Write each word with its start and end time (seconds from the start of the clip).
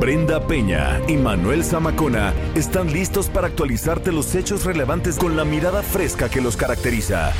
Brenda 0.00 0.46
Peña 0.46 0.98
y 1.08 1.18
Manuel 1.18 1.62
Zamacona 1.62 2.32
están 2.54 2.90
listos 2.90 3.28
para 3.28 3.48
actualizarte 3.48 4.10
los 4.12 4.34
hechos 4.34 4.64
relevantes 4.64 5.18
con 5.18 5.36
la 5.36 5.44
mirada 5.44 5.82
fresca 5.82 6.30
que 6.30 6.40
los 6.40 6.56
caracteriza. 6.56 7.34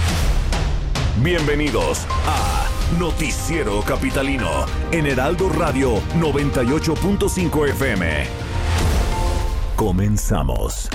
Bienvenidos 1.23 2.07
a 2.27 2.69
Noticiero 2.99 3.81
Capitalino 3.81 4.67
en 4.93 5.07
Heraldo 5.07 5.49
Radio 5.49 6.03
98.5 6.19 7.71
FM. 7.71 8.27
Comenzamos. 9.75 10.91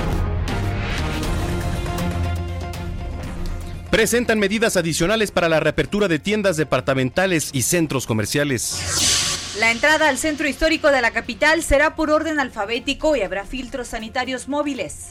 Presentan 3.89 4.37
medidas 4.37 4.77
adicionales 4.77 5.31
para 5.31 5.49
la 5.49 5.59
reapertura 5.59 6.07
de 6.07 6.19
tiendas 6.19 6.57
departamentales 6.57 7.49
y 7.53 7.63
centros 7.63 8.05
comerciales. 8.05 9.14
La 9.59 9.71
entrada 9.71 10.09
al 10.09 10.17
centro 10.17 10.49
histórico 10.49 10.91
de 10.91 11.01
la 11.01 11.11
capital 11.11 11.63
será 11.63 11.95
por 11.95 12.09
orden 12.09 12.41
alfabético 12.41 13.15
y 13.15 13.21
habrá 13.21 13.45
filtros 13.45 13.87
sanitarios 13.87 14.49
móviles. 14.49 15.07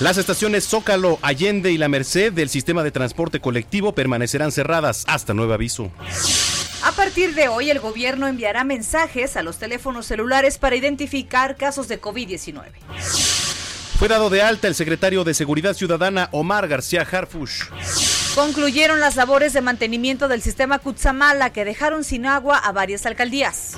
Las 0.00 0.16
estaciones 0.16 0.66
Zócalo, 0.66 1.18
Allende 1.20 1.70
y 1.70 1.76
La 1.76 1.88
Merced 1.88 2.32
del 2.32 2.48
sistema 2.48 2.82
de 2.82 2.90
transporte 2.90 3.38
colectivo 3.40 3.94
permanecerán 3.94 4.50
cerradas 4.50 5.04
hasta 5.08 5.34
nuevo 5.34 5.52
aviso. 5.52 5.92
A 6.84 6.92
partir 6.92 7.34
de 7.34 7.48
hoy, 7.48 7.68
el 7.68 7.80
gobierno 7.80 8.26
enviará 8.26 8.64
mensajes 8.64 9.36
a 9.36 9.42
los 9.42 9.58
teléfonos 9.58 10.06
celulares 10.06 10.56
para 10.56 10.76
identificar 10.76 11.56
casos 11.56 11.86
de 11.88 12.00
COVID-19. 12.00 12.62
Fue 14.00 14.08
dado 14.08 14.30
de 14.30 14.40
alta 14.40 14.66
el 14.66 14.74
secretario 14.74 15.24
de 15.24 15.34
Seguridad 15.34 15.74
Ciudadana 15.74 16.30
Omar 16.32 16.66
García 16.68 17.02
Harfush. 17.02 17.64
Concluyeron 18.34 18.98
las 18.98 19.14
labores 19.16 19.52
de 19.52 19.60
mantenimiento 19.60 20.26
del 20.26 20.40
sistema 20.40 20.78
Cutzamala 20.78 21.50
que 21.50 21.66
dejaron 21.66 22.02
sin 22.02 22.24
agua 22.24 22.56
a 22.56 22.72
varias 22.72 23.04
alcaldías. 23.04 23.74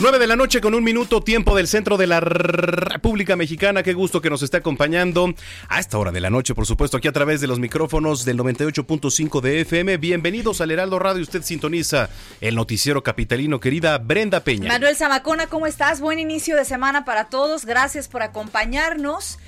9 0.00 0.18
de 0.18 0.26
la 0.26 0.34
noche 0.34 0.62
con 0.62 0.72
un 0.72 0.82
minuto, 0.82 1.20
tiempo 1.20 1.54
del 1.54 1.68
centro 1.68 1.98
de 1.98 2.06
la 2.06 2.20
República 2.20 3.36
Mexicana. 3.36 3.82
Qué 3.82 3.92
gusto 3.92 4.22
que 4.22 4.30
nos 4.30 4.40
esté 4.40 4.56
acompañando 4.56 5.34
a 5.68 5.78
esta 5.78 5.98
hora 5.98 6.10
de 6.10 6.20
la 6.20 6.30
noche, 6.30 6.54
por 6.54 6.64
supuesto, 6.64 6.96
aquí 6.96 7.06
a 7.06 7.12
través 7.12 7.42
de 7.42 7.46
los 7.46 7.58
micrófonos 7.58 8.24
del 8.24 8.38
98.5 8.38 9.42
de 9.42 9.60
FM. 9.60 9.98
Bienvenidos 9.98 10.62
al 10.62 10.70
Heraldo 10.70 10.98
Radio. 10.98 11.22
Usted 11.22 11.42
sintoniza 11.42 12.08
el 12.40 12.54
noticiero 12.54 13.02
capitalino, 13.02 13.60
querida 13.60 13.98
Brenda 13.98 14.40
Peña. 14.40 14.68
Manuel 14.68 14.96
Zamacona, 14.96 15.48
¿cómo 15.48 15.66
estás? 15.66 16.00
Buen 16.00 16.18
inicio 16.18 16.56
de 16.56 16.64
semana 16.64 17.04
para 17.04 17.26
todos. 17.26 17.66
Gracias 17.66 18.08
por 18.08 18.22
acompañarnos. 18.22 19.38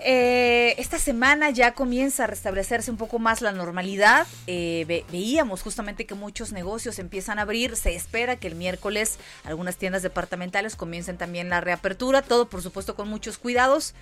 Eh, 0.00 0.74
esta 0.78 0.98
semana 0.98 1.50
ya 1.50 1.74
comienza 1.74 2.24
a 2.24 2.26
restablecerse 2.26 2.90
un 2.90 2.96
poco 2.96 3.18
más 3.18 3.40
la 3.42 3.52
normalidad. 3.52 4.26
Eh, 4.46 5.04
veíamos 5.10 5.62
justamente 5.62 6.06
que 6.06 6.14
muchos 6.14 6.52
negocios 6.52 6.98
empiezan 6.98 7.38
a 7.38 7.42
abrir. 7.42 7.76
Se 7.76 7.94
espera 7.94 8.36
que 8.36 8.48
el 8.48 8.54
miércoles 8.54 9.18
algunas 9.44 9.76
tiendas 9.76 10.02
departamentales 10.02 10.76
comiencen 10.76 11.18
también 11.18 11.48
la 11.48 11.60
reapertura. 11.60 12.22
Todo, 12.22 12.48
por 12.48 12.62
supuesto, 12.62 12.94
con 12.94 13.08
muchos 13.08 13.38
cuidados 13.38 13.94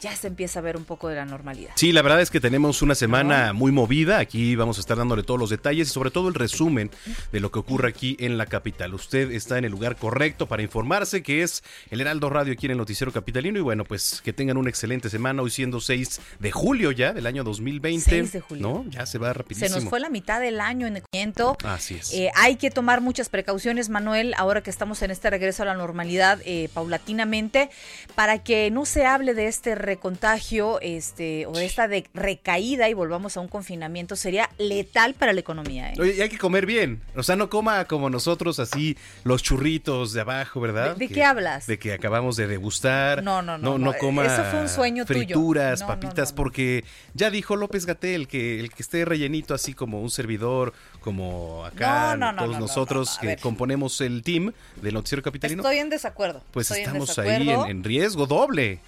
ya 0.00 0.16
se 0.16 0.26
empieza 0.26 0.58
a 0.58 0.62
ver 0.62 0.76
un 0.76 0.84
poco 0.84 1.08
de 1.08 1.16
la 1.16 1.24
normalidad. 1.24 1.72
Sí, 1.76 1.92
la 1.92 2.02
verdad 2.02 2.20
es 2.20 2.30
que 2.30 2.40
tenemos 2.40 2.82
una 2.82 2.94
semana 2.94 3.52
muy 3.52 3.72
movida. 3.72 4.18
Aquí 4.18 4.56
vamos 4.56 4.78
a 4.78 4.80
estar 4.80 4.96
dándole 4.96 5.22
todos 5.22 5.38
los 5.38 5.50
detalles 5.50 5.88
y 5.88 5.92
sobre 5.92 6.10
todo 6.10 6.28
el 6.28 6.34
resumen 6.34 6.90
de 7.32 7.40
lo 7.40 7.50
que 7.50 7.58
ocurre 7.58 7.88
aquí 7.88 8.16
en 8.18 8.38
la 8.38 8.46
capital. 8.46 8.94
Usted 8.94 9.30
está 9.30 9.58
en 9.58 9.64
el 9.64 9.72
lugar 9.72 9.96
correcto 9.96 10.46
para 10.46 10.62
informarse, 10.62 11.22
que 11.22 11.42
es 11.42 11.62
el 11.90 12.00
Heraldo 12.00 12.30
Radio 12.30 12.52
aquí 12.52 12.66
en 12.66 12.72
el 12.72 12.78
Noticiero 12.78 13.12
Capitalino. 13.12 13.58
Y 13.58 13.62
bueno, 13.62 13.84
pues 13.84 14.20
que 14.24 14.32
tengan 14.32 14.56
una 14.56 14.70
excelente 14.70 15.10
semana, 15.10 15.42
hoy 15.42 15.50
siendo 15.50 15.80
6 15.80 16.20
de 16.38 16.50
julio 16.50 16.92
ya 16.92 17.12
del 17.12 17.26
año 17.26 17.44
2020. 17.44 18.10
6 18.10 18.32
de 18.32 18.40
julio. 18.40 18.62
¿No? 18.62 18.84
Ya 18.88 19.06
se 19.06 19.18
va 19.18 19.32
rapidísimo. 19.32 19.68
Se 19.68 19.74
nos 19.74 19.88
fue 19.88 20.00
la 20.00 20.08
mitad 20.08 20.40
del 20.40 20.60
año 20.60 20.86
en 20.86 20.96
el 20.96 21.02
momento. 21.12 21.56
Así 21.64 21.94
es. 21.94 22.12
Eh, 22.12 22.30
hay 22.34 22.56
que 22.56 22.70
tomar 22.70 23.00
muchas 23.00 23.28
precauciones, 23.28 23.88
Manuel, 23.88 24.34
ahora 24.36 24.62
que 24.62 24.70
estamos 24.70 25.02
en 25.02 25.10
este 25.10 25.30
regreso 25.30 25.62
a 25.62 25.66
la 25.66 25.74
normalidad 25.74 26.40
eh, 26.44 26.68
paulatinamente, 26.72 27.70
para 28.14 28.42
que 28.42 28.70
no 28.70 28.86
se 28.86 29.04
hable 29.04 29.34
de 29.34 29.46
este 29.46 29.74
recontagio 29.90 30.78
este, 30.80 31.46
o 31.46 31.58
esta 31.58 31.88
de 31.88 32.06
recaída 32.14 32.88
y 32.88 32.94
volvamos 32.94 33.36
a 33.36 33.40
un 33.40 33.48
confinamiento 33.48 34.14
sería 34.14 34.48
letal 34.56 35.14
para 35.14 35.32
la 35.32 35.40
economía. 35.40 35.90
¿eh? 35.90 35.94
Oye, 35.98 36.14
y 36.16 36.20
hay 36.20 36.28
que 36.28 36.38
comer 36.38 36.64
bien. 36.64 37.02
O 37.16 37.24
sea, 37.24 37.34
no 37.34 37.50
coma 37.50 37.84
como 37.86 38.08
nosotros 38.08 38.60
así 38.60 38.96
los 39.24 39.42
churritos 39.42 40.12
de 40.12 40.20
abajo, 40.20 40.60
¿verdad? 40.60 40.96
¿De, 40.96 41.08
qué 41.08 41.24
hablas? 41.24 41.66
De 41.66 41.78
que 41.78 41.92
acabamos 41.92 42.36
de 42.36 42.46
degustar. 42.46 43.22
No, 43.22 43.42
no, 43.42 43.58
no. 43.58 43.78
No, 43.78 43.92
coma 43.98 44.26
Eso 44.26 44.44
fue 44.44 44.60
un 44.60 44.68
sueño 44.68 45.04
frituras, 45.06 45.80
tuyo. 45.80 45.88
papitas, 45.88 46.32
porque 46.32 46.84
ya 47.14 47.30
dijo 47.30 47.56
López 47.56 47.84
Gatel 47.84 48.28
que 48.28 48.60
el 48.60 48.70
que 48.70 48.82
esté 48.82 49.04
rellenito 49.04 49.54
así 49.54 49.74
como 49.74 50.00
un 50.00 50.10
servidor, 50.10 50.72
como 51.00 51.64
acá 51.64 52.16
todos 52.38 52.60
nosotros 52.60 53.18
que 53.20 53.36
componemos 53.38 54.00
el 54.00 54.22
team 54.22 54.52
del 54.80 54.94
Noticiero 54.94 55.22
Capitalino. 55.22 55.62
Estoy 55.62 55.78
en 55.78 55.90
desacuerdo. 55.90 56.42
Pues 56.52 56.70
Estoy 56.70 56.84
estamos 56.84 57.18
ahí 57.18 57.48
en, 57.50 57.60
en 57.66 57.84
riesgo 57.84 58.26
doble. 58.26 58.78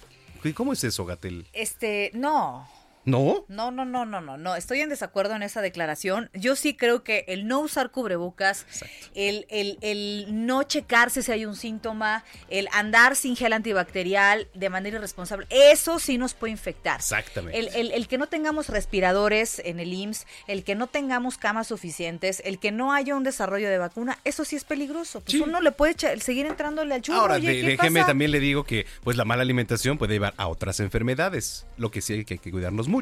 ¿Cómo 0.51 0.73
es 0.73 0.83
eso, 0.83 1.05
Gatel? 1.05 1.47
Este, 1.53 2.11
no. 2.13 2.67
¿No? 3.05 3.45
No, 3.49 3.71
no, 3.71 3.83
no, 3.85 4.05
no, 4.05 4.21
no, 4.21 4.37
no. 4.37 4.55
Estoy 4.55 4.79
en 4.81 4.89
desacuerdo 4.89 5.35
en 5.35 5.43
esa 5.43 5.61
declaración. 5.61 6.29
Yo 6.33 6.55
sí 6.55 6.73
creo 6.75 7.03
que 7.03 7.25
el 7.27 7.47
no 7.47 7.59
usar 7.59 7.91
cubrebocas, 7.91 8.65
el, 9.13 9.45
el, 9.49 9.77
el, 9.81 10.45
no 10.45 10.63
checarse 10.63 11.21
si 11.21 11.31
hay 11.31 11.45
un 11.45 11.55
síntoma, 11.55 12.23
el 12.49 12.69
andar 12.71 13.15
sin 13.15 13.35
gel 13.35 13.51
antibacterial 13.53 14.47
de 14.53 14.69
manera 14.69 14.97
irresponsable, 14.97 15.47
eso 15.49 15.99
sí 15.99 16.17
nos 16.17 16.33
puede 16.33 16.51
infectar. 16.51 16.97
Exactamente. 16.99 17.59
El, 17.59 17.67
el, 17.75 17.91
el 17.91 18.07
que 18.07 18.17
no 18.17 18.27
tengamos 18.27 18.69
respiradores 18.69 19.59
en 19.65 19.79
el 19.79 19.93
IMSS, 19.93 20.25
el 20.47 20.63
que 20.63 20.75
no 20.75 20.87
tengamos 20.87 21.37
camas 21.37 21.67
suficientes, 21.67 22.41
el 22.45 22.59
que 22.59 22.71
no 22.71 22.93
haya 22.93 23.15
un 23.15 23.23
desarrollo 23.23 23.69
de 23.69 23.77
vacuna, 23.77 24.17
eso 24.23 24.45
sí 24.45 24.55
es 24.55 24.63
peligroso. 24.63 25.19
Pues 25.21 25.33
Sí. 25.33 25.41
uno 25.41 25.59
le 25.61 25.71
puede 25.71 25.93
echar- 25.95 26.19
seguir 26.19 26.45
entrándole 26.45 26.93
al 26.95 27.01
churro. 27.01 27.19
Ahora, 27.19 27.35
Oye, 27.35 27.47
de- 27.49 27.61
¿qué 27.61 27.67
déjeme 27.67 27.99
pasa? 28.01 28.07
también 28.11 28.31
le 28.31 28.39
digo 28.39 28.63
que 28.63 28.85
pues 29.03 29.17
la 29.17 29.25
mala 29.25 29.41
alimentación 29.41 29.97
puede 29.97 30.13
llevar 30.13 30.33
a 30.37 30.47
otras 30.47 30.79
enfermedades, 30.79 31.65
lo 31.77 31.91
que 31.91 32.01
sí 32.01 32.13
hay 32.13 32.25
que, 32.25 32.35
hay 32.35 32.39
que 32.39 32.51
cuidarnos 32.51 32.87
mucho. 32.87 32.92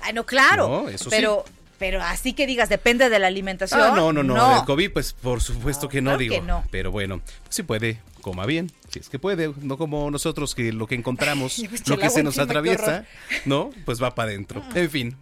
Ay, 0.00 0.12
no, 0.12 0.24
claro. 0.26 0.68
No, 0.68 0.88
eso 0.88 1.04
sí. 1.04 1.10
pero, 1.10 1.44
pero 1.78 2.02
así 2.02 2.32
que 2.32 2.46
digas, 2.46 2.68
depende 2.68 3.08
de 3.08 3.18
la 3.18 3.26
alimentación. 3.26 3.80
Ah, 3.80 3.92
no, 3.94 4.12
no, 4.12 4.22
no, 4.22 4.54
del 4.56 4.64
COVID 4.64 4.92
pues 4.92 5.12
por 5.12 5.40
supuesto 5.42 5.88
que 5.88 6.00
no 6.00 6.10
claro 6.10 6.18
digo, 6.18 6.34
que 6.34 6.40
no. 6.42 6.64
pero 6.70 6.90
bueno, 6.90 7.20
pues 7.44 7.54
si 7.56 7.62
puede, 7.62 8.00
coma 8.20 8.46
bien, 8.46 8.70
si 8.90 8.98
es 8.98 9.08
que 9.08 9.18
puede, 9.18 9.52
no 9.62 9.76
como 9.78 10.10
nosotros 10.10 10.54
que 10.54 10.72
lo 10.72 10.86
que 10.86 10.94
encontramos, 10.94 11.58
lo 11.86 11.98
que 11.98 12.10
se 12.10 12.22
nos 12.22 12.38
atraviesa. 12.38 13.04
¿no? 13.44 13.70
Pues 13.84 14.02
va 14.02 14.14
para 14.14 14.28
adentro. 14.30 14.62
En 14.74 14.90
fin. 14.90 15.16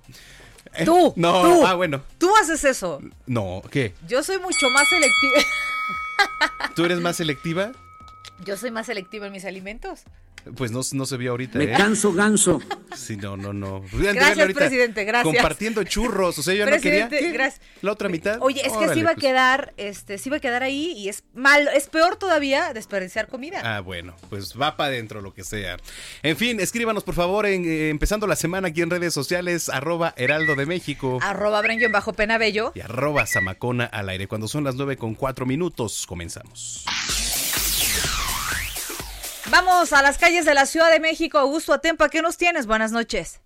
Eh, 0.75 0.85
Tú, 0.85 1.15
No, 1.17 1.43
tú. 1.43 1.67
ah, 1.67 1.75
bueno. 1.75 2.03
Tú 2.19 2.31
haces 2.37 2.63
eso. 2.65 3.01
No, 3.27 3.63
¿qué? 3.71 3.95
Yo 4.07 4.23
soy 4.23 4.39
mucho 4.39 4.69
más 4.71 4.87
selectiva. 4.89 5.41
¿Tú 6.75 6.85
eres 6.85 7.01
más 7.01 7.17
selectiva? 7.17 7.73
Yo 8.45 8.57
soy 8.57 8.71
más 8.71 8.87
selectiva 8.87 9.27
en 9.27 9.33
mis 9.33 9.45
alimentos. 9.45 10.03
Pues 10.57 10.71
no, 10.71 10.81
no 10.93 11.07
se 11.07 11.17
vio 11.17 11.33
ahorita, 11.33 11.59
Me 11.59 11.65
¿eh? 11.65 11.75
canso 11.77 12.13
ganso. 12.13 12.61
Sí, 12.97 13.17
no, 13.17 13.37
no, 13.37 13.53
no. 13.53 13.83
De 13.93 14.13
Gracias, 14.13 14.53
presidente, 14.53 15.05
gracias. 15.05 15.35
Compartiendo 15.35 15.85
churros, 15.85 16.39
o 16.39 16.43
sea, 16.43 16.55
yo 16.55 16.65
no 16.67 16.73
quería. 16.81 17.09
Presidente, 17.09 17.33
gracias. 17.33 17.61
La 17.83 17.93
otra 17.93 18.09
mitad. 18.09 18.39
Oye, 18.41 18.61
es 18.65 18.73
que 18.73 18.79
Órale, 18.79 18.95
sí 18.95 19.03
va 19.03 19.11
a 19.11 19.15
pues. 19.15 19.25
quedar, 19.25 19.75
este, 19.77 20.19
sí 20.19 20.31
va 20.31 20.39
a 20.39 20.41
quedar 20.41 20.63
ahí 20.63 20.93
y 20.97 21.09
es 21.09 21.25
mal, 21.35 21.69
es 21.75 21.87
peor 21.89 22.17
todavía 22.17 22.73
desperdiciar 22.73 23.29
comida. 23.29 23.61
Ah, 23.63 23.81
bueno, 23.81 24.15
pues 24.31 24.55
va 24.61 24.77
para 24.77 24.89
adentro 24.89 25.21
lo 25.21 25.35
que 25.35 25.45
sea. 25.45 25.77
En 26.23 26.37
fin, 26.37 26.61
escríbanos 26.61 27.05
por 27.05 27.15
favor, 27.15 27.47
en, 27.47 27.65
eh, 27.65 27.91
empezando 27.91 28.27
la 28.27 28.37
semana 28.37 28.69
aquí 28.69 28.83
en 28.83 28.91
redes 28.91 29.15
sociales, 29.15 29.69
arroba 29.69 30.15
Heraldo 30.17 30.55
de 30.57 30.67
México 30.67 31.19
Arroba 31.23 31.61
Brenyo 31.61 31.87
en 31.87 31.93
bajo 31.93 32.13
penabello. 32.13 32.73
y 32.75 32.81
arroba 32.81 33.27
Zamacona 33.27 33.85
al 33.85 34.09
aire. 34.09 34.27
Cuando 34.27 34.49
son 34.49 34.65
las 34.65 34.75
nueve 34.75 34.97
con 34.97 35.15
cuatro 35.15 35.47
minutos, 35.47 36.07
comenzamos. 36.07 36.85
Vamos 39.51 39.95
a 39.95 40.03
las 40.03 40.19
calles 40.19 40.45
de 40.45 40.53
la 40.53 40.67
Ciudad 40.67 40.91
de 40.91 41.01
México. 41.01 41.39
Augusto 41.39 41.73
Atempa, 41.73 42.11
¿qué 42.11 42.21
nos 42.21 42.37
tienes? 42.37 42.67
Buenas 42.67 42.93
noches. 42.93 43.41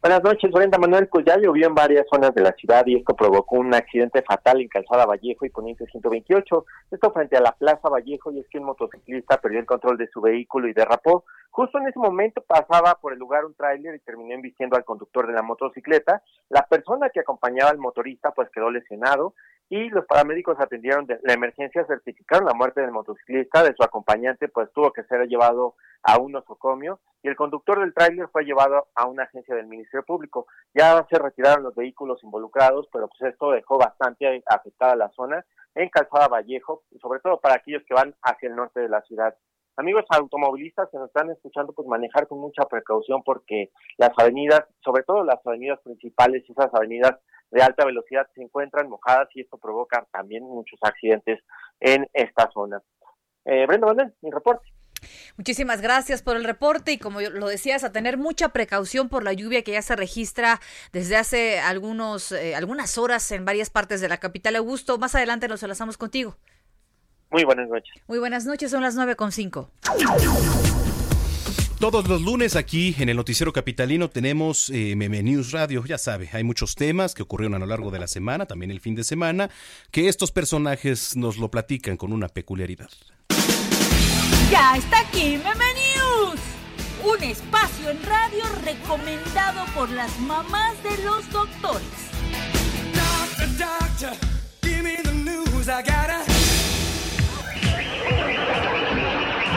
Buenas 0.00 0.22
noches, 0.22 0.52
Brenda 0.52 0.78
Manuel. 0.78 1.08
Pues 1.08 1.24
ya 1.24 1.36
llovió 1.36 1.66
en 1.66 1.74
varias 1.74 2.06
zonas 2.08 2.32
de 2.34 2.42
la 2.42 2.52
ciudad 2.52 2.86
y 2.86 2.96
esto 2.96 3.16
provocó 3.16 3.56
un 3.56 3.74
accidente 3.74 4.22
fatal 4.22 4.60
en 4.60 4.68
Calzada 4.68 5.06
Vallejo 5.06 5.46
y 5.46 5.50
Poniente 5.50 5.86
128. 5.86 6.66
Esto 6.92 7.12
frente 7.12 7.36
a 7.36 7.40
la 7.40 7.52
Plaza 7.52 7.88
Vallejo 7.88 8.30
y 8.30 8.38
es 8.38 8.46
que 8.48 8.58
un 8.58 8.66
motociclista 8.66 9.38
perdió 9.38 9.58
el 9.58 9.66
control 9.66 9.96
de 9.96 10.08
su 10.08 10.20
vehículo 10.20 10.68
y 10.68 10.74
derrapó. 10.74 11.24
Justo 11.50 11.78
en 11.78 11.88
ese 11.88 11.98
momento 11.98 12.42
pasaba 12.46 12.96
por 13.00 13.14
el 13.14 13.18
lugar 13.18 13.44
un 13.46 13.54
tráiler 13.54 13.94
y 13.94 14.00
terminó 14.00 14.34
embistiendo 14.34 14.76
al 14.76 14.84
conductor 14.84 15.26
de 15.26 15.32
la 15.32 15.42
motocicleta. 15.42 16.22
La 16.50 16.66
persona 16.66 17.10
que 17.10 17.20
acompañaba 17.20 17.70
al 17.70 17.78
motorista 17.78 18.30
pues 18.32 18.48
quedó 18.50 18.70
lesionado 18.70 19.34
y 19.68 19.88
los 19.88 20.04
paramédicos 20.06 20.60
atendieron 20.60 21.06
la 21.22 21.32
emergencia, 21.32 21.86
certificaron 21.86 22.46
la 22.46 22.54
muerte 22.54 22.80
del 22.80 22.92
motociclista, 22.92 23.62
de 23.62 23.74
su 23.74 23.82
acompañante 23.82 24.48
pues 24.48 24.70
tuvo 24.72 24.92
que 24.92 25.04
ser 25.04 25.26
llevado 25.26 25.74
a 26.02 26.18
un 26.18 26.32
nosocomio 26.32 27.00
y 27.22 27.28
el 27.28 27.36
conductor 27.36 27.80
del 27.80 27.94
tráiler 27.94 28.28
fue 28.28 28.44
llevado 28.44 28.88
a 28.94 29.06
una 29.06 29.22
agencia 29.24 29.54
del 29.54 29.66
Ministerio 29.66 30.04
Público. 30.04 30.46
Ya 30.74 31.06
se 31.08 31.18
retiraron 31.18 31.64
los 31.64 31.74
vehículos 31.74 32.22
involucrados, 32.22 32.88
pero 32.92 33.08
pues 33.08 33.32
esto 33.32 33.50
dejó 33.52 33.78
bastante 33.78 34.42
afectada 34.46 34.96
la 34.96 35.08
zona 35.10 35.44
en 35.74 35.88
Calzada 35.88 36.28
Vallejo, 36.28 36.82
sobre 37.00 37.20
todo 37.20 37.40
para 37.40 37.56
aquellos 37.56 37.82
que 37.84 37.94
van 37.94 38.14
hacia 38.22 38.48
el 38.48 38.56
norte 38.56 38.80
de 38.80 38.88
la 38.88 39.00
ciudad. 39.02 39.34
Amigos 39.76 40.04
automovilistas 40.08 40.88
que 40.90 40.98
nos 40.98 41.08
están 41.08 41.30
escuchando, 41.30 41.72
pues 41.72 41.88
manejar 41.88 42.28
con 42.28 42.38
mucha 42.38 42.64
precaución 42.66 43.24
porque 43.24 43.72
las 43.96 44.10
avenidas, 44.16 44.62
sobre 44.84 45.02
todo 45.02 45.24
las 45.24 45.44
avenidas 45.44 45.80
principales, 45.80 46.48
esas 46.48 46.72
avenidas 46.72 47.18
de 47.50 47.62
alta 47.62 47.84
velocidad 47.84 48.26
se 48.34 48.42
encuentran 48.42 48.88
mojadas 48.88 49.28
y 49.34 49.42
esto 49.42 49.58
provoca 49.58 50.06
también 50.12 50.42
muchos 50.44 50.78
accidentes 50.82 51.40
en 51.80 52.08
esta 52.12 52.50
zona. 52.52 52.82
Eh, 53.44 53.66
Brenda 53.66 53.86
Manuel, 53.86 54.14
mi 54.22 54.30
reporte. 54.30 54.66
Muchísimas 55.36 55.80
gracias 55.80 56.22
por 56.22 56.36
el 56.36 56.44
reporte 56.44 56.92
y 56.92 56.98
como 56.98 57.20
lo 57.20 57.48
decías, 57.48 57.84
a 57.84 57.92
tener 57.92 58.16
mucha 58.16 58.50
precaución 58.50 59.08
por 59.08 59.22
la 59.22 59.32
lluvia 59.32 59.62
que 59.62 59.72
ya 59.72 59.82
se 59.82 59.96
registra 59.96 60.60
desde 60.92 61.16
hace 61.16 61.60
algunos, 61.60 62.32
eh, 62.32 62.54
algunas 62.54 62.98
horas 62.98 63.30
en 63.32 63.44
varias 63.44 63.70
partes 63.70 64.00
de 64.00 64.08
la 64.08 64.18
capital. 64.18 64.56
Augusto, 64.56 64.98
más 64.98 65.14
adelante 65.14 65.48
nos 65.48 65.62
enlazamos 65.62 65.98
contigo. 65.98 66.36
Muy 67.30 67.44
buenas 67.44 67.68
noches. 67.68 67.92
Muy 68.06 68.18
buenas 68.18 68.46
noches, 68.46 68.70
son 68.70 68.82
las 68.82 68.94
nueve 68.94 69.16
con 69.16 69.32
cinco. 69.32 69.70
Todos 71.84 72.08
los 72.08 72.22
lunes 72.22 72.56
aquí 72.56 72.96
en 72.98 73.10
el 73.10 73.16
Noticiero 73.18 73.52
Capitalino 73.52 74.08
tenemos 74.08 74.70
eh, 74.70 74.96
Meme 74.96 75.22
News 75.22 75.52
Radio. 75.52 75.84
Ya 75.84 75.98
sabe, 75.98 76.30
hay 76.32 76.42
muchos 76.42 76.76
temas 76.76 77.12
que 77.12 77.22
ocurrieron 77.22 77.56
a 77.56 77.58
lo 77.58 77.66
largo 77.66 77.90
de 77.90 77.98
la 77.98 78.06
semana, 78.06 78.46
también 78.46 78.70
el 78.70 78.80
fin 78.80 78.94
de 78.94 79.04
semana, 79.04 79.50
que 79.90 80.08
estos 80.08 80.32
personajes 80.32 81.14
nos 81.14 81.36
lo 81.36 81.50
platican 81.50 81.98
con 81.98 82.14
una 82.14 82.28
peculiaridad. 82.28 82.88
Ya 84.50 84.76
está 84.78 85.00
aquí 85.00 85.36
Meme 85.36 85.74
News, 85.74 86.40
un 87.04 87.22
espacio 87.22 87.90
en 87.90 88.02
radio 88.02 88.44
recomendado 88.64 89.66
por 89.74 89.90
las 89.90 90.18
mamás 90.20 90.82
de 90.82 91.04
los 91.04 91.30
doctores. 91.30 91.86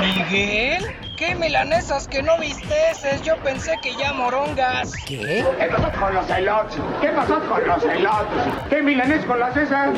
Miguel, 0.01 1.06
¿qué 1.17 1.35
milanesas 1.35 2.07
que 2.07 2.21
no 2.23 2.37
visteces? 2.37 3.21
Yo 3.23 3.35
pensé 3.37 3.75
que 3.81 3.93
ya 3.95 4.13
morongas. 4.13 4.93
¿Qué? 5.05 5.43
¿Qué 5.59 5.65
pasó 5.65 5.91
con 5.99 6.13
los 6.13 6.29
elotes? 6.29 6.77
¿Qué 7.01 7.07
pasó 7.09 7.39
con 7.49 7.67
los 7.67 7.83
elotes? 7.83 8.53
¿Qué 8.69 8.81
milanés 8.81 9.25
con 9.25 9.39
las 9.39 9.57
esas? 9.57 9.89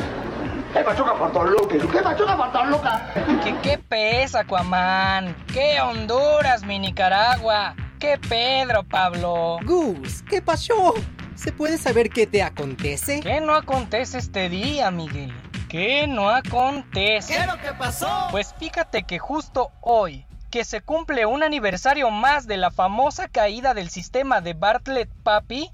¿Qué 0.73 0.79
pachuca 0.79 1.13
por 1.15 1.31
Toluca? 1.33 1.75
¿Qué 1.91 2.01
pachuca 2.01 2.37
por 2.37 2.51
Toluca? 2.51 3.13
¿Qué, 3.43 3.55
qué 3.61 3.77
pez, 3.77 4.33
Aquaman? 4.33 5.35
¿Qué 5.53 5.81
Honduras, 5.81 6.63
mi 6.63 6.79
Nicaragua? 6.79 7.75
¿Qué 7.99 8.17
Pedro, 8.17 8.83
Pablo? 8.83 9.57
Gus, 9.65 10.23
¿qué 10.29 10.41
pasó? 10.41 10.93
¿Se 11.35 11.51
puede 11.51 11.77
saber 11.77 12.09
qué 12.09 12.27
te 12.27 12.41
acontece? 12.41 13.19
¿Qué 13.19 13.41
no 13.41 13.55
acontece 13.55 14.17
este 14.17 14.47
día, 14.47 14.89
Miguel? 14.89 15.33
¿Qué 15.67 16.07
no 16.07 16.29
acontece? 16.29 17.33
¿Qué 17.33 17.39
es 17.39 17.47
lo 17.47 17.57
que 17.57 17.73
pasó? 17.73 18.27
Pues 18.31 18.55
fíjate 18.57 19.03
que 19.03 19.19
justo 19.19 19.71
hoy, 19.81 20.25
que 20.49 20.63
se 20.65 20.81
cumple 20.81 21.25
un 21.25 21.43
aniversario 21.43 22.09
más 22.09 22.47
de 22.47 22.57
la 22.57 22.71
famosa 22.71 23.27
caída 23.27 23.73
del 23.73 23.89
sistema 23.89 24.41
de 24.41 24.53
Bartlett 24.53 25.09
Papi, 25.23 25.69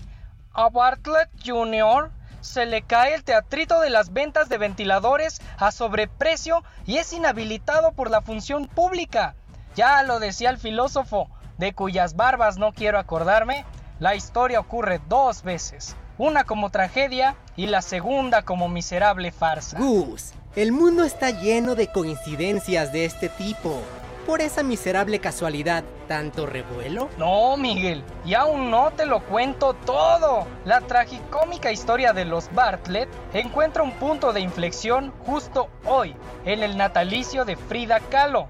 a 0.53 0.69
Bartlett 0.69 1.29
Jr., 1.43 2.11
se 2.41 2.65
le 2.65 2.83
cae 2.83 3.15
el 3.15 3.23
teatrito 3.23 3.79
de 3.79 3.89
las 3.89 4.13
ventas 4.13 4.49
de 4.49 4.59
ventiladores 4.59 5.41
a 5.57 5.71
sobreprecio 5.71 6.63
y 6.85 6.97
es 6.97 7.11
inhabilitado 7.11 7.93
por 7.93 8.11
la 8.11 8.21
función 8.21 8.67
pública. 8.67 9.35
Ya 9.75 10.03
lo 10.03 10.19
decía 10.19 10.51
el 10.51 10.59
filósofo, 10.59 11.27
de 11.57 11.73
cuyas 11.73 12.15
barbas 12.15 12.57
no 12.57 12.71
quiero 12.73 12.99
acordarme, 12.99 13.65
la 13.99 14.13
historia 14.13 14.59
ocurre 14.59 15.01
dos 15.07 15.41
veces, 15.41 15.95
una 16.17 16.43
como 16.43 16.69
tragedia 16.69 17.35
y 17.55 17.65
la 17.65 17.81
segunda 17.81 18.43
como 18.43 18.69
miserable 18.69 19.31
farsa. 19.31 19.79
Gus, 19.79 20.33
el 20.55 20.71
mundo 20.71 21.03
está 21.03 21.31
lleno 21.31 21.75
de 21.75 21.87
coincidencias 21.87 22.91
de 22.91 23.05
este 23.05 23.29
tipo 23.29 23.81
por 24.25 24.41
esa 24.41 24.63
miserable 24.63 25.19
casualidad 25.19 25.83
tanto 26.07 26.45
revuelo? 26.45 27.09
No, 27.17 27.55
Miguel, 27.57 28.03
y 28.25 28.33
aún 28.33 28.71
no 28.71 28.91
te 28.91 29.05
lo 29.05 29.21
cuento 29.21 29.73
todo. 29.85 30.47
La 30.65 30.81
tragicómica 30.81 31.71
historia 31.71 32.11
de 32.11 32.25
los 32.25 32.51
Bartlett 32.53 33.09
encuentra 33.33 33.83
un 33.83 33.91
punto 33.93 34.33
de 34.33 34.41
inflexión 34.41 35.13
justo 35.25 35.69
hoy, 35.85 36.15
en 36.45 36.63
el 36.63 36.77
natalicio 36.77 37.45
de 37.45 37.55
Frida 37.55 37.99
Kahlo. 37.99 38.49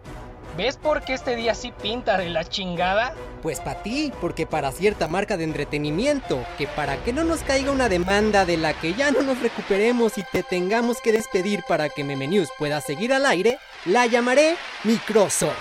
¿Ves 0.57 0.77
por 0.77 1.01
qué 1.01 1.13
este 1.13 1.35
día 1.35 1.53
sí 1.53 1.73
pinta 1.81 2.17
de 2.17 2.29
la 2.29 2.45
chingada? 2.45 3.13
Pues 3.41 3.59
para 3.59 3.83
ti, 3.83 4.13
porque 4.21 4.45
para 4.45 4.71
cierta 4.71 5.09
marca 5.09 5.35
de 5.35 5.43
entretenimiento, 5.43 6.45
que 6.57 6.65
para 6.65 6.95
que 7.03 7.11
no 7.11 7.25
nos 7.25 7.41
caiga 7.41 7.71
una 7.71 7.89
demanda 7.89 8.45
de 8.45 8.55
la 8.55 8.73
que 8.73 8.93
ya 8.93 9.11
no 9.11 9.21
nos 9.21 9.41
recuperemos 9.41 10.17
y 10.17 10.23
te 10.31 10.43
tengamos 10.43 11.01
que 11.01 11.11
despedir 11.11 11.63
para 11.67 11.89
que 11.89 12.05
Meme 12.05 12.27
News 12.27 12.49
pueda 12.57 12.79
seguir 12.79 13.11
al 13.11 13.25
aire, 13.25 13.57
la 13.83 14.05
llamaré 14.05 14.55
Microsoft. 14.85 15.51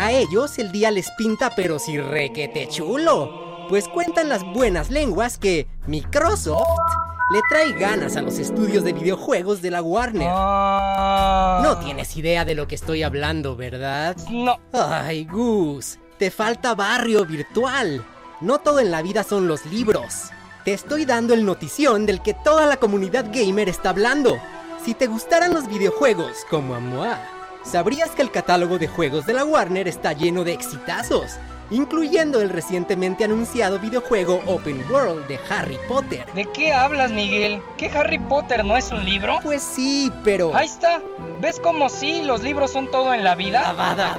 A 0.00 0.10
ellos 0.10 0.58
el 0.58 0.72
día 0.72 0.90
les 0.90 1.10
pinta 1.12 1.50
pero 1.54 1.78
si 1.78 1.98
requete 1.98 2.66
chulo, 2.66 3.68
pues 3.68 3.86
cuentan 3.86 4.28
las 4.28 4.42
buenas 4.42 4.90
lenguas 4.90 5.38
que 5.38 5.68
Microsoft 5.86 7.03
le 7.30 7.40
trae 7.48 7.72
ganas 7.72 8.16
a 8.16 8.22
los 8.22 8.38
estudios 8.38 8.84
de 8.84 8.92
videojuegos 8.92 9.62
de 9.62 9.70
la 9.70 9.82
Warner. 9.82 10.28
Ah. 10.30 11.60
No 11.62 11.78
tienes 11.78 12.16
idea 12.16 12.44
de 12.44 12.54
lo 12.54 12.68
que 12.68 12.74
estoy 12.74 13.02
hablando, 13.02 13.56
¿verdad? 13.56 14.16
No. 14.30 14.60
Ay, 14.72 15.24
Gus, 15.24 15.98
te 16.18 16.30
falta 16.30 16.74
barrio 16.74 17.24
virtual. 17.24 18.04
No 18.40 18.58
todo 18.58 18.80
en 18.80 18.90
la 18.90 19.00
vida 19.00 19.22
son 19.22 19.48
los 19.48 19.64
libros. 19.66 20.30
Te 20.64 20.74
estoy 20.74 21.04
dando 21.04 21.34
el 21.34 21.44
notición 21.44 22.06
del 22.06 22.20
que 22.20 22.34
toda 22.34 22.66
la 22.66 22.76
comunidad 22.76 23.26
gamer 23.32 23.68
está 23.68 23.90
hablando. 23.90 24.38
Si 24.84 24.94
te 24.94 25.06
gustaran 25.06 25.54
los 25.54 25.66
videojuegos 25.66 26.44
como 26.50 26.74
a 26.74 26.80
Moa, 26.80 27.18
sabrías 27.64 28.10
que 28.10 28.22
el 28.22 28.30
catálogo 28.30 28.78
de 28.78 28.88
juegos 28.88 29.24
de 29.24 29.32
la 29.32 29.44
Warner 29.44 29.88
está 29.88 30.12
lleno 30.12 30.44
de 30.44 30.52
exitazos 30.52 31.38
incluyendo 31.70 32.40
el 32.40 32.50
recientemente 32.50 33.24
anunciado 33.24 33.78
videojuego 33.78 34.40
Open 34.46 34.84
World 34.90 35.26
de 35.26 35.38
Harry 35.48 35.78
Potter. 35.88 36.26
¿De 36.34 36.46
qué 36.46 36.72
hablas, 36.72 37.10
Miguel? 37.10 37.62
¿Que 37.76 37.88
Harry 37.88 38.18
Potter 38.18 38.64
no 38.64 38.76
es 38.76 38.90
un 38.92 39.04
libro? 39.04 39.38
Pues 39.42 39.62
sí, 39.62 40.12
pero... 40.22 40.54
Ahí 40.54 40.66
está. 40.66 41.00
¿Ves 41.40 41.60
cómo 41.60 41.88
sí 41.88 42.22
los 42.22 42.42
libros 42.42 42.72
son 42.72 42.90
todo 42.90 43.14
en 43.14 43.24
la 43.24 43.34
vida? 43.34 43.68
¡Avada! 43.68 44.16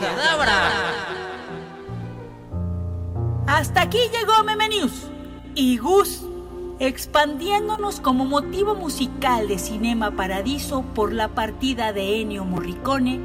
Hasta 3.47 3.81
aquí 3.81 3.99
llegó 4.11 4.43
Meme 4.43 4.69
News. 4.69 5.07
Y 5.53 5.77
Gus, 5.77 6.23
expandiéndonos 6.79 8.01
como 8.01 8.25
motivo 8.25 8.75
musical 8.75 9.47
de 9.47 9.59
Cinema 9.59 10.11
Paradiso 10.11 10.81
por 10.93 11.13
la 11.13 11.29
partida 11.29 11.93
de 11.93 12.21
Ennio 12.21 12.43
Morricone 12.43 13.21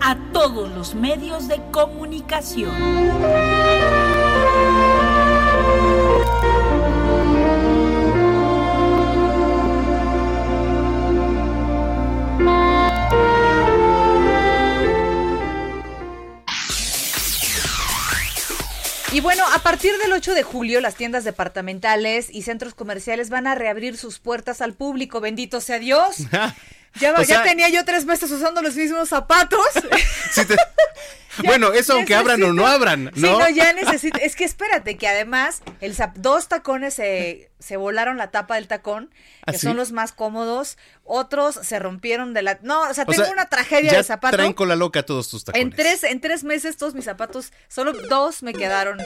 a 0.00 0.16
todos 0.32 0.70
los 0.70 0.94
medios 0.94 1.48
de 1.48 1.60
comunicación. 1.70 2.72
Y 19.14 19.20
bueno, 19.20 19.44
a 19.54 19.60
partir 19.60 19.96
del 19.98 20.12
8 20.12 20.34
de 20.34 20.42
julio, 20.42 20.80
las 20.80 20.96
tiendas 20.96 21.22
departamentales 21.22 22.30
y 22.30 22.42
centros 22.42 22.74
comerciales 22.74 23.30
van 23.30 23.46
a 23.46 23.54
reabrir 23.54 23.96
sus 23.96 24.18
puertas 24.18 24.60
al 24.60 24.74
público. 24.74 25.20
Bendito 25.20 25.60
sea 25.60 25.78
Dios. 25.78 26.16
Ya, 27.00 27.12
O 27.12 27.18
ya 27.18 27.24
sea- 27.24 27.42
tenía 27.42 27.68
yo 27.68 27.84
tres 27.84 28.04
meses 28.04 28.30
usando 28.30 28.62
los 28.62 28.76
mismos 28.76 29.08
zapatos. 29.08 29.66
Te- 30.34 30.56
bueno, 31.44 31.72
eso 31.72 31.94
aunque 31.94 32.14
abran 32.14 32.40
o 32.44 32.52
no 32.52 32.66
abran, 32.68 33.10
Sí, 33.14 33.20
¿no? 33.22 33.40
no, 33.40 33.48
ya 33.48 33.72
necesito. 33.74 34.18
Es 34.20 34.36
que 34.36 34.44
espérate, 34.44 34.96
que 34.96 35.08
además 35.08 35.62
el 35.80 35.96
zap- 35.96 36.14
dos 36.14 36.46
tacones 36.46 36.94
se, 36.94 37.50
se 37.58 37.76
volaron 37.76 38.16
la 38.16 38.30
tapa 38.30 38.54
del 38.54 38.68
tacón, 38.68 39.10
¿Ah, 39.44 39.50
que 39.50 39.58
sí? 39.58 39.66
son 39.66 39.76
los 39.76 39.90
más 39.90 40.12
cómodos. 40.12 40.78
Otros 41.02 41.58
se 41.62 41.80
rompieron 41.80 42.32
de 42.34 42.42
la. 42.42 42.58
No, 42.62 42.82
o 42.82 42.94
sea, 42.94 43.02
O 43.02 43.10
tengo 43.10 43.24
sea, 43.24 43.32
una 43.32 43.46
tragedia 43.48 43.90
ya 43.90 43.98
de 43.98 44.04
zapato. 44.04 44.36
traen 44.36 44.52
con 44.52 44.68
la 44.68 44.76
loca 44.76 45.02
todos 45.04 45.28
tus 45.28 45.44
tacones. 45.44 45.66
En 45.66 45.72
tres, 45.74 46.04
en 46.04 46.20
tres 46.20 46.44
meses 46.44 46.76
todos 46.76 46.94
mis 46.94 47.04
zapatos, 47.04 47.52
solo 47.68 47.92
dos 47.92 48.44
me 48.44 48.52
quedaron. 48.52 48.98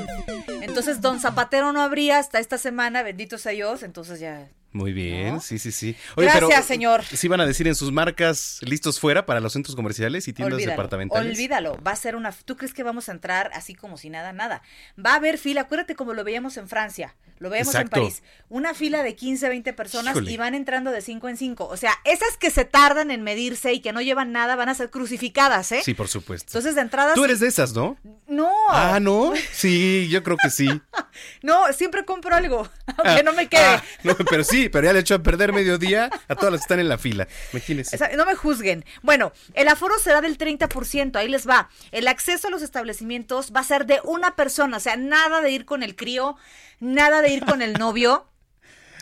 Entonces, 0.61 1.00
don 1.00 1.21
Zapatero 1.21 1.73
no 1.73 1.80
habría 1.80 2.18
hasta 2.18 2.38
esta 2.38 2.59
semana, 2.59 3.02
bendito 3.02 3.38
sea 3.38 3.52
Dios, 3.52 3.83
entonces 3.83 4.21
ya. 4.21 4.47
Muy 4.70 4.92
bien, 4.92 5.34
¿No? 5.37 5.40
sí, 5.40 5.58
sí, 5.58 5.72
sí. 5.72 5.96
Gracias, 6.14 6.66
señor. 6.66 7.02
Sí 7.04 7.26
van 7.26 7.40
a 7.40 7.46
decir 7.46 7.66
en 7.66 7.75
sus 7.75 7.90
marcas 7.90 8.58
listos 8.60 9.00
fuera 9.00 9.25
para 9.25 9.40
los 9.40 9.54
centros 9.54 9.75
comerciales 9.75 10.28
y 10.28 10.32
tiendas 10.34 10.54
Olvídalo, 10.56 10.72
departamentales. 10.72 11.32
olvídalo, 11.32 11.78
va 11.87 11.92
a 11.92 11.96
ser 11.96 12.14
una... 12.16 12.32
¿Tú 12.32 12.56
crees 12.56 12.75
que 12.75 12.82
vamos 12.82 13.08
a 13.08 13.12
entrar 13.12 13.50
así 13.54 13.75
como 13.75 13.96
si 13.96 14.10
nada, 14.10 14.32
nada? 14.32 14.60
Va 15.04 15.12
a 15.12 15.16
haber 15.16 15.38
fila, 15.38 15.62
acuérdate 15.62 15.94
como 15.94 16.12
lo 16.12 16.22
veíamos 16.22 16.58
en 16.58 16.68
Francia, 16.68 17.14
lo 17.38 17.48
veíamos 17.48 17.75
Exacto. 17.75 17.96
en 17.96 18.02
París. 18.04 18.22
Una 18.50 18.75
fila 18.75 19.02
de 19.02 19.14
15, 19.16 19.48
20 19.48 19.72
personas 19.72 20.12
Híjole. 20.16 20.32
y 20.32 20.37
van 20.37 20.54
entrando 20.54 20.90
de 20.90 21.00
5 21.00 21.28
en 21.30 21.37
5. 21.38 21.66
O 21.66 21.76
sea, 21.78 21.94
esas 22.04 22.37
que 22.37 22.50
se 22.50 22.66
tardan 22.66 23.10
en 23.10 23.22
medirse 23.22 23.72
y 23.72 23.80
que 23.80 23.92
no 23.94 24.02
llevan 24.02 24.32
nada 24.32 24.54
van 24.54 24.68
a 24.68 24.75
ser 24.75 24.90
crucificadas, 24.90 25.72
¿eh? 25.72 25.80
Sí, 25.82 25.94
por 25.94 26.08
supuesto. 26.08 26.50
Entonces, 26.50 26.75
de 26.75 26.82
entrada... 26.82 27.14
Tú 27.14 27.25
eres 27.25 27.40
de 27.40 27.48
esas, 27.48 27.72
¿no? 27.72 27.96
No, 28.26 28.52
Ah, 28.68 28.98
¿no? 29.00 29.32
Sí, 29.52 30.08
yo 30.10 30.22
creo 30.22 30.37
que 30.37 30.50
sí. 30.50 30.68
no, 31.42 31.72
siempre 31.72 32.04
compro 32.04 32.34
algo, 32.37 32.68
aunque 32.98 33.22
no 33.22 33.32
me 33.32 33.48
quede. 33.48 33.62
Ah, 33.64 33.82
no, 34.04 34.14
pero 34.28 34.44
sí, 34.44 34.57
pero 34.68 34.86
ya 34.86 34.92
le 34.92 34.98
he 34.98 35.02
hecho 35.02 35.14
a 35.14 35.22
perder 35.22 35.52
mediodía 35.52 36.10
a 36.28 36.34
todas 36.34 36.52
las 36.52 36.60
que 36.60 36.64
están 36.64 36.80
en 36.80 36.88
la 36.88 36.98
fila. 36.98 37.28
Imagínense. 37.52 37.94
O 37.94 37.98
sea, 37.98 38.16
no 38.16 38.26
me 38.26 38.34
juzguen. 38.34 38.84
Bueno, 39.02 39.32
el 39.54 39.68
aforo 39.68 39.98
será 39.98 40.20
del 40.20 40.36
30%, 40.36 41.16
ahí 41.16 41.28
les 41.28 41.48
va. 41.48 41.70
El 41.92 42.08
acceso 42.08 42.48
a 42.48 42.50
los 42.50 42.62
establecimientos 42.62 43.52
va 43.54 43.60
a 43.60 43.64
ser 43.64 43.86
de 43.86 44.00
una 44.04 44.34
persona, 44.34 44.78
o 44.78 44.80
sea, 44.80 44.96
nada 44.96 45.40
de 45.40 45.50
ir 45.50 45.64
con 45.64 45.82
el 45.82 45.94
crío, 45.94 46.36
nada 46.80 47.22
de 47.22 47.30
ir 47.30 47.44
con 47.44 47.62
el 47.62 47.74
novio. 47.74 48.26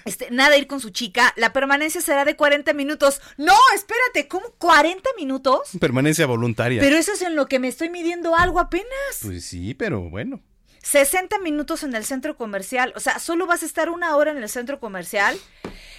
Este, 0.07 0.31
nada 0.31 0.51
de 0.51 0.59
ir 0.59 0.69
con 0.69 0.79
su 0.79 0.91
chica, 0.91 1.35
la 1.35 1.53
permanencia 1.53 2.01
será 2.01 2.25
de 2.25 2.37
40 2.37 2.73
minutos. 2.75 3.21
No, 3.39 3.57
espérate, 3.75 4.29
¿cómo 4.29 4.55
40 4.59 5.11
minutos? 5.19 5.71
Permanencia 5.81 6.27
voluntaria. 6.27 6.81
Pero 6.81 6.97
eso 6.97 7.11
es 7.13 7.23
en 7.23 7.35
lo 7.35 7.47
que 7.49 7.59
me 7.59 7.67
estoy 7.67 7.91
midiendo 7.91 8.37
algo 8.37 8.61
apenas. 8.61 8.87
Pues 9.21 9.45
sí, 9.45 9.75
pero 9.75 10.03
bueno. 10.03 10.41
60 10.87 11.41
minutos 11.41 11.83
en 11.83 11.97
el 11.97 12.05
centro 12.05 12.37
comercial, 12.37 12.93
o 12.95 13.01
sea, 13.01 13.19
solo 13.19 13.49
vas 13.49 13.65
a 13.65 13.67
estar 13.67 13.91
una 13.91 14.15
hora 14.15 14.31
en 14.31 14.37
el 14.37 14.49
centro 14.49 14.79
comercial. 14.79 15.37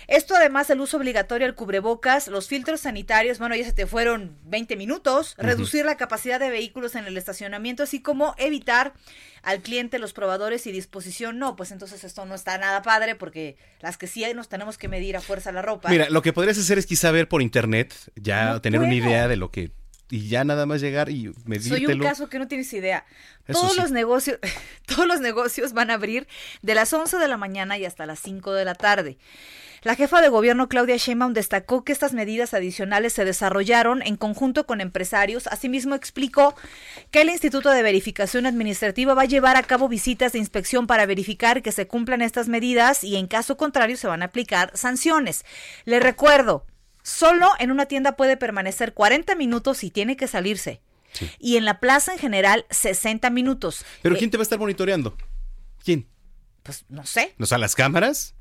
Esto 0.08 0.34
además 0.34 0.70
del 0.70 0.80
uso 0.80 0.96
obligatorio 0.96 1.46
al 1.46 1.56
cubrebocas, 1.56 2.30
los 2.30 2.48
filtros 2.48 2.80
sanitarios, 2.80 3.38
bueno, 3.38 3.54
ya 3.54 3.66
se 3.66 3.74
te 3.74 3.86
fueron 3.86 4.38
20 4.46 4.78
minutos, 4.78 5.36
reducir 5.38 5.84
la 5.84 5.98
capacidad 5.98 6.40
de 6.40 6.50
vehículos 6.50 6.96
en 6.96 7.04
el 7.04 7.18
estacionamiento, 7.18 7.84
así 7.84 8.02
como 8.02 8.34
evitar 8.38 8.94
al 9.44 9.60
cliente 9.60 10.00
los 10.00 10.14
probadores 10.14 10.66
y 10.68 10.72
disposición. 10.72 11.38
No, 11.38 11.58
pues 11.58 11.72
entonces 11.72 12.06
esto 12.06 12.26
no 12.26 12.34
está 12.34 12.58
nada 12.58 12.82
padre 12.82 13.16
porque 13.16 13.58
las 13.82 13.98
que 13.98 14.08
sí 14.08 14.24
hay 14.24 14.34
nos 14.34 14.48
tenemos 14.48 14.78
que 14.78 14.88
medir 14.88 15.18
a 15.18 15.22
fuerza 15.22 15.52
la 15.52 15.62
ropa. 15.62 15.90
Mira, 15.90 16.10
lo 16.10 16.22
que 16.22 16.32
podrías 16.32 16.58
hacer 16.58 16.78
es 16.78 16.86
quizá 16.86 17.12
ver 17.12 17.28
por 17.28 17.42
internet, 17.42 17.94
ya 18.16 18.54
No 18.54 18.62
tener 18.62 18.80
una 18.80 18.96
idea 18.96 19.28
de 19.28 19.36
lo 19.36 19.52
que 19.52 19.74
y 20.10 20.30
ya 20.30 20.44
nada 20.44 20.66
más 20.66 20.82
llegar 20.82 21.10
y 21.10 21.34
medírtelo. 21.46 21.86
Soy 21.86 21.96
un 21.96 22.02
caso 22.02 22.30
que 22.30 22.40
no 22.40 22.48
tienes 22.48 22.72
idea. 22.74 23.06
Eso 23.48 23.62
todos 23.62 23.74
sí. 23.74 23.82
los 23.82 23.92
negocios, 23.92 24.40
todos 24.86 25.08
los 25.08 25.20
negocios 25.20 25.74
van 25.74 25.92
a 25.92 25.96
abrir 25.96 26.28
de 26.62 26.76
las 26.76 26.94
11 26.94 27.18
de 27.18 27.28
la 27.28 27.38
mañana 27.38 27.78
y 27.78 27.86
hasta 27.86 28.06
las 28.06 28.20
5 28.20 28.54
de 28.54 28.66
la 28.66 28.76
tarde. 28.76 29.18
La 29.84 29.96
jefa 29.96 30.22
de 30.22 30.30
gobierno 30.30 30.70
Claudia 30.70 30.98
Sheinbaum 30.98 31.34
destacó 31.34 31.84
que 31.84 31.92
estas 31.92 32.12
medidas 32.14 32.54
adicionales 32.54 33.14
se 33.14 33.26
desarrollaron 33.26 34.02
en 34.02 34.18
conjunto 34.18 34.66
con 34.66 34.82
empresarios. 34.82 35.46
Asimismo 35.48 35.94
explicó 35.94 36.56
que 37.12 37.22
el 37.22 37.30
Instituto 37.30 37.70
de 37.70 37.84
Verificación 37.84 38.48
Administrativa 38.48 39.14
va 39.14 39.22
a 39.22 39.26
llevar 39.26 39.56
a 39.56 39.64
cabo 39.64 39.88
visitas 39.88 40.34
de 40.34 40.40
inspección 40.40 40.88
para 40.88 41.06
verificar 41.06 41.62
que 41.62 41.72
se 41.72 41.88
cumplan 41.88 42.22
estas 42.22 42.48
medidas 42.48 43.04
y 43.04 43.18
en 43.18 43.28
caso 43.28 43.56
contrario 43.56 43.98
se 43.98 44.08
van 44.08 44.24
a 44.24 44.26
aplicar 44.26 44.72
sanciones. 44.76 45.46
Le 45.86 46.00
recuerdo, 46.00 46.66
solo 47.08 47.50
en 47.60 47.72
una 47.72 47.86
tienda 47.86 48.18
puede 48.18 48.36
permanecer 48.36 48.94
40 48.94 49.36
minutos 49.36 49.84
y 49.84 49.90
tiene 49.92 50.18
que 50.18 50.28
salirse. 50.28 50.82
Y 51.40 51.56
en 51.56 51.64
la 51.64 51.80
plaza 51.80 52.12
en 52.12 52.20
general 52.20 52.66
60 52.70 53.30
minutos. 53.30 53.86
Pero 54.02 54.16
Eh, 54.16 54.18
¿quién 54.18 54.30
te 54.30 54.38
va 54.38 54.42
a 54.42 54.44
estar 54.44 54.60
monitoreando? 54.60 55.16
¿Quién? 55.84 56.06
Pues 56.64 56.84
no 56.90 57.06
sé. 57.06 57.34
¿O 57.40 57.46
sea, 57.46 57.58
las 57.58 57.76
cámaras? 57.76 58.36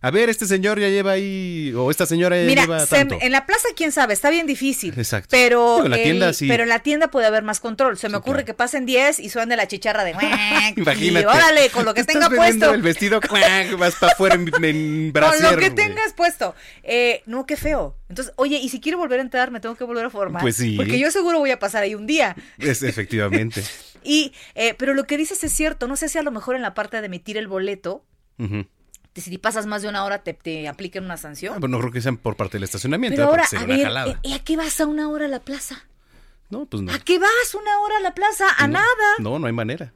A 0.00 0.12
ver, 0.12 0.28
este 0.28 0.46
señor 0.46 0.78
ya 0.78 0.88
lleva 0.88 1.10
ahí, 1.12 1.72
o 1.76 1.90
esta 1.90 2.06
señora 2.06 2.36
ya 2.40 2.46
Mira, 2.46 2.62
lleva 2.62 2.86
se- 2.86 2.94
tanto. 2.94 3.18
en 3.20 3.32
la 3.32 3.46
plaza, 3.46 3.66
quién 3.74 3.90
sabe, 3.90 4.14
está 4.14 4.30
bien 4.30 4.46
difícil. 4.46 4.94
Exacto. 4.96 5.26
Pero, 5.32 5.84
en 5.84 5.90
la 5.90 5.96
tienda 5.96 6.32
sí. 6.32 6.46
pero 6.46 6.62
en 6.62 6.68
la 6.68 6.78
tienda 6.78 7.08
puede 7.08 7.26
haber 7.26 7.42
más 7.42 7.58
control. 7.58 7.98
Se 7.98 8.08
me 8.08 8.16
ocurre 8.16 8.44
que 8.44 8.54
pasen 8.54 8.86
10 8.86 9.18
y 9.18 9.28
suene 9.28 9.56
la 9.56 9.66
chicharra 9.66 10.04
de 10.04 10.10
Imagínate. 10.76 11.04
Y 11.04 11.16
órale, 11.24 11.70
con 11.70 11.84
lo 11.84 11.94
que 11.94 12.02
Estás 12.02 12.14
tenga 12.14 12.30
puesto. 12.30 12.72
el 12.72 12.80
vestido, 12.82 13.20
vas 13.76 13.96
para 13.96 14.12
afuera 14.12 14.36
en, 14.36 14.48
en 14.64 15.12
Con 15.12 15.22
lo 15.42 15.50
que 15.56 15.70
güey. 15.70 15.74
tengas 15.74 16.12
puesto. 16.12 16.54
Eh, 16.84 17.22
no, 17.26 17.44
qué 17.44 17.56
feo. 17.56 17.96
Entonces, 18.08 18.32
oye, 18.36 18.58
y 18.58 18.68
si 18.68 18.80
quiero 18.80 18.98
volver 18.98 19.18
a 19.18 19.22
entrar, 19.22 19.50
me 19.50 19.58
tengo 19.58 19.74
que 19.74 19.82
volver 19.84 20.04
a 20.06 20.10
formar. 20.10 20.42
Pues 20.42 20.54
sí. 20.56 20.76
Porque 20.76 20.96
yo 21.00 21.10
seguro 21.10 21.40
voy 21.40 21.50
a 21.50 21.58
pasar 21.58 21.82
ahí 21.82 21.96
un 21.96 22.06
día. 22.06 22.36
Es, 22.58 22.82
efectivamente. 22.84 23.64
Y, 24.04 24.32
eh, 24.54 24.74
pero 24.78 24.94
lo 24.94 25.04
que 25.04 25.16
dices 25.18 25.42
es 25.42 25.52
cierto. 25.52 25.88
No 25.88 25.96
sé 25.96 26.08
si 26.08 26.16
a 26.18 26.22
lo 26.22 26.30
mejor 26.30 26.54
en 26.54 26.62
la 26.62 26.72
parte 26.72 27.00
de 27.00 27.06
emitir 27.06 27.36
el 27.36 27.48
boleto, 27.48 28.04
de 28.38 28.64
si 29.20 29.36
pasas 29.38 29.66
más 29.66 29.82
de 29.82 29.88
una 29.88 30.04
hora 30.04 30.22
te, 30.22 30.34
te 30.34 30.68
apliquen 30.68 31.04
una 31.04 31.16
sanción. 31.16 31.54
Ah, 31.56 31.60
pues 31.60 31.70
no 31.70 31.78
creo 31.78 31.92
que 31.92 32.00
sean 32.00 32.16
por 32.16 32.36
parte 32.36 32.56
del 32.56 32.64
estacionamiento, 32.64 33.16
pero 33.16 33.28
¿eh? 33.28 33.30
ahora, 33.30 33.44
a 33.56 33.64
ver, 34.04 34.16
eh, 34.22 34.34
¿a 34.34 34.38
qué 34.44 34.56
vas 34.56 34.80
a 34.80 34.86
una 34.86 35.08
hora 35.08 35.26
a 35.26 35.28
la 35.28 35.40
plaza? 35.40 35.84
No, 36.50 36.66
pues 36.66 36.82
no. 36.82 36.92
¿A 36.92 36.98
qué 36.98 37.18
vas 37.18 37.54
una 37.54 37.78
hora 37.80 37.98
a 37.98 38.00
la 38.00 38.14
plaza? 38.14 38.46
A 38.56 38.66
nada. 38.68 38.86
No, 39.18 39.38
no 39.38 39.46
hay 39.46 39.52
manera. 39.52 39.92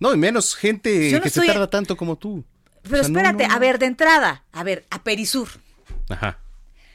No, 0.00 0.12
y 0.12 0.16
menos 0.16 0.56
gente 0.56 1.12
no 1.12 1.20
que 1.20 1.30
se 1.30 1.46
tarda 1.46 1.70
tanto 1.70 1.96
como 1.96 2.16
tú. 2.16 2.44
Pero 2.82 2.96
O 2.96 2.98
sea, 3.04 3.08
no, 3.08 3.18
espérate, 3.20 3.46
no, 3.46 3.54
a 3.54 3.58
ver, 3.60 3.78
de 3.78 3.86
entrada, 3.86 4.44
a 4.52 4.64
ver, 4.64 4.84
a 4.90 5.02
Perisur. 5.04 5.48
Ajá. 6.08 6.38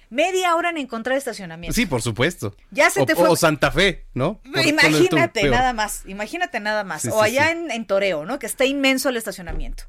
Media 0.09 0.55
hora 0.55 0.69
en 0.69 0.77
encontrar 0.77 1.17
estacionamiento. 1.17 1.73
Sí, 1.73 1.85
por 1.85 2.01
supuesto. 2.01 2.55
Ya 2.71 2.89
se 2.89 3.01
o, 3.01 3.05
te 3.05 3.15
fue- 3.15 3.27
O 3.27 3.35
Santa 3.35 3.71
Fe, 3.71 4.05
¿no? 4.13 4.39
Por 4.41 4.65
Imagínate 4.65 5.49
nada 5.49 5.73
más, 5.73 6.03
imagínate 6.05 6.59
nada 6.59 6.83
más. 6.83 7.01
Sí, 7.01 7.09
o 7.11 7.23
sí, 7.23 7.29
allá 7.29 7.45
sí. 7.45 7.51
En, 7.57 7.71
en 7.71 7.85
Toreo, 7.85 8.25
¿no? 8.25 8.39
Que 8.39 8.45
está 8.45 8.65
inmenso 8.65 9.09
el 9.09 9.17
estacionamiento. 9.17 9.83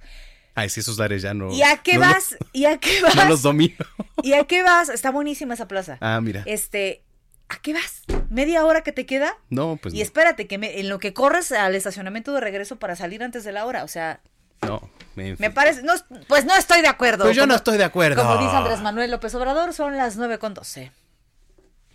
Ay, 0.58 0.68
sí, 0.70 0.80
esos 0.80 0.98
lares 0.98 1.22
ya 1.22 1.34
no. 1.34 1.52
¿Y 1.52 1.62
a 1.62 1.76
qué 1.78 1.94
no 1.94 2.00
lo- 2.00 2.06
vas? 2.12 2.36
¿Y 2.52 2.64
a 2.66 2.78
qué 2.78 3.00
vas? 3.02 3.14
No 3.16 3.24
los 3.26 3.42
domino. 3.42 3.76
¿Y 4.22 4.32
a 4.32 4.44
qué 4.44 4.62
vas? 4.62 4.88
Está 4.88 5.10
buenísima 5.10 5.54
esa 5.54 5.68
plaza. 5.68 5.98
Ah, 6.00 6.20
mira. 6.20 6.42
Este, 6.46 7.02
¿a 7.48 7.58
qué 7.60 7.72
vas? 7.74 8.02
¿Media 8.30 8.64
hora 8.64 8.82
que 8.82 8.92
te 8.92 9.06
queda? 9.06 9.36
No, 9.50 9.78
pues 9.80 9.94
y 9.94 9.98
no. 9.98 10.02
espérate, 10.02 10.46
que 10.46 10.58
me- 10.58 10.80
en 10.80 10.88
lo 10.88 10.98
que 10.98 11.12
corres 11.14 11.52
al 11.52 11.74
estacionamiento 11.74 12.32
de 12.32 12.40
regreso 12.40 12.76
para 12.76 12.96
salir 12.96 13.22
antes 13.22 13.44
de 13.44 13.52
la 13.52 13.64
hora. 13.66 13.84
O 13.84 13.88
sea, 13.88 14.20
No, 14.62 14.80
en 15.16 15.36
me 15.38 15.50
parece. 15.50 15.82
No, 15.84 15.92
pues 16.26 16.44
no 16.44 16.54
estoy 16.56 16.80
de 16.82 16.88
acuerdo. 16.88 17.24
Pues 17.24 17.36
yo 17.36 17.42
Como- 17.42 17.52
no 17.52 17.56
estoy 17.56 17.78
de 17.78 17.84
acuerdo. 17.84 18.22
Como 18.22 18.38
dice 18.38 18.56
Andrés 18.56 18.80
Manuel 18.80 19.10
López 19.12 19.32
Obrador, 19.36 19.72
son 19.72 19.96
las 19.96 20.16
9 20.16 20.38
con 20.38 20.54
12. 20.54 20.90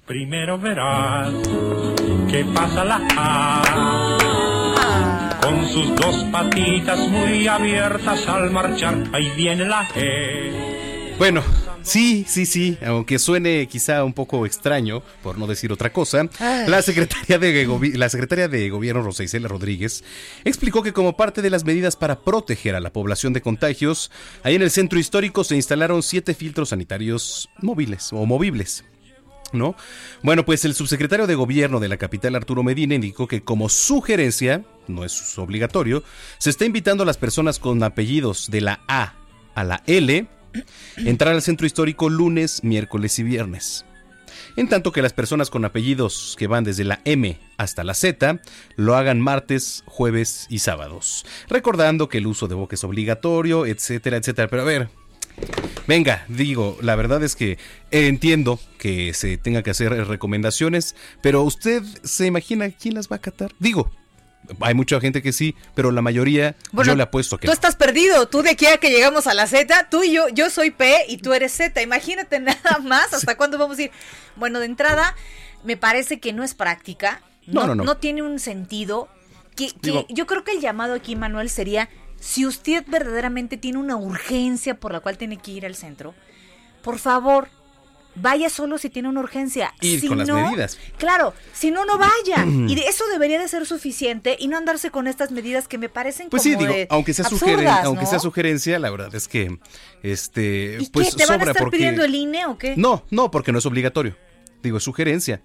Primero 0.05 0.57
verás 0.59 1.33
que 2.29 2.43
pasa 2.53 2.83
la 2.83 2.99
A 3.17 4.12
con 5.43 5.67
sus 5.67 5.93
dos 5.95 6.23
patitas 6.31 6.99
muy 7.09 7.47
abiertas 7.47 8.27
al 8.27 8.49
marchar. 8.51 9.03
Ahí 9.11 9.29
viene 9.35 9.65
la 9.65 9.85
G. 9.89 11.17
Bueno, 11.17 11.43
sí, 11.81 12.25
sí, 12.27 12.45
sí, 12.45 12.77
aunque 12.85 13.19
suene 13.19 13.67
quizá 13.67 14.03
un 14.05 14.13
poco 14.13 14.45
extraño, 14.45 15.03
por 15.21 15.37
no 15.37 15.45
decir 15.45 15.71
otra 15.71 15.91
cosa, 15.91 16.29
la 16.39 16.81
secretaria 16.81 17.37
de, 17.37 17.93
la 17.95 18.09
secretaria 18.09 18.47
de 18.47 18.69
Gobierno 18.69 19.03
Rosa 19.03 19.23
Isela 19.23 19.47
Rodríguez 19.47 20.03
explicó 20.45 20.81
que 20.81 20.93
como 20.93 21.17
parte 21.17 21.41
de 21.41 21.49
las 21.49 21.65
medidas 21.65 21.97
para 21.97 22.21
proteger 22.21 22.75
a 22.75 22.79
la 22.79 22.93
población 22.93 23.33
de 23.33 23.41
contagios, 23.41 24.11
ahí 24.43 24.55
en 24.55 24.61
el 24.61 24.71
centro 24.71 24.97
histórico 24.97 25.43
se 25.43 25.55
instalaron 25.55 26.03
siete 26.03 26.33
filtros 26.33 26.69
sanitarios 26.69 27.49
móviles 27.61 28.11
o 28.13 28.25
movibles. 28.25 28.85
¿No? 29.51 29.75
Bueno, 30.23 30.45
pues 30.45 30.65
el 30.65 30.73
subsecretario 30.73 31.27
de 31.27 31.35
Gobierno 31.35 31.79
de 31.79 31.87
la 31.87 31.97
capital, 31.97 32.33
Arturo 32.33 32.63
Medina, 32.63 32.95
indicó 32.95 33.27
que 33.27 33.43
como 33.43 33.69
sugerencia, 33.69 34.65
no 34.87 35.05
es 35.05 35.37
obligatorio, 35.37 36.03
se 36.37 36.49
está 36.49 36.65
invitando 36.65 37.03
a 37.03 37.05
las 37.05 37.17
personas 37.17 37.59
con 37.59 37.81
apellidos 37.83 38.49
de 38.49 38.61
la 38.61 38.81
A 38.87 39.15
a 39.55 39.63
la 39.63 39.83
L 39.87 40.27
entrar 40.97 41.33
al 41.33 41.41
centro 41.41 41.65
histórico 41.65 42.09
lunes, 42.09 42.63
miércoles 42.63 43.17
y 43.19 43.23
viernes. 43.23 43.85
En 44.55 44.69
tanto 44.69 44.91
que 44.91 45.01
las 45.01 45.13
personas 45.13 45.49
con 45.49 45.65
apellidos 45.65 46.35
que 46.37 46.47
van 46.47 46.63
desde 46.63 46.83
la 46.83 47.01
M 47.05 47.39
hasta 47.57 47.83
la 47.83 47.93
Z 47.95 48.39
lo 48.75 48.95
hagan 48.95 49.19
martes, 49.19 49.83
jueves 49.87 50.45
y 50.49 50.59
sábados. 50.59 51.25
Recordando 51.49 52.07
que 52.07 52.19
el 52.19 52.27
uso 52.27 52.47
de 52.47 52.55
boca 52.55 52.75
es 52.75 52.83
obligatorio, 52.83 53.65
etcétera, 53.65 54.17
etcétera. 54.17 54.47
Pero 54.47 54.61
a 54.61 54.65
ver, 54.65 54.89
venga, 55.87 56.25
digo, 56.27 56.77
la 56.81 56.95
verdad 56.95 57.23
es 57.23 57.35
que 57.35 57.57
entiendo 57.89 58.59
que 58.77 59.13
se 59.13 59.37
tenga 59.37 59.63
que 59.63 59.71
hacer 59.71 59.91
recomendaciones, 60.07 60.95
pero 61.21 61.41
usted 61.41 61.81
se 62.03 62.27
imagina 62.27 62.69
quién 62.69 62.93
las 62.93 63.07
va 63.07 63.15
a 63.15 63.17
acatar. 63.17 63.53
Digo, 63.59 63.91
hay 64.61 64.73
mucha 64.73 64.99
gente 64.99 65.21
que 65.21 65.31
sí, 65.33 65.55
pero 65.75 65.91
la 65.91 66.01
mayoría 66.01 66.55
Bueno, 66.71 66.91
yo 66.91 66.95
le 66.95 67.03
apuesto 67.03 67.37
que 67.37 67.47
Tú 67.47 67.51
no. 67.51 67.53
estás 67.53 67.75
perdido. 67.75 68.27
Tú 68.27 68.41
de 68.41 68.51
aquí 68.51 68.65
a 68.65 68.77
que 68.77 68.89
llegamos 68.89 69.27
a 69.27 69.33
la 69.33 69.47
Z, 69.47 69.89
tú 69.89 70.03
y 70.03 70.11
yo, 70.11 70.27
yo 70.29 70.49
soy 70.49 70.71
P 70.71 71.05
y 71.07 71.17
tú 71.17 71.33
eres 71.33 71.53
Z. 71.53 71.81
Imagínate 71.81 72.39
nada 72.41 72.79
más 72.81 73.13
hasta 73.13 73.35
cuándo 73.37 73.57
vamos 73.57 73.77
a 73.79 73.83
ir. 73.83 73.91
Bueno, 74.35 74.59
de 74.59 74.65
entrada, 74.65 75.15
me 75.63 75.77
parece 75.77 76.19
que 76.19 76.33
no 76.33 76.43
es 76.43 76.53
práctica. 76.53 77.21
No, 77.47 77.67
No, 77.67 77.75
no, 77.75 77.83
no. 77.83 77.97
tiene 77.97 78.21
un 78.21 78.39
sentido. 78.39 79.07
Que, 79.55 79.67
que 79.67 79.77
Digo- 79.81 80.05
yo 80.09 80.25
creo 80.25 80.43
que 80.43 80.51
el 80.53 80.61
llamado 80.61 80.93
aquí, 80.93 81.15
Manuel, 81.15 81.49
sería 81.49 81.89
si 82.19 82.45
usted 82.45 82.83
verdaderamente 82.87 83.57
tiene 83.57 83.77
una 83.77 83.95
urgencia 83.97 84.75
por 84.79 84.91
la 84.93 84.99
cual 85.01 85.17
tiene 85.17 85.37
que 85.37 85.51
ir 85.51 85.65
al 85.65 85.75
centro, 85.75 86.15
por 86.81 86.97
favor, 86.99 87.49
vaya 88.15 88.49
solo 88.49 88.77
si 88.77 88.89
tiene 88.89 89.09
una 89.09 89.19
urgencia. 89.21 89.73
Ir 89.81 89.99
si 89.99 90.07
con 90.07 90.17
las 90.19 90.27
no, 90.27 90.35
medidas. 90.49 90.77
Claro, 90.97 91.33
si 91.53 91.71
no, 91.71 91.85
no 91.85 91.97
vaya. 91.97 92.45
y 92.45 92.75
de 92.75 92.81
eso 92.87 93.03
debería 93.11 93.39
de 93.39 93.47
ser 93.47 93.65
suficiente 93.65 94.35
y 94.39 94.47
no 94.47 94.57
andarse 94.57 94.91
con 94.91 95.07
estas 95.07 95.31
medidas 95.31 95.67
que 95.67 95.77
me 95.77 95.89
parecen 95.89 96.29
Pues 96.29 96.43
sí, 96.43 96.55
digo, 96.55 96.71
de 96.73 96.87
aunque 96.89 97.13
sea, 97.13 97.25
absurdas, 97.25 97.49
sugeren- 97.57 97.85
aunque 97.85 98.03
¿no? 98.03 98.09
sea 98.09 98.19
sugerencia, 98.19 98.77
la 98.79 98.89
verdad 98.89 99.13
es 99.15 99.27
que 99.27 99.57
este 100.03 100.77
¿Y 100.79 100.85
pues 100.87 101.11
qué? 101.11 101.17
¿Te 101.17 101.25
van 101.25 101.35
a 101.35 101.39
sobra 101.39 101.51
estar 101.51 101.63
porque 101.63 101.77
pidiendo 101.77 102.03
el 102.03 102.13
INE 102.15 102.45
o 102.45 102.57
qué? 102.57 102.75
No, 102.77 103.03
no, 103.09 103.31
porque 103.31 103.51
no 103.51 103.59
es 103.59 103.65
obligatorio. 103.65 104.15
Digo, 104.61 104.77
es 104.77 104.83
sugerencia. 104.83 105.41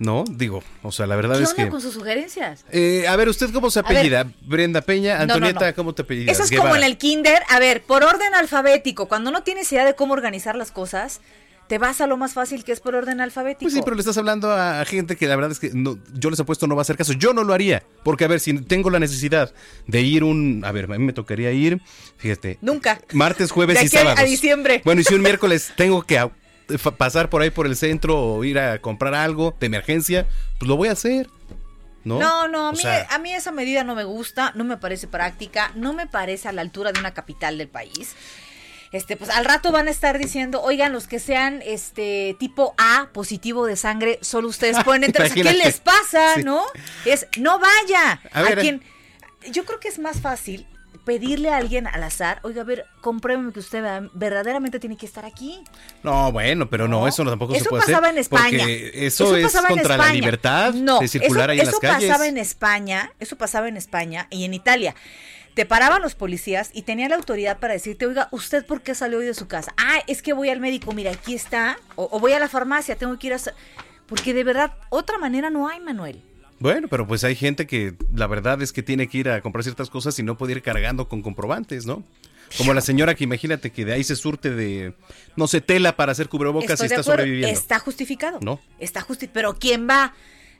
No, 0.00 0.22
digo, 0.30 0.62
o 0.84 0.92
sea, 0.92 1.08
la 1.08 1.16
verdad 1.16 1.38
¿Qué 1.38 1.42
es 1.42 1.50
onda 1.50 1.64
que 1.64 1.70
con 1.70 1.80
sus 1.80 1.92
sugerencias? 1.92 2.64
Eh, 2.70 3.06
a 3.08 3.16
ver, 3.16 3.28
¿usted 3.28 3.50
cómo 3.52 3.68
se 3.68 3.82
ver. 3.82 3.90
apellida? 3.90 4.30
Brenda 4.42 4.80
Peña, 4.80 5.18
No, 5.18 5.26
no, 5.26 5.32
Antonieta, 5.34 5.66
no. 5.70 5.74
¿cómo 5.74 5.92
te 5.92 6.02
apellidas? 6.02 6.36
Eso 6.38 6.44
es 6.44 6.56
como 6.60 6.76
en 6.76 6.84
el 6.84 6.96
kinder. 6.98 7.42
A 7.48 7.58
ver, 7.58 7.82
por 7.82 8.04
orden 8.04 8.32
alfabético, 8.34 9.08
cuando 9.08 9.32
no 9.32 9.42
tienes 9.42 9.70
idea 9.72 9.84
de 9.84 9.94
cómo 9.96 10.12
organizar 10.12 10.54
las 10.54 10.70
cosas, 10.70 11.20
te 11.68 11.78
vas 11.78 12.00
a 12.00 12.06
lo 12.06 12.16
más 12.16 12.32
fácil 12.32 12.64
que 12.64 12.72
es 12.72 12.80
por 12.80 12.94
orden 12.94 13.20
alfabético. 13.20 13.64
Pues 13.66 13.74
sí, 13.74 13.80
pero 13.84 13.94
le 13.94 14.00
estás 14.00 14.16
hablando 14.16 14.50
a, 14.50 14.84
gente 14.86 15.16
que 15.16 15.26
la 15.26 15.36
verdad 15.36 15.52
es 15.52 15.60
que 15.60 15.70
no, 15.74 15.98
yo 16.14 16.30
les 16.30 16.40
apuesto 16.40 16.66
no 16.66 16.74
va 16.74 16.80
a 16.80 16.82
hacer 16.82 16.96
caso. 16.96 17.12
Yo 17.12 17.32
no 17.34 17.44
lo 17.44 17.52
haría. 17.52 17.82
Porque, 18.02 18.24
a 18.24 18.28
ver, 18.28 18.40
si 18.40 18.54
tengo 18.62 18.90
la 18.90 18.98
necesidad 18.98 19.52
de 19.86 20.00
ir 20.00 20.24
un. 20.24 20.62
A 20.64 20.72
ver, 20.72 20.86
a 20.86 20.98
mí 20.98 21.04
me 21.04 21.12
tocaría 21.12 21.52
ir, 21.52 21.80
fíjate. 22.16 22.58
Nunca. 22.62 23.00
Martes, 23.12 23.50
jueves 23.50 23.76
De 23.78 23.84
y 23.84 23.86
aquí 23.86 23.96
a- 23.96 24.00
a 24.00 24.04
sábados. 24.04 24.30
diciembre. 24.30 24.82
Bueno, 24.84 25.02
y 25.02 25.04
si 25.04 25.14
un 25.14 25.22
miércoles 25.22 25.72
tengo 25.76 26.02
que 26.02 26.28
pasar 26.96 27.30
por 27.30 27.42
ahí 27.42 27.50
por 27.50 27.66
el 27.66 27.76
centro 27.76 28.18
o 28.18 28.44
ir 28.44 28.58
a 28.58 28.80
comprar 28.80 29.14
algo 29.14 29.54
de 29.60 29.66
emergencia, 29.66 30.26
pues 30.58 30.68
lo 30.68 30.76
voy 30.76 30.88
a 30.88 30.92
hacer. 30.92 31.28
¿No? 32.04 32.18
No, 32.18 32.48
no, 32.48 32.68
a 32.68 32.72
mí, 32.72 32.78
sea, 32.78 33.06
a 33.10 33.18
mí 33.18 33.34
esa 33.34 33.52
medida 33.52 33.84
no 33.84 33.94
me 33.94 34.04
gusta, 34.04 34.52
no 34.54 34.64
me 34.64 34.78
parece 34.78 35.08
práctica, 35.08 35.72
no 35.74 35.92
me 35.92 36.06
parece 36.06 36.48
a 36.48 36.52
la 36.52 36.62
altura 36.62 36.92
de 36.92 37.00
una 37.00 37.12
capital 37.12 37.58
del 37.58 37.68
país. 37.68 38.14
Este, 38.92 39.16
pues 39.16 39.30
al 39.30 39.44
rato 39.44 39.70
van 39.72 39.88
a 39.88 39.90
estar 39.90 40.18
diciendo, 40.18 40.62
oigan, 40.62 40.92
los 40.92 41.06
que 41.06 41.18
sean 41.18 41.62
este 41.64 42.36
tipo 42.38 42.74
A 42.78 43.08
positivo 43.12 43.66
de 43.66 43.76
sangre, 43.76 44.18
solo 44.22 44.48
ustedes 44.48 44.76
pueden 44.84 45.04
entrar. 45.04 45.30
¿Qué 45.30 45.44
les 45.44 45.80
pasa, 45.80 46.34
Sí. 46.36 46.42
no? 46.44 46.62
Es, 47.04 47.26
no 47.38 47.58
vaya. 47.58 48.20
A 48.32 48.42
ver, 48.42 48.58
quien, 48.60 48.82
yo 49.50 49.64
creo 49.64 49.78
que 49.80 49.88
es 49.88 49.98
más 49.98 50.20
fácil 50.20 50.66
pedirle 51.04 51.48
a 51.48 51.56
alguien 51.56 51.86
al 51.86 52.02
azar, 52.02 52.38
oiga, 52.42 52.60
a 52.60 52.64
ver, 52.64 52.84
compruébeme 53.00 53.50
que 53.50 53.60
usted 53.60 53.82
verdaderamente 54.12 54.78
tiene 54.78 54.94
que 54.96 55.06
estar 55.06 55.24
aquí. 55.24 55.62
No, 56.02 56.30
bueno, 56.32 56.68
pero 56.68 56.86
no, 56.86 57.08
eso 57.08 57.24
no, 57.24 57.30
tampoco 57.30 57.54
Eso 57.54 57.64
se 57.64 57.70
puede 57.70 57.82
pasaba 57.82 58.08
hacer. 58.08 58.14
en 58.14 58.18
España. 58.20 58.64
Eso, 58.68 59.34
es 59.34 59.44
pasaba 59.44 59.68
contra 59.68 59.96
la 59.96 60.12
libertad 60.12 60.74
No, 60.74 60.98
de 61.00 61.08
circular 61.08 61.50
eso, 61.50 61.52
ahí 61.52 61.60
en 61.60 61.68
eso 61.68 61.78
las 61.82 61.92
calles. 61.92 62.08
pasaba 62.10 62.26
en 62.26 62.36
España, 62.36 63.12
eso 63.20 63.36
pasaba 63.36 63.68
en 63.68 63.78
España 63.78 64.26
y 64.30 64.44
en 64.44 64.52
Italia. 64.52 64.94
Te 65.58 65.66
paraban 65.66 66.00
los 66.02 66.14
policías 66.14 66.70
y 66.72 66.82
tenía 66.82 67.08
la 67.08 67.16
autoridad 67.16 67.58
para 67.58 67.72
decirte, 67.72 68.06
oiga, 68.06 68.28
¿usted 68.30 68.64
por 68.64 68.80
qué 68.80 68.94
salió 68.94 69.18
hoy 69.18 69.26
de 69.26 69.34
su 69.34 69.48
casa? 69.48 69.74
Ah, 69.76 69.98
es 70.06 70.22
que 70.22 70.32
voy 70.32 70.50
al 70.50 70.60
médico, 70.60 70.92
mira, 70.92 71.10
aquí 71.10 71.34
está. 71.34 71.80
O, 71.96 72.08
o 72.12 72.20
voy 72.20 72.32
a 72.32 72.38
la 72.38 72.48
farmacia, 72.48 72.94
tengo 72.94 73.18
que 73.18 73.26
ir 73.26 73.32
a... 73.32 73.36
hacer-". 73.36 73.54
Porque 74.06 74.34
de 74.34 74.44
verdad, 74.44 74.74
otra 74.88 75.18
manera 75.18 75.50
no 75.50 75.66
hay, 75.66 75.80
Manuel. 75.80 76.22
Bueno, 76.60 76.86
pero 76.86 77.08
pues 77.08 77.24
hay 77.24 77.34
gente 77.34 77.66
que 77.66 77.94
la 78.14 78.28
verdad 78.28 78.62
es 78.62 78.72
que 78.72 78.84
tiene 78.84 79.08
que 79.08 79.18
ir 79.18 79.30
a 79.30 79.40
comprar 79.40 79.64
ciertas 79.64 79.90
cosas 79.90 80.16
y 80.20 80.22
no 80.22 80.38
puede 80.38 80.52
ir 80.52 80.62
cargando 80.62 81.08
con 81.08 81.22
comprobantes, 81.22 81.86
¿no? 81.86 82.04
Como 82.56 82.72
la 82.72 82.80
señora 82.80 83.16
que 83.16 83.24
imagínate 83.24 83.70
que 83.70 83.84
de 83.84 83.94
ahí 83.94 84.04
se 84.04 84.14
surte 84.14 84.50
de, 84.50 84.94
no 85.34 85.48
sé, 85.48 85.60
tela 85.60 85.96
para 85.96 86.12
hacer 86.12 86.28
cubrebocas 86.28 86.70
Estoy 86.70 86.86
y 86.86 86.90
está 86.92 87.02
sobreviviendo. 87.02 87.48
Está 87.48 87.80
justificado. 87.80 88.38
No. 88.42 88.60
Está 88.78 89.00
justi 89.00 89.26
Pero 89.26 89.58
¿quién 89.58 89.88
va? 89.88 90.14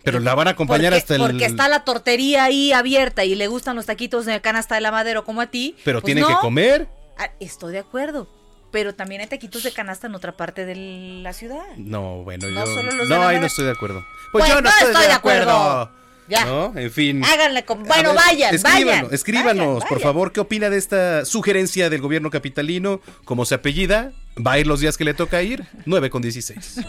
Pero 0.04 0.20
la 0.20 0.34
van 0.34 0.48
a 0.48 0.50
acompañar 0.52 0.92
porque, 0.92 0.98
hasta 1.02 1.14
el... 1.16 1.20
Porque 1.20 1.44
está 1.44 1.68
la 1.68 1.84
tortería 1.84 2.44
ahí 2.44 2.72
abierta 2.72 3.24
y 3.24 3.34
le 3.34 3.46
gustan 3.48 3.76
los 3.76 3.86
taquitos 3.86 4.24
de 4.26 4.40
canasta 4.40 4.74
de 4.76 4.80
lavadero 4.80 5.24
como 5.24 5.40
a 5.40 5.46
ti. 5.48 5.76
Pero 5.84 6.00
pues 6.00 6.14
tiene 6.14 6.26
que 6.26 6.34
comer. 6.40 6.88
Ah, 7.18 7.30
estoy 7.40 7.72
de 7.72 7.80
acuerdo. 7.80 8.28
Pero 8.70 8.94
también 8.94 9.20
hay 9.22 9.26
taquitos 9.26 9.62
de 9.62 9.72
canasta 9.72 10.06
en 10.06 10.14
otra 10.14 10.36
parte 10.36 10.64
de 10.66 10.74
la 11.22 11.32
ciudad. 11.32 11.62
No, 11.76 12.22
bueno, 12.22 12.46
No 12.48 12.64
yo... 12.64 12.74
solo 12.74 12.92
los 12.92 13.08
no, 13.08 13.16
la 13.18 13.28
ahí 13.28 13.40
no 13.40 13.46
estoy 13.46 13.64
de 13.64 13.70
acuerdo. 13.72 14.04
Pues 14.32 14.44
Pues 14.44 14.54
yo 14.54 14.60
no 14.60 14.68
estoy, 14.68 14.88
estoy 14.92 15.06
de 15.06 15.12
acuerdo. 15.12 15.50
acuerdo. 15.50 15.90
Ya. 16.28 16.44
¿No? 16.44 16.72
En 16.76 16.90
fin. 16.90 17.24
Háganle 17.24 17.64
con... 17.64 17.84
Bueno, 17.84 18.10
ver, 18.10 18.16
vayan, 18.18 18.54
escríbanos, 18.54 18.86
vayan. 19.02 19.14
escríbanos, 19.14 19.56
vayan, 19.66 19.78
por 19.88 19.88
vayan. 19.98 20.00
favor, 20.02 20.32
¿qué 20.32 20.40
opina 20.40 20.68
de 20.68 20.76
esta 20.76 21.24
sugerencia 21.24 21.88
del 21.88 22.02
gobierno 22.02 22.28
capitalino? 22.30 23.00
¿Cómo 23.24 23.46
se 23.46 23.54
apellida? 23.54 24.12
¿Va 24.46 24.52
a 24.52 24.58
ir 24.58 24.66
los 24.66 24.80
días 24.80 24.98
que 24.98 25.04
le 25.04 25.14
toca 25.14 25.40
ir? 25.42 25.64
9 25.86 26.10
con 26.10 26.20
16. 26.20 26.80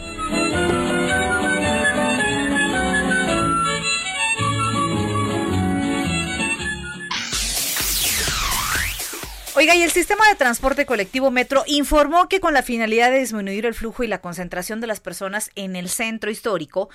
Oiga, 9.60 9.74
y 9.74 9.82
el 9.82 9.90
sistema 9.90 10.26
de 10.26 10.36
transporte 10.36 10.86
colectivo 10.86 11.30
Metro 11.30 11.64
informó 11.66 12.30
que 12.30 12.40
con 12.40 12.54
la 12.54 12.62
finalidad 12.62 13.10
de 13.10 13.18
disminuir 13.18 13.66
el 13.66 13.74
flujo 13.74 14.02
y 14.02 14.06
la 14.06 14.22
concentración 14.22 14.80
de 14.80 14.86
las 14.86 15.00
personas 15.00 15.50
en 15.54 15.76
el 15.76 15.90
centro 15.90 16.30
histórico, 16.30 16.88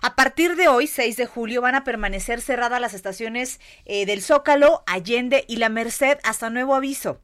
a 0.00 0.14
partir 0.14 0.54
de 0.54 0.68
hoy, 0.68 0.86
6 0.86 1.16
de 1.16 1.26
julio, 1.26 1.60
van 1.60 1.74
a 1.74 1.82
permanecer 1.82 2.40
cerradas 2.40 2.80
las 2.80 2.94
estaciones 2.94 3.58
eh, 3.84 4.06
del 4.06 4.22
Zócalo, 4.22 4.84
Allende 4.86 5.44
y 5.48 5.56
La 5.56 5.70
Merced 5.70 6.18
hasta 6.22 6.50
nuevo 6.50 6.76
aviso. 6.76 7.20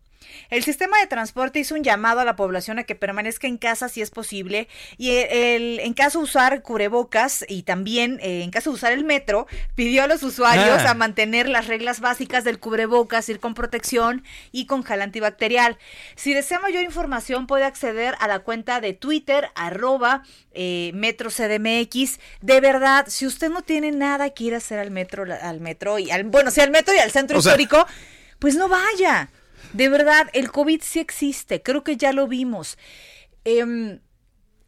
El 0.50 0.64
sistema 0.64 0.98
de 0.98 1.06
transporte 1.06 1.58
hizo 1.58 1.74
un 1.74 1.82
llamado 1.84 2.20
a 2.20 2.24
la 2.24 2.36
población 2.36 2.78
a 2.78 2.84
que 2.84 2.94
permanezca 2.94 3.46
en 3.46 3.56
casa 3.58 3.88
si 3.88 4.00
es 4.02 4.10
posible 4.10 4.68
y 4.98 5.10
el- 5.12 5.28
el- 5.30 5.80
en 5.80 5.94
caso 5.94 6.18
de 6.18 6.24
usar 6.24 6.62
cubrebocas 6.62 7.44
y 7.48 7.62
también 7.62 8.18
eh, 8.22 8.42
en 8.42 8.50
caso 8.50 8.70
de 8.70 8.74
usar 8.76 8.92
el 8.92 9.04
metro, 9.04 9.46
pidió 9.74 10.02
a 10.02 10.06
los 10.06 10.22
usuarios 10.22 10.80
Ah. 10.84 10.90
a 10.90 10.94
mantener 10.94 11.48
las 11.48 11.66
reglas 11.66 12.00
básicas 12.00 12.44
del 12.44 12.58
cubrebocas, 12.58 13.28
ir 13.28 13.40
con 13.40 13.54
protección 13.54 14.24
y 14.52 14.66
con 14.66 14.84
gel 14.84 15.02
antibacterial. 15.02 15.78
Si 16.16 16.32
desea 16.34 16.58
mayor 16.60 16.82
información 16.84 17.46
puede 17.46 17.64
acceder 17.64 18.14
a 18.20 18.28
la 18.28 18.40
cuenta 18.40 18.80
de 18.80 18.92
Twitter 18.92 19.48
arroba 19.54 20.22
eh, 20.52 20.90
Metro 20.94 21.30
CDMX. 21.30 22.18
De 22.40 22.60
verdad, 22.60 23.06
si 23.08 23.26
usted 23.26 23.50
no 23.50 23.62
tiene 23.62 23.92
nada 23.92 24.30
que 24.30 24.44
ir 24.44 24.54
a 24.54 24.56
hacer 24.56 24.78
al 24.80 24.90
metro, 24.90 25.24
al 25.42 25.60
metro 25.60 25.98
y 25.98 26.10
al, 26.10 26.24
bueno, 26.24 26.50
sí, 26.50 26.60
al 26.60 26.70
metro 26.70 26.92
y 26.94 26.98
al 26.98 27.10
centro 27.12 27.38
O 27.38 27.42
sea- 27.42 27.52
histórico, 27.52 27.86
pues 28.38 28.56
no 28.56 28.68
vaya. 28.68 29.30
De 29.72 29.88
verdad, 29.88 30.28
el 30.32 30.50
COVID 30.50 30.80
sí 30.82 30.98
existe, 30.98 31.62
creo 31.62 31.84
que 31.84 31.96
ya 31.96 32.12
lo 32.12 32.26
vimos. 32.26 32.76
Em, 33.44 34.00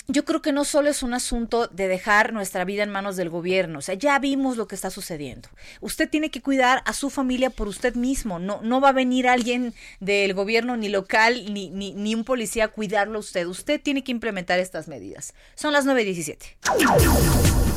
yo 0.09 0.25
creo 0.25 0.43
que 0.43 0.53
no 0.53 0.65
solo 0.65 0.91
es 0.91 1.03
un 1.03 1.15
asunto 1.15 1.69
de 1.69 1.89
dejar 1.89 2.33
nuestra 2.33 2.65
vida 2.65 2.83
en 2.83 2.91
manos 2.91 3.17
del 3.17 3.31
gobierno, 3.31 3.79
o 3.79 3.83
sea, 3.83 3.95
ya 3.95 4.19
vimos 4.19 4.57
lo 4.57 4.67
que 4.67 4.75
está 4.75 4.91
sucediendo. 4.91 5.49
Usted 5.81 6.09
tiene 6.09 6.31
que 6.31 6.43
cuidar 6.43 6.83
a 6.87 6.93
su 6.93 7.09
familia 7.11 7.51
por 7.51 7.69
usted 7.69 7.95
mismo, 7.95 8.39
no, 8.39 8.61
no 8.63 8.81
va 8.81 8.91
a 8.91 8.93
venir 8.93 9.29
alguien 9.29 9.75
del 10.01 10.35
gobierno 10.35 10.77
ni 10.77 10.89
local 10.89 11.53
ni, 11.53 11.71
ni, 11.71 11.95
ni 11.95 12.15
un 12.15 12.25
policía 12.25 12.65
a 12.65 12.69
cuidarlo 12.69 13.19
a 13.19 13.21
usted. 13.21 13.47
Usted 13.47 13.81
tiene 13.81 14.05
que 14.05 14.13
implementar 14.13 14.59
estas 14.59 14.89
medidas. 14.89 15.35
Son 15.55 15.73
las 15.73 15.87
9.17. 15.87 17.72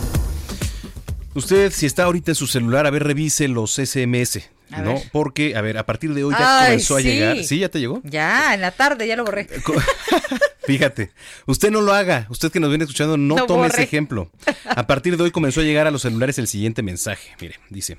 Usted, 1.35 1.71
si 1.71 1.85
está 1.85 2.03
ahorita 2.05 2.31
en 2.31 2.35
su 2.35 2.47
celular, 2.47 2.87
a 2.87 2.89
ver, 2.89 3.03
revise 3.03 3.47
los 3.47 3.75
SMS, 3.75 4.49
A 4.71 4.81
¿no? 4.81 4.93
ver. 4.95 5.03
Porque, 5.11 5.55
a 5.55 5.61
ver, 5.61 5.77
a 5.77 5.85
partir 5.85 6.13
de 6.13 6.23
hoy 6.23 6.33
ya 6.37 6.59
Ay, 6.61 6.65
comenzó 6.67 6.95
a 6.95 7.01
sí. 7.01 7.07
llegar. 7.07 7.43
¿Sí? 7.43 7.59
¿Ya 7.59 7.69
te 7.69 7.79
llegó? 7.79 8.01
Ya, 8.03 8.53
en 8.53 8.61
la 8.61 8.71
tarde, 8.71 9.07
ya 9.07 9.15
lo 9.15 9.25
borré. 9.25 9.47
Fíjate, 10.65 11.11
usted 11.45 11.69
no 11.71 11.81
lo 11.81 11.93
haga. 11.93 12.25
Usted 12.29 12.51
que 12.51 12.59
nos 12.59 12.69
viene 12.69 12.85
escuchando, 12.85 13.17
no, 13.17 13.35
No 13.35 13.45
tome 13.45 13.67
ese 13.67 13.83
ejemplo. 13.83 14.31
A 14.65 14.87
partir 14.87 15.15
de 15.17 15.23
hoy 15.23 15.31
comenzó 15.31 15.59
a 15.61 15.63
llegar 15.63 15.85
a 15.87 15.91
los 15.91 16.01
celulares 16.01 16.39
el 16.39 16.47
siguiente 16.47 16.81
mensaje. 16.81 17.35
Mire, 17.39 17.59
dice: 17.69 17.97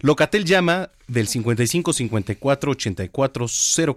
Locatel 0.00 0.44
llama 0.44 0.90
del 1.06 1.28
55 1.28 1.92
54 1.92 2.70
84 2.72 3.46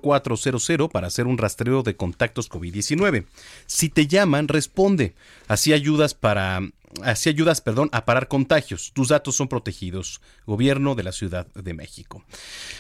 0400 0.02 0.89
para 0.91 1.08
hacer 1.08 1.28
un 1.28 1.38
rastreo 1.38 1.84
de 1.84 1.96
contactos 1.96 2.50
COVID-19. 2.50 3.26
Si 3.65 3.88
te 3.89 4.08
llaman, 4.08 4.48
responde. 4.50 5.13
Así 5.48 5.72
ayudas 5.72 6.13
para. 6.13 6.62
Así 7.04 7.30
ayudas, 7.30 7.62
perdón, 7.62 7.90
a 7.92 8.06
parar 8.06 8.28
contagios. 8.28 8.92
Tus 8.94 9.10
datos 9.10 9.36
son 9.36 9.48
protegidos. 9.48 10.22
Gobierno 10.46 10.96
de 10.96 11.04
la 11.04 11.12
Ciudad 11.12 11.48
de 11.54 11.74
México. 11.74 12.24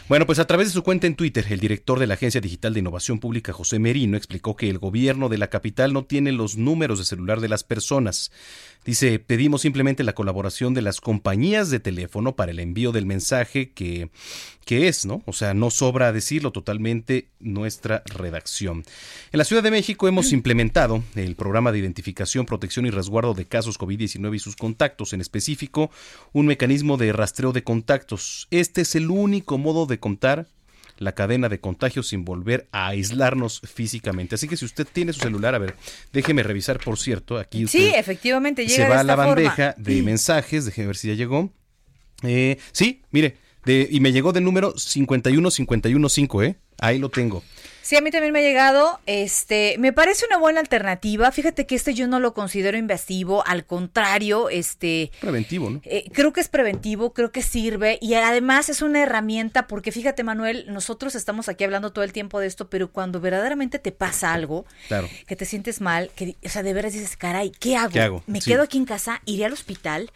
Bueno, 0.09 0.25
pues 0.25 0.39
a 0.39 0.45
través 0.45 0.67
de 0.67 0.73
su 0.73 0.83
cuenta 0.83 1.07
en 1.07 1.15
Twitter, 1.15 1.45
el 1.49 1.59
director 1.59 1.99
de 1.99 2.07
la 2.07 2.15
Agencia 2.15 2.41
Digital 2.41 2.73
de 2.73 2.79
Innovación 2.81 3.19
Pública, 3.19 3.53
José 3.53 3.79
Merino, 3.79 4.17
explicó 4.17 4.55
que 4.55 4.69
el 4.69 4.79
gobierno 4.79 5.29
de 5.29 5.37
la 5.37 5.49
capital 5.49 5.93
no 5.93 6.05
tiene 6.05 6.31
los 6.31 6.57
números 6.57 6.99
de 6.99 7.05
celular 7.05 7.39
de 7.39 7.49
las 7.49 7.63
personas. 7.63 8.31
Dice, 8.83 9.19
pedimos 9.19 9.61
simplemente 9.61 10.03
la 10.03 10.13
colaboración 10.13 10.73
de 10.73 10.81
las 10.81 11.01
compañías 11.01 11.69
de 11.69 11.79
teléfono 11.79 12.35
para 12.35 12.51
el 12.51 12.59
envío 12.59 12.91
del 12.91 13.05
mensaje 13.05 13.71
que, 13.73 14.09
que 14.65 14.87
es, 14.87 15.05
¿no? 15.05 15.21
O 15.27 15.33
sea, 15.33 15.53
no 15.53 15.69
sobra 15.69 16.11
decirlo 16.11 16.51
totalmente 16.51 17.27
nuestra 17.39 18.01
redacción. 18.05 18.83
En 19.31 19.37
la 19.37 19.43
Ciudad 19.43 19.61
de 19.61 19.69
México 19.69 20.07
hemos 20.07 20.31
implementado 20.33 21.03
el 21.15 21.35
programa 21.35 21.71
de 21.71 21.77
identificación, 21.77 22.47
protección 22.47 22.87
y 22.87 22.89
resguardo 22.89 23.35
de 23.35 23.45
casos 23.45 23.79
COVID-19 23.79 24.35
y 24.35 24.39
sus 24.39 24.55
contactos, 24.55 25.13
en 25.13 25.21
específico 25.21 25.91
un 26.33 26.47
mecanismo 26.47 26.97
de 26.97 27.13
rastreo 27.13 27.51
de 27.51 27.63
contactos. 27.63 28.47
Este 28.49 28.81
es 28.81 28.95
el 28.95 29.11
único 29.11 29.59
modo 29.59 29.85
de 29.85 29.99
contar 29.99 30.47
la 31.01 31.13
cadena 31.13 31.49
de 31.49 31.59
contagios 31.59 32.07
sin 32.09 32.23
volver 32.23 32.67
a 32.71 32.87
aislarnos 32.87 33.61
físicamente. 33.61 34.35
Así 34.35 34.47
que 34.47 34.55
si 34.55 34.65
usted 34.65 34.87
tiene 34.91 35.13
su 35.13 35.19
celular, 35.19 35.55
a 35.55 35.59
ver, 35.59 35.75
déjeme 36.13 36.43
revisar, 36.43 36.79
por 36.79 36.99
cierto, 36.99 37.37
aquí 37.37 37.67
Sí, 37.67 37.91
efectivamente 37.95 38.63
llega 38.65 38.75
se 38.75 38.83
de 38.83 38.89
va 38.89 38.99
a 38.99 39.03
la 39.03 39.15
forma. 39.15 39.33
bandeja 39.33 39.75
de 39.77 40.01
mensajes, 40.03 40.65
déjeme 40.65 40.87
ver 40.87 40.95
si 40.97 41.07
ya 41.07 41.15
llegó. 41.15 41.51
Eh, 42.23 42.57
sí, 42.71 43.01
mire, 43.11 43.37
de, 43.65 43.87
y 43.91 43.99
me 43.99 44.11
llegó 44.11 44.31
del 44.31 44.43
número 44.43 44.73
51515, 44.77 46.45
¿eh? 46.45 46.55
Ahí 46.79 46.99
lo 46.99 47.09
tengo. 47.09 47.43
Sí, 47.81 47.95
a 47.95 48.01
mí 48.01 48.11
también 48.11 48.31
me 48.31 48.39
ha 48.39 48.43
llegado. 48.43 48.99
Este, 49.05 49.75
me 49.79 49.91
parece 49.91 50.25
una 50.27 50.37
buena 50.37 50.59
alternativa. 50.59 51.31
Fíjate 51.31 51.65
que 51.65 51.75
este 51.75 51.93
yo 51.93 52.07
no 52.07 52.19
lo 52.19 52.33
considero 52.33 52.77
invasivo, 52.77 53.43
al 53.47 53.65
contrario, 53.65 54.49
este, 54.49 55.11
Preventivo, 55.19 55.69
¿no? 55.69 55.81
eh, 55.85 56.09
creo 56.13 56.31
que 56.31 56.41
es 56.41 56.47
preventivo, 56.47 57.13
creo 57.13 57.31
que 57.31 57.41
sirve 57.41 57.97
y 58.01 58.13
además 58.13 58.69
es 58.69 58.81
una 58.81 59.01
herramienta 59.01 59.67
porque 59.67 59.91
fíjate, 59.91 60.23
Manuel, 60.23 60.65
nosotros 60.69 61.15
estamos 61.15 61.49
aquí 61.49 61.63
hablando 61.63 61.91
todo 61.91 62.03
el 62.03 62.13
tiempo 62.13 62.39
de 62.39 62.47
esto, 62.47 62.69
pero 62.69 62.91
cuando 62.91 63.19
verdaderamente 63.19 63.79
te 63.79 63.91
pasa 63.91 64.33
algo, 64.33 64.65
Claro. 64.87 65.09
que 65.27 65.35
te 65.35 65.45
sientes 65.45 65.81
mal, 65.81 66.11
que, 66.15 66.35
o 66.45 66.49
sea, 66.49 66.63
de 66.63 66.73
veras 66.73 66.93
dices, 66.93 67.17
caray, 67.17 67.51
¿qué 67.59 67.75
hago? 67.75 67.91
¿Qué 67.91 68.01
hago? 68.01 68.23
¿Me 68.27 68.41
Sí. 68.41 68.51
quedo 68.51 68.63
aquí 68.63 68.77
en 68.77 68.85
casa? 68.85 69.21
¿Iré 69.25 69.45
al 69.45 69.53
hospital? 69.53 70.11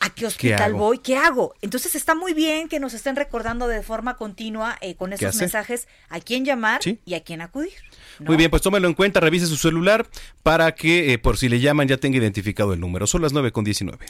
¿A 0.00 0.10
qué 0.10 0.26
hospital 0.26 0.72
voy? 0.74 0.98
¿Qué 0.98 1.16
hago? 1.16 1.54
Entonces 1.60 1.94
está 1.94 2.14
muy 2.14 2.32
bien 2.32 2.68
que 2.68 2.80
nos 2.80 2.94
estén 2.94 3.16
recordando 3.16 3.68
de 3.68 3.82
forma 3.82 4.16
continua 4.16 4.78
eh, 4.80 4.94
con 4.94 5.12
esos 5.12 5.36
mensajes 5.36 5.88
a 6.08 6.20
quién 6.20 6.44
llamar 6.44 6.82
Sí. 6.82 6.98
y 7.04 7.14
a 7.14 7.22
quién 7.22 7.42
acudir. 7.42 7.72
Muy 8.18 8.36
bien, 8.36 8.50
pues 8.50 8.62
tómelo 8.62 8.88
en 8.88 8.94
cuenta, 8.94 9.20
revise 9.20 9.46
su 9.46 9.56
celular 9.56 10.08
para 10.42 10.74
que 10.74 11.12
eh, 11.12 11.18
por 11.18 11.36
si 11.36 11.48
le 11.48 11.60
llaman 11.60 11.86
ya 11.88 11.98
tenga 11.98 12.16
identificado 12.18 12.72
el 12.72 12.80
número. 12.80 13.06
Son 13.06 13.20
las 13.22 13.32
9 13.32 13.52
con 13.52 13.64
19. 13.64 14.06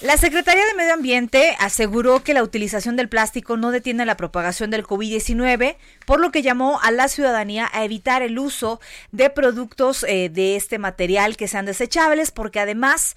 La 0.00 0.16
Secretaría 0.16 0.64
de 0.64 0.74
Medio 0.74 0.94
Ambiente 0.94 1.56
aseguró 1.58 2.22
que 2.22 2.32
la 2.32 2.44
utilización 2.44 2.94
del 2.94 3.08
plástico 3.08 3.56
no 3.56 3.72
detiene 3.72 4.06
la 4.06 4.16
propagación 4.16 4.70
del 4.70 4.84
COVID-19, 4.84 5.76
por 6.06 6.20
lo 6.20 6.30
que 6.30 6.42
llamó 6.42 6.78
a 6.80 6.92
la 6.92 7.08
ciudadanía 7.08 7.68
a 7.72 7.82
evitar 7.82 8.22
el 8.22 8.38
uso 8.38 8.80
de 9.10 9.28
productos 9.28 10.04
eh, 10.04 10.28
de 10.28 10.54
este 10.54 10.78
material 10.78 11.36
que 11.36 11.48
sean 11.48 11.66
desechables, 11.66 12.30
porque 12.30 12.60
además 12.60 13.16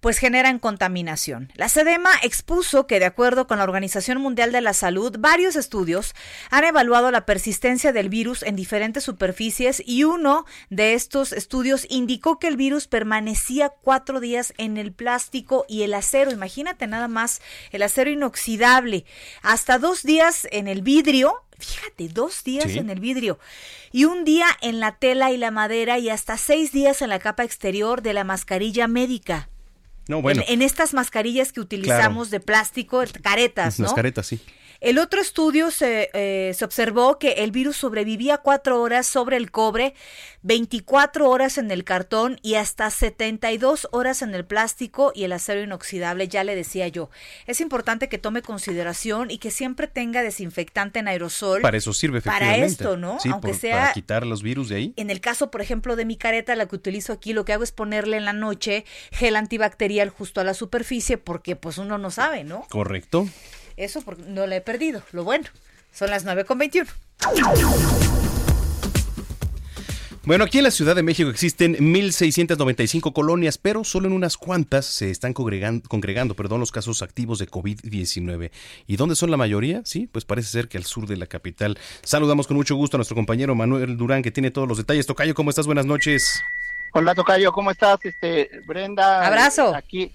pues 0.00 0.16
generan 0.16 0.58
contaminación. 0.58 1.52
La 1.54 1.68
SEDEMA 1.68 2.10
expuso 2.22 2.86
que 2.86 2.98
de 2.98 3.04
acuerdo 3.04 3.46
con 3.46 3.58
la 3.58 3.64
Organización 3.64 4.18
Mundial 4.18 4.52
de 4.52 4.62
la 4.62 4.72
Salud, 4.72 5.14
varios 5.18 5.54
estudios 5.54 6.14
han 6.50 6.64
evaluado 6.64 7.10
la 7.10 7.26
persistencia 7.26 7.92
del 7.92 8.08
virus 8.08 8.42
en 8.42 8.56
diferentes 8.56 9.04
superficies 9.04 9.82
y 9.84 10.04
uno 10.04 10.46
de 10.70 10.94
estos 10.94 11.34
estudios 11.34 11.86
indicó 11.90 12.38
que 12.38 12.48
el 12.48 12.56
virus 12.56 12.88
permanecía 12.88 13.68
cuatro 13.68 14.18
días 14.18 14.54
en 14.56 14.78
el 14.78 14.94
plástico 14.94 15.66
y 15.68 15.82
el 15.82 15.92
acero. 15.92 16.21
Imagínate 16.30 16.86
nada 16.86 17.08
más 17.08 17.40
el 17.70 17.82
acero 17.82 18.10
inoxidable. 18.10 19.04
Hasta 19.42 19.78
dos 19.78 20.02
días 20.02 20.46
en 20.52 20.68
el 20.68 20.82
vidrio. 20.82 21.34
Fíjate, 21.58 22.08
dos 22.08 22.44
días 22.44 22.70
Sí. 22.72 22.78
en 22.78 22.90
el 22.90 23.00
vidrio. 23.00 23.38
Y 23.92 24.04
un 24.04 24.24
día 24.24 24.46
en 24.62 24.80
la 24.80 24.96
tela 24.96 25.30
y 25.32 25.36
la 25.36 25.50
madera 25.50 25.98
y 25.98 26.08
hasta 26.08 26.36
seis 26.36 26.72
días 26.72 27.02
en 27.02 27.08
la 27.08 27.18
capa 27.18 27.44
exterior 27.44 28.02
de 28.02 28.12
la 28.14 28.24
mascarilla 28.24 28.88
médica. 28.88 29.48
No, 30.08 30.20
bueno. 30.20 30.42
En, 30.48 30.54
en 30.54 30.62
estas 30.62 30.94
mascarillas 30.94 31.52
que 31.52 31.60
utilizamos 31.60 32.30
de 32.30 32.40
plástico, 32.40 33.02
caretas, 33.22 33.78
¿no? 33.78 33.84
Las 33.84 33.94
caretas, 33.94 34.26
sí. 34.26 34.40
El 34.82 34.98
otro 34.98 35.20
estudio 35.20 35.70
se, 35.70 36.10
eh, 36.12 36.52
se 36.54 36.64
observó 36.64 37.16
que 37.20 37.32
el 37.44 37.52
virus 37.52 37.76
sobrevivía 37.76 38.38
cuatro 38.38 38.80
horas 38.82 39.06
sobre 39.06 39.36
el 39.36 39.52
cobre, 39.52 39.94
24 40.42 41.30
horas 41.30 41.56
en 41.56 41.70
el 41.70 41.84
cartón 41.84 42.40
y 42.42 42.54
hasta 42.56 42.90
72 42.90 43.86
horas 43.92 44.22
en 44.22 44.34
el 44.34 44.44
plástico 44.44 45.12
y 45.14 45.22
el 45.22 45.32
acero 45.32 45.62
inoxidable, 45.62 46.26
ya 46.26 46.42
le 46.42 46.56
decía 46.56 46.88
yo. 46.88 47.10
Es 47.46 47.60
importante 47.60 48.08
que 48.08 48.18
tome 48.18 48.42
consideración 48.42 49.30
y 49.30 49.38
que 49.38 49.52
siempre 49.52 49.86
tenga 49.86 50.20
desinfectante 50.22 50.98
en 50.98 51.06
aerosol. 51.06 51.62
Para 51.62 51.76
eso 51.76 51.92
sirve, 51.92 52.20
Para 52.20 52.56
efectivamente. 52.56 52.72
esto, 52.82 52.96
¿no? 52.96 53.20
Sí, 53.20 53.28
Aunque 53.28 53.48
por- 53.52 53.56
sea 53.60 53.78
para 53.80 53.92
quitar 53.92 54.26
los 54.26 54.42
virus 54.42 54.68
de 54.68 54.76
ahí. 54.76 54.94
en 54.96 55.10
el 55.10 55.20
caso, 55.20 55.52
por 55.52 55.60
ejemplo, 55.62 55.94
de 55.94 56.04
mi 56.04 56.16
careta, 56.16 56.56
la 56.56 56.66
que 56.66 56.74
utilizo 56.74 57.12
aquí, 57.12 57.32
lo 57.32 57.44
que 57.44 57.52
hago 57.52 57.62
es 57.62 57.70
ponerle 57.70 58.16
en 58.16 58.24
la 58.24 58.32
noche 58.32 58.84
gel 59.12 59.36
antibacterial 59.36 60.10
justo 60.10 60.40
a 60.40 60.44
la 60.44 60.54
superficie 60.54 61.18
porque 61.18 61.54
pues 61.54 61.78
uno 61.78 61.98
no 61.98 62.10
sabe, 62.10 62.42
¿no? 62.42 62.66
Correcto. 62.68 63.28
Eso 63.82 64.00
porque 64.02 64.22
no 64.28 64.46
la 64.46 64.54
he 64.54 64.60
perdido. 64.60 65.02
Lo 65.10 65.24
bueno, 65.24 65.48
son 65.92 66.10
las 66.10 66.24
9 66.24 66.44
con 66.44 66.56
21. 66.56 66.88
Bueno, 70.22 70.44
aquí 70.44 70.58
en 70.58 70.64
la 70.64 70.70
Ciudad 70.70 70.94
de 70.94 71.02
México 71.02 71.28
existen 71.28 71.74
1.695 71.74 73.12
colonias, 73.12 73.58
pero 73.58 73.82
solo 73.82 74.06
en 74.06 74.12
unas 74.12 74.36
cuantas 74.36 74.86
se 74.86 75.10
están 75.10 75.32
congregando, 75.32 75.88
congregando 75.88 76.36
perdón, 76.36 76.60
los 76.60 76.70
casos 76.70 77.02
activos 77.02 77.40
de 77.40 77.48
COVID-19. 77.48 78.52
¿Y 78.86 78.96
dónde 78.96 79.16
son 79.16 79.32
la 79.32 79.36
mayoría? 79.36 79.82
Sí, 79.84 80.06
pues 80.06 80.24
parece 80.24 80.48
ser 80.48 80.68
que 80.68 80.78
al 80.78 80.84
sur 80.84 81.08
de 81.08 81.16
la 81.16 81.26
capital. 81.26 81.76
Saludamos 82.04 82.46
con 82.46 82.56
mucho 82.56 82.76
gusto 82.76 82.96
a 82.96 82.98
nuestro 82.98 83.16
compañero 83.16 83.56
Manuel 83.56 83.96
Durán, 83.96 84.22
que 84.22 84.30
tiene 84.30 84.52
todos 84.52 84.68
los 84.68 84.78
detalles. 84.78 85.08
Tocayo, 85.08 85.34
¿cómo 85.34 85.50
estás? 85.50 85.66
Buenas 85.66 85.86
noches. 85.86 86.40
Hola 86.92 87.16
Tocayo, 87.16 87.50
¿cómo 87.50 87.72
estás? 87.72 87.98
Este, 88.04 88.48
Brenda. 88.64 89.26
Abrazo. 89.26 89.74
Aquí. 89.74 90.12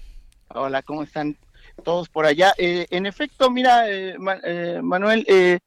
Hola, 0.54 0.80
¿cómo 0.80 1.02
están 1.02 1.36
todos 1.82 2.08
por 2.08 2.26
allá? 2.26 2.52
Eh, 2.58 2.86
en 2.90 3.06
efecto, 3.06 3.50
mira, 3.50 3.90
eh, 3.90 4.16
eh, 4.44 4.80
Manuel, 4.82 5.24
eh, 5.28 5.58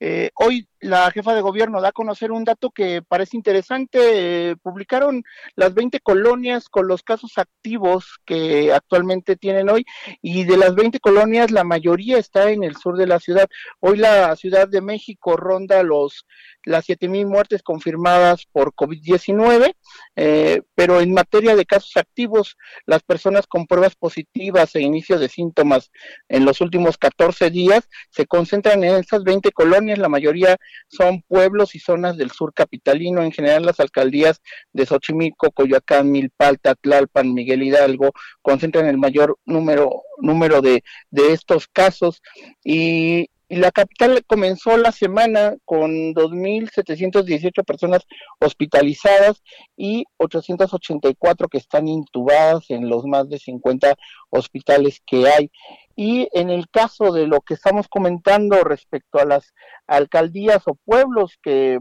eh, 0.00 0.30
hoy 0.34 0.66
la 0.80 1.10
jefa 1.10 1.34
de 1.34 1.40
gobierno 1.40 1.80
da 1.80 1.88
a 1.88 1.92
conocer 1.92 2.32
un 2.32 2.44
dato 2.44 2.70
que 2.70 3.02
parece 3.02 3.36
interesante. 3.36 4.50
Eh, 4.50 4.56
publicaron 4.62 5.22
las 5.56 5.74
20 5.74 6.00
colonias 6.00 6.68
con 6.68 6.88
los 6.88 7.02
casos 7.02 7.38
activos 7.38 8.18
que 8.24 8.72
actualmente 8.72 9.36
tienen 9.36 9.68
hoy 9.68 9.84
y 10.22 10.44
de 10.44 10.56
las 10.56 10.74
20 10.74 11.00
colonias 11.00 11.50
la 11.50 11.64
mayoría 11.64 12.18
está 12.18 12.50
en 12.50 12.62
el 12.64 12.76
sur 12.76 12.96
de 12.96 13.06
la 13.06 13.20
ciudad. 13.20 13.48
Hoy 13.80 13.98
la 13.98 14.34
Ciudad 14.36 14.68
de 14.68 14.80
México 14.80 15.36
ronda 15.36 15.82
los 15.82 16.26
las 16.64 16.88
7.000 16.88 17.26
muertes 17.26 17.62
confirmadas 17.62 18.44
por 18.52 18.74
COVID-19, 18.74 19.74
eh, 20.16 20.62
pero 20.74 21.00
en 21.00 21.14
materia 21.14 21.56
de 21.56 21.64
casos 21.64 21.96
activos, 21.96 22.56
las 22.84 23.02
personas 23.02 23.46
con 23.46 23.66
pruebas 23.66 23.96
positivas 23.96 24.74
e 24.74 24.82
inicio 24.82 25.18
de 25.18 25.28
síntomas 25.28 25.90
en 26.28 26.44
los 26.44 26.60
últimos 26.60 26.98
14 26.98 27.50
días 27.50 27.88
se 28.10 28.26
concentran 28.26 28.84
en 28.84 28.96
esas 28.96 29.24
20 29.24 29.50
colonias, 29.52 29.98
la 29.98 30.08
mayoría 30.08 30.56
son 30.88 31.22
pueblos 31.22 31.74
y 31.74 31.78
zonas 31.78 32.16
del 32.16 32.30
sur 32.30 32.52
capitalino, 32.54 33.22
en 33.22 33.32
general 33.32 33.64
las 33.64 33.80
alcaldías 33.80 34.40
de 34.72 34.86
Xochimilco, 34.86 35.50
Coyoacán, 35.52 36.10
Milpalta, 36.10 36.74
Tlalpan, 36.74 37.34
Miguel 37.34 37.62
Hidalgo, 37.62 38.12
concentran 38.42 38.86
el 38.86 38.98
mayor 38.98 39.38
número, 39.44 40.02
número 40.18 40.60
de, 40.60 40.82
de 41.10 41.32
estos 41.32 41.68
casos. 41.68 42.22
Y, 42.64 43.30
y 43.48 43.56
la 43.56 43.70
capital 43.70 44.22
comenzó 44.26 44.76
la 44.76 44.92
semana 44.92 45.56
con 45.64 46.14
2.718 46.14 47.64
personas 47.64 48.06
hospitalizadas 48.40 49.42
y 49.76 50.04
884 50.18 51.48
que 51.48 51.58
están 51.58 51.88
intubadas 51.88 52.68
en 52.68 52.90
los 52.90 53.06
más 53.06 53.28
de 53.30 53.38
50 53.38 53.94
hospitales 54.30 55.00
que 55.06 55.28
hay. 55.28 55.50
Y 55.96 56.28
en 56.32 56.50
el 56.50 56.68
caso 56.68 57.10
de 57.10 57.26
lo 57.26 57.40
que 57.40 57.54
estamos 57.54 57.88
comentando 57.88 58.62
respecto 58.64 59.18
a 59.18 59.24
las 59.24 59.54
alcaldías 59.86 60.62
o 60.66 60.74
pueblos 60.74 61.38
que, 61.42 61.78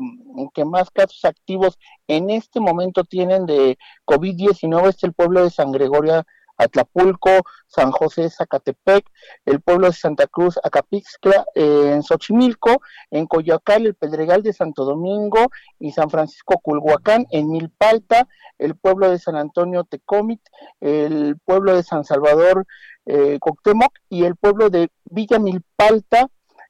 que 0.54 0.66
más 0.66 0.90
casos 0.90 1.26
activos 1.26 1.78
en 2.08 2.30
este 2.30 2.62
momento 2.62 3.04
tienen 3.04 3.46
de 3.46 3.78
COVID-19 4.06 4.90
es 4.90 5.04
el 5.04 5.14
pueblo 5.14 5.44
de 5.44 5.52
San 5.52 5.72
Gregorio 5.72 6.24
Atlapulco, 6.58 7.30
San 7.68 7.92
José 7.92 8.30
Zacatepec, 8.30 9.06
el 9.46 9.62
pueblo 9.62 9.88
de 9.88 9.94
Santa 9.94 10.28
Cruz 10.28 10.60
Acapixtla, 10.64 11.46
eh, 11.56 11.92
en 11.94 12.04
Xochimilco, 12.04 12.82
en 13.12 13.28
Coyoacán, 13.28 13.86
el 13.86 13.96
Pedregal 13.96 14.44
de 14.44 14.54
Santo 14.54 14.86
Domingo 14.86 15.48
y 15.80 15.92
San 15.92 16.10
Francisco 16.10 16.60
Culhuacán, 16.60 17.26
en 17.32 17.50
Milpalta, 17.50 18.28
el 18.58 18.76
pueblo 18.76 19.10
de 19.10 19.20
San 19.20 19.36
Antonio 19.36 19.84
Tecomit, 19.84 20.42
el 20.82 21.38
pueblo 21.46 21.76
de 21.76 21.84
San 21.84 22.04
Salvador 22.04 22.66
eh, 23.06 23.38
Coctemoc 23.40 23.94
y 24.10 24.24
el 24.26 24.36
pueblo 24.36 24.70
de 24.70 24.90
Villa 25.06 25.40
Milpalta, 25.40 26.28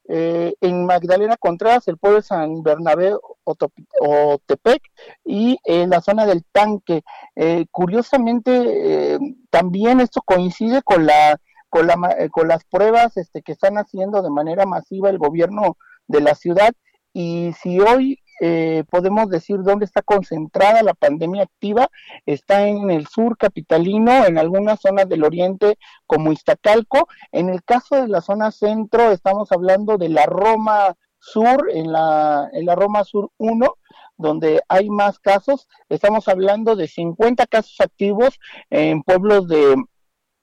eh, 0.07 0.53
en 0.61 0.85
Magdalena 0.85 1.37
Contreras, 1.37 1.87
el 1.87 1.97
pueblo 1.97 2.17
de 2.17 2.23
San 2.23 2.63
Bernabé 2.63 3.13
Otepec 3.43 4.81
y 5.25 5.57
en 5.63 5.89
la 5.89 6.01
zona 6.01 6.25
del 6.25 6.45
tanque. 6.51 7.03
Eh, 7.35 7.65
curiosamente, 7.71 9.15
eh, 9.15 9.19
también 9.49 9.99
esto 9.99 10.21
coincide 10.25 10.81
con 10.83 11.05
la 11.05 11.39
con, 11.69 11.87
la, 11.87 11.95
eh, 12.17 12.29
con 12.29 12.47
las 12.47 12.63
pruebas 12.65 13.17
este, 13.17 13.41
que 13.41 13.51
están 13.51 13.77
haciendo 13.77 14.21
de 14.21 14.29
manera 14.29 14.65
masiva 14.65 15.09
el 15.09 15.17
gobierno 15.17 15.77
de 16.07 16.21
la 16.21 16.33
ciudad 16.33 16.71
y 17.13 17.51
si 17.61 17.79
hoy 17.79 18.19
eh, 18.39 18.83
podemos 18.89 19.29
decir 19.29 19.57
dónde 19.63 19.85
está 19.85 20.01
concentrada 20.01 20.83
la 20.83 20.93
pandemia 20.93 21.43
activa, 21.43 21.89
está 22.25 22.67
en 22.67 22.91
el 22.91 23.07
sur 23.07 23.37
capitalino, 23.37 24.25
en 24.25 24.37
algunas 24.37 24.79
zonas 24.79 25.09
del 25.09 25.23
oriente 25.23 25.77
como 26.05 26.31
Iztacalco. 26.31 27.07
En 27.31 27.49
el 27.49 27.63
caso 27.63 27.95
de 27.95 28.07
la 28.07 28.21
zona 28.21 28.51
centro, 28.51 29.11
estamos 29.11 29.51
hablando 29.51 29.97
de 29.97 30.09
la 30.09 30.25
Roma 30.25 30.95
Sur, 31.19 31.69
en 31.73 31.91
la, 31.91 32.49
en 32.53 32.65
la 32.65 32.75
Roma 32.75 33.03
Sur 33.03 33.31
1, 33.37 33.75
donde 34.17 34.61
hay 34.67 34.89
más 34.89 35.19
casos. 35.19 35.67
Estamos 35.89 36.27
hablando 36.27 36.75
de 36.75 36.87
50 36.87 37.47
casos 37.47 37.79
activos 37.79 38.39
en 38.69 39.03
pueblos 39.03 39.47
de 39.47 39.75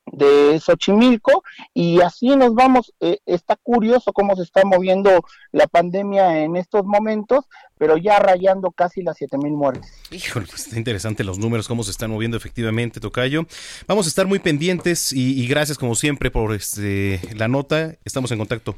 de 0.06 0.60
Xochimilco 0.60 1.42
y 1.72 2.00
así 2.00 2.36
nos 2.36 2.54
vamos. 2.54 2.92
Eh, 3.00 3.18
está 3.26 3.56
curioso 3.56 4.12
cómo 4.12 4.36
se 4.36 4.42
está 4.42 4.64
moviendo 4.64 5.24
la 5.52 5.66
pandemia 5.66 6.42
en 6.42 6.56
estos 6.56 6.84
momentos, 6.84 7.46
pero 7.78 7.96
ya 7.96 8.18
rayando 8.18 8.70
casi 8.70 9.02
las 9.02 9.16
siete 9.16 9.38
mil 9.38 9.52
muertes. 9.52 9.90
Híjole, 10.10 10.46
pues 10.46 10.66
está 10.66 10.78
interesante 10.78 11.24
los 11.24 11.38
números, 11.38 11.68
cómo 11.68 11.82
se 11.82 11.90
están 11.90 12.10
moviendo 12.10 12.36
efectivamente, 12.36 13.00
Tocayo. 13.00 13.46
Vamos 13.86 14.06
a 14.06 14.08
estar 14.08 14.26
muy 14.26 14.38
pendientes 14.38 15.12
y, 15.12 15.40
y 15.42 15.46
gracias 15.46 15.78
como 15.78 15.94
siempre 15.94 16.30
por 16.30 16.54
este, 16.54 17.20
la 17.34 17.48
nota. 17.48 17.96
Estamos 18.04 18.30
en 18.32 18.38
contacto. 18.38 18.76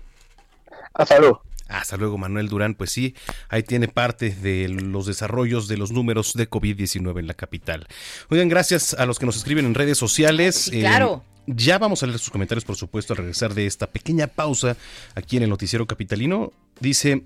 Hasta 0.95 1.19
luego. 1.19 1.43
Hasta 1.69 1.97
luego, 1.97 2.19
Manuel 2.19 2.49
Durán. 2.49 2.75
Pues 2.75 2.91
sí, 2.91 3.15
ahí 3.49 3.63
tiene 3.63 3.89
parte 3.89 4.31
de 4.31 4.69
los 4.69 5.07
desarrollos 5.07 5.69
de 5.69 5.77
los 5.77 5.93
números 5.93 6.35
de 6.35 6.49
COVID-19 6.49 7.19
en 7.19 7.27
la 7.27 7.35
capital. 7.35 7.87
Oigan, 8.29 8.49
gracias 8.49 8.95
a 8.95 9.07
los 9.07 9.19
que 9.19 9.27
nos 9.27 9.37
escriben 9.37 9.67
en 9.67 9.75
redes 9.75 9.99
sociales. 9.99 10.55
Sí, 10.71 10.81
claro. 10.81 11.25
Eh, 11.25 11.33
ya 11.47 11.79
vamos 11.79 12.03
a 12.03 12.07
leer 12.07 12.19
sus 12.19 12.31
comentarios, 12.31 12.65
por 12.65 12.77
supuesto, 12.77 13.13
al 13.13 13.19
regresar 13.19 13.55
de 13.55 13.67
esta 13.67 13.87
pequeña 13.87 14.27
pausa 14.27 14.77
aquí 15.15 15.37
en 15.37 15.45
el 15.45 15.51
Noticiero 15.51 15.87
Capitalino. 15.87 16.53
Dice. 16.81 17.23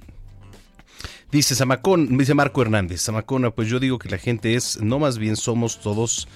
Dice 1.33 1.55
Samacón, 1.55 2.19
dice 2.19 2.35
Marco 2.35 2.61
Hernández, 2.63 3.03
Samacona, 3.03 3.51
pues 3.51 3.69
yo 3.69 3.79
digo 3.79 3.99
que 3.99 4.09
la 4.09 4.19
gente 4.19 4.55
es, 4.57 4.81
no 4.83 4.99
más 4.99 5.17
bien 5.17 5.37
somos 5.37 5.81
todos 5.81 6.27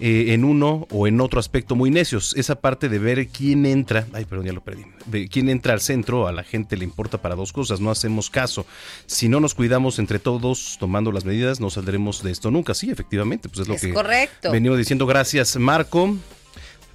eh, 0.00 0.32
en 0.32 0.42
uno 0.44 0.86
o 0.90 1.06
en 1.06 1.20
otro 1.20 1.38
aspecto 1.38 1.74
muy 1.76 1.90
necios. 1.90 2.34
Esa 2.34 2.54
parte 2.54 2.88
de 2.88 2.98
ver 2.98 3.28
quién 3.28 3.66
entra, 3.66 4.06
ay, 4.14 4.24
perdón, 4.24 4.46
ya 4.46 4.52
lo 4.54 4.62
perdí, 4.62 4.84
de 5.04 5.28
quién 5.28 5.50
entra 5.50 5.74
al 5.74 5.82
centro, 5.82 6.26
a 6.26 6.32
la 6.32 6.44
gente 6.44 6.78
le 6.78 6.84
importa 6.84 7.20
para 7.20 7.34
dos 7.34 7.52
cosas, 7.52 7.80
no 7.80 7.90
hacemos 7.90 8.30
caso. 8.30 8.64
Si 9.04 9.28
no 9.28 9.38
nos 9.38 9.54
cuidamos 9.54 9.98
entre 9.98 10.18
todos 10.18 10.78
tomando 10.80 11.12
las 11.12 11.26
medidas, 11.26 11.60
no 11.60 11.68
saldremos 11.68 12.22
de 12.22 12.30
esto 12.30 12.50
nunca. 12.50 12.72
Sí, 12.72 12.90
efectivamente, 12.90 13.50
pues 13.50 13.60
es 13.60 13.68
lo 13.68 13.74
Es 13.74 13.82
que 13.82 13.92
correcto. 13.92 14.50
venimos 14.50 14.78
diciendo. 14.78 15.04
Gracias, 15.04 15.56
Marco. 15.56 16.16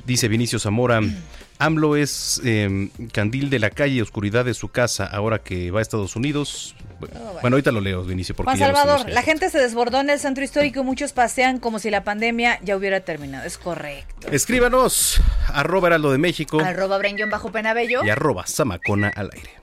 Dice 0.07 0.27
Vinicio 0.27 0.57
Zamora, 0.59 1.01
AMLO 1.59 1.95
es 1.95 2.41
eh, 2.43 2.89
candil 3.11 3.49
de 3.49 3.59
la 3.59 3.69
calle, 3.69 4.01
oscuridad 4.01 4.45
de 4.45 4.53
su 4.53 4.69
casa, 4.69 5.05
ahora 5.05 5.39
que 5.39 5.71
va 5.71 5.79
a 5.79 5.81
Estados 5.81 6.15
Unidos. 6.15 6.75
Bueno, 6.99 7.19
bueno, 7.41 7.55
ahorita 7.55 7.71
lo 7.71 7.81
leo, 7.81 8.03
Vinicio, 8.03 8.35
porque 8.35 8.49
Juan 8.49 8.59
ya 8.59 8.73
Salvador, 8.73 9.09
la 9.09 9.21
gente 9.21 9.49
se 9.49 9.59
desbordó 9.59 9.99
en 9.99 10.09
el 10.09 10.19
centro 10.19 10.43
histórico 10.43 10.79
y 10.81 10.83
muchos 10.83 11.13
pasean 11.13 11.59
como 11.59 11.79
si 11.79 11.89
la 11.89 12.03
pandemia 12.03 12.59
ya 12.63 12.77
hubiera 12.77 13.01
terminado. 13.01 13.45
Es 13.45 13.57
correcto. 13.57 14.27
Escríbanos, 14.31 15.21
arroba 15.47 15.87
Heraldo 15.89 16.11
de 16.11 16.17
México 16.17 16.59
Arroba 16.59 16.97
Brenguión 16.97 17.29
bajo 17.29 17.51
Penabello. 17.51 18.03
y 18.03 18.09
arroba 18.09 18.45
Zamacona 18.47 19.09
al 19.09 19.31
aire. 19.33 19.62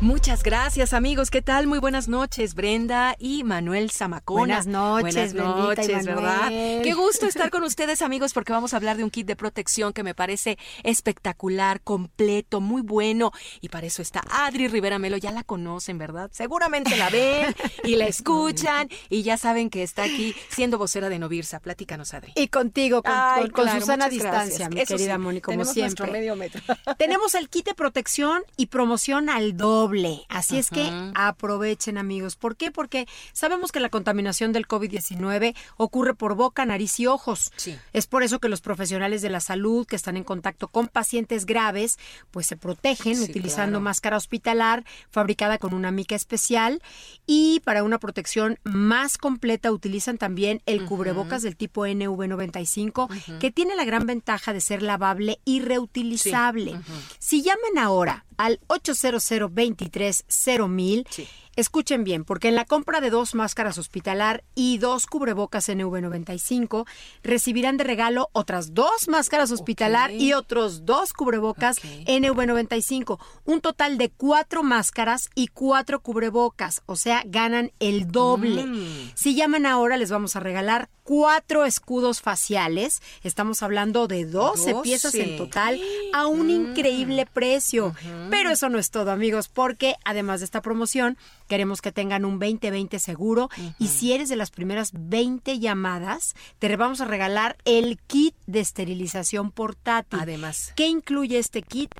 Muchas 0.00 0.42
gracias 0.42 0.94
amigos, 0.94 1.30
¿qué 1.30 1.42
tal? 1.42 1.66
Muy 1.66 1.78
buenas 1.78 2.08
noches, 2.08 2.54
Brenda 2.54 3.14
y 3.18 3.44
Manuel 3.44 3.90
Zamacona. 3.90 4.38
Buenas 4.40 4.66
noches, 4.66 5.34
Buenas 5.34 5.56
noches, 5.56 6.06
¿verdad? 6.06 6.48
Qué 6.48 6.94
gusto 6.94 7.26
estar 7.26 7.50
con 7.50 7.64
ustedes 7.64 8.00
amigos 8.00 8.32
porque 8.32 8.50
vamos 8.50 8.72
a 8.72 8.78
hablar 8.78 8.96
de 8.96 9.04
un 9.04 9.10
kit 9.10 9.26
de 9.26 9.36
protección 9.36 9.92
que 9.92 10.02
me 10.02 10.14
parece 10.14 10.56
espectacular, 10.84 11.82
completo, 11.82 12.62
muy 12.62 12.80
bueno. 12.80 13.30
Y 13.60 13.68
para 13.68 13.86
eso 13.88 14.00
está 14.00 14.22
Adri 14.30 14.68
Rivera 14.68 14.98
Melo, 14.98 15.18
ya 15.18 15.32
la 15.32 15.42
conocen, 15.42 15.98
¿verdad? 15.98 16.30
Seguramente 16.32 16.96
la 16.96 17.10
ven 17.10 17.54
y 17.84 17.96
la 17.96 18.06
escuchan 18.06 18.88
y 19.10 19.22
ya 19.22 19.36
saben 19.36 19.68
que 19.68 19.82
está 19.82 20.04
aquí 20.04 20.34
siendo 20.48 20.78
vocera 20.78 21.10
de 21.10 21.18
Novirsa. 21.18 21.60
Platícanos, 21.60 22.14
Adri. 22.14 22.32
Y 22.36 22.48
contigo, 22.48 23.02
con, 23.02 23.12
Ay, 23.14 23.42
con- 23.42 23.50
con 23.50 23.64
claro, 23.64 23.80
Susana 23.80 24.08
distancia, 24.08 24.66
gracias. 24.66 24.70
mi 24.70 24.80
Eso 24.80 24.96
querida 24.96 25.16
sí, 25.16 25.20
Moni, 25.20 25.40
como 25.42 25.52
tenemos 25.58 25.74
siempre. 25.74 26.10
medio 26.10 26.36
metro. 26.36 26.62
Tenemos 26.98 27.34
el 27.34 27.50
kit 27.50 27.66
de 27.66 27.74
protección 27.74 28.42
y 28.56 28.66
promoción 28.66 29.28
al 29.28 29.58
doble. 29.58 29.89
Así 30.28 30.58
es 30.58 30.70
que 30.70 30.90
aprovechen, 31.14 31.98
amigos. 31.98 32.36
¿Por 32.36 32.56
qué? 32.56 32.70
Porque 32.70 33.06
sabemos 33.32 33.72
que 33.72 33.80
la 33.80 33.88
contaminación 33.88 34.52
del 34.52 34.66
COVID-19 34.68 35.54
ocurre 35.76 36.14
por 36.14 36.34
boca, 36.34 36.64
nariz 36.64 36.98
y 37.00 37.06
ojos. 37.06 37.52
Sí. 37.56 37.76
Es 37.92 38.06
por 38.06 38.22
eso 38.22 38.38
que 38.38 38.48
los 38.48 38.60
profesionales 38.60 39.22
de 39.22 39.30
la 39.30 39.40
salud 39.40 39.86
que 39.86 39.96
están 39.96 40.16
en 40.16 40.24
contacto 40.24 40.68
con 40.68 40.88
pacientes 40.88 41.46
graves, 41.46 41.98
pues 42.30 42.46
se 42.46 42.56
protegen 42.56 43.16
Sí, 43.16 43.24
utilizando 43.24 43.72
claro. 43.78 43.80
máscara 43.80 44.16
hospitalar 44.16 44.84
fabricada 45.10 45.58
con 45.58 45.74
una 45.74 45.90
mica 45.90 46.14
especial 46.14 46.82
y 47.26 47.60
para 47.64 47.82
una 47.82 47.98
protección 47.98 48.58
más 48.64 49.18
completa 49.18 49.72
utilizan 49.72 50.18
también 50.18 50.62
el 50.66 50.84
cubrebocas 50.84 51.42
del 51.42 51.56
tipo 51.56 51.86
NV95 51.86 53.38
que 53.38 53.50
tiene 53.50 53.76
la 53.76 53.84
gran 53.84 54.06
ventaja 54.06 54.52
de 54.52 54.60
ser 54.60 54.82
lavable 54.82 55.40
y 55.44 55.60
reutilizable. 55.60 56.78
Si 57.18 57.42
llaman 57.42 57.78
ahora 57.78 58.24
al 58.40 58.58
800 58.68 59.52
23 59.52 60.24
mil, 60.66 61.06
escuchen 61.56 62.04
bien, 62.04 62.24
porque 62.24 62.48
en 62.48 62.54
la 62.54 62.64
compra 62.64 63.00
de 63.00 63.10
dos 63.10 63.34
máscaras 63.34 63.78
hospitalar 63.78 64.44
y 64.54 64.78
dos 64.78 65.06
cubrebocas 65.06 65.68
NV95 65.68 66.86
recibirán 67.22 67.76
de 67.76 67.84
regalo 67.84 68.28
otras 68.32 68.74
dos 68.74 69.08
máscaras 69.08 69.50
hospitalar 69.50 70.10
y 70.12 70.32
otros 70.32 70.84
dos 70.84 71.12
cubrebocas 71.12 71.78
NV95, 71.82 73.18
un 73.44 73.60
total 73.60 73.98
de 73.98 74.10
cuatro 74.10 74.62
máscaras 74.62 75.30
y 75.34 75.48
cuatro 75.48 76.00
cubrebocas, 76.00 76.82
o 76.86 76.96
sea, 76.96 77.22
ganan 77.26 77.72
el 77.78 78.10
doble. 78.10 78.64
Mm. 78.64 79.12
Si 79.14 79.34
llaman 79.34 79.66
ahora 79.66 79.96
les 79.96 80.10
vamos 80.10 80.36
a 80.36 80.40
regalar 80.40 80.88
cuatro 81.10 81.64
escudos 81.64 82.20
faciales, 82.20 83.02
estamos 83.24 83.64
hablando 83.64 84.06
de 84.06 84.26
12, 84.26 84.72
12. 84.72 84.82
piezas 84.82 85.14
en 85.16 85.36
total 85.36 85.80
a 86.12 86.28
un 86.28 86.50
increíble 86.50 87.26
precio. 87.26 87.94
Pero 88.30 88.50
eso 88.50 88.68
no 88.68 88.78
es 88.78 88.90
todo, 88.90 89.10
amigos, 89.10 89.48
porque 89.48 89.96
además 90.04 90.38
de 90.38 90.44
esta 90.44 90.62
promoción, 90.62 91.18
queremos 91.50 91.82
que 91.82 91.90
tengan 91.90 92.24
un 92.24 92.38
2020 92.38 93.00
seguro 93.00 93.50
y 93.80 93.88
si 93.88 94.12
eres 94.12 94.28
de 94.28 94.36
las 94.36 94.52
primeras 94.52 94.92
20 94.94 95.58
llamadas, 95.58 96.34
te 96.60 96.76
vamos 96.76 97.00
a 97.00 97.06
regalar 97.06 97.56
el 97.64 97.98
kit 98.06 98.36
de 98.46 98.60
esterilización 98.60 99.50
portátil. 99.50 100.20
Además. 100.20 100.72
¿Qué 100.76 100.86
incluye 100.86 101.38
este 101.38 101.62
kit? 101.62 101.92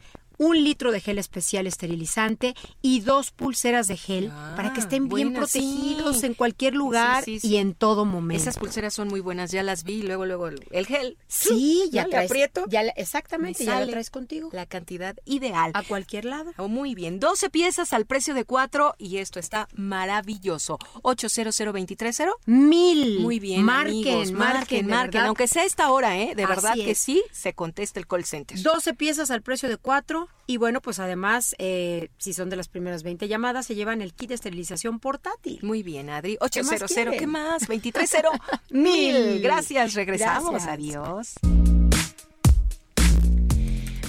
Un 0.42 0.64
litro 0.64 0.90
de 0.90 1.00
gel 1.00 1.18
especial 1.18 1.66
esterilizante 1.66 2.54
y 2.80 3.00
dos 3.00 3.30
pulseras 3.30 3.86
de 3.88 3.96
gel 3.98 4.28
para 4.56 4.72
que 4.72 4.80
estén 4.80 5.08
bien 5.08 5.28
sí. 5.28 5.34
protegidos 5.34 6.22
en 6.24 6.32
cualquier 6.34 6.74
lugar 6.74 7.24
Sí, 7.24 7.34
sí, 7.38 7.40
sí. 7.48 7.54
y 7.54 7.56
en 7.58 7.74
todo 7.74 8.04
momento. 8.06 8.40
Esas 8.42 8.56
pulseras 8.58 8.94
son 8.94 9.08
muy 9.08 9.20
buenas, 9.20 9.50
ya 9.50 9.62
las 9.62 9.84
vi 9.84 10.02
luego, 10.02 10.24
luego 10.24 10.48
el, 10.48 10.64
el 10.70 10.86
gel. 10.86 11.18
Sí, 11.28 11.88
ya 11.92 12.06
traes- 12.06 12.30
aprieto. 12.30 12.64
ya 12.68 12.80
exactamente, 12.96 13.64
me 13.64 13.66
ya 13.66 13.80
lo 13.80 13.88
traes 13.88 14.08
contigo. 14.08 14.48
La 14.52 14.64
cantidad 14.64 15.14
ideal. 15.26 15.72
A 15.74 15.82
cualquier 15.82 16.24
lado. 16.24 16.52
Oh, 16.56 16.68
muy 16.68 16.94
bien, 16.94 17.20
12 17.20 17.50
piezas 17.50 17.92
al 17.92 18.06
precio 18.06 18.32
de 18.32 18.44
4 18.44 18.94
y 18.98 19.18
esto 19.18 19.38
está 19.40 19.68
maravilloso. 19.74 20.78
800 21.02 21.54
230 21.56 22.32
Mil. 22.46 23.20
Muy 23.20 23.38
bien, 23.40 23.62
Marquen, 23.62 23.92
amigos, 24.14 24.32
marquen, 24.32 24.86
marquen. 24.86 25.20
Aunque 25.22 25.46
sea 25.48 25.64
esta 25.64 25.90
hora, 25.90 26.18
¿eh? 26.18 26.34
De 26.34 26.44
Así 26.44 26.50
verdad 26.54 26.74
que 26.74 26.94
sí, 26.94 27.22
se 27.30 27.52
contesta 27.52 28.00
el 28.00 28.06
call 28.06 28.24
center. 28.24 28.58
12 28.62 28.94
piezas 28.94 29.30
al 29.30 29.42
precio 29.42 29.68
de 29.68 29.76
4 29.76 30.28
y 30.46 30.56
bueno, 30.56 30.80
pues 30.80 30.98
además, 30.98 31.54
eh, 31.58 32.08
si 32.18 32.32
son 32.32 32.50
de 32.50 32.56
las 32.56 32.66
primeras 32.66 33.04
20 33.04 33.28
llamadas, 33.28 33.66
se 33.66 33.76
llevan 33.76 34.02
el 34.02 34.12
kit 34.12 34.30
de 34.30 34.34
esterilización 34.34 34.98
portátil. 34.98 35.60
Muy 35.62 35.84
bien, 35.84 36.10
Adri. 36.10 36.38
¿Qué 36.52 36.62
más 36.64 36.82
800, 36.82 37.16
¿qué 37.16 37.26
más? 37.28 37.68
230 37.68 38.30
mil. 38.70 39.40
Gracias, 39.42 39.94
regresamos. 39.94 40.64
Gracias. 40.64 40.72
Adiós. 40.72 41.34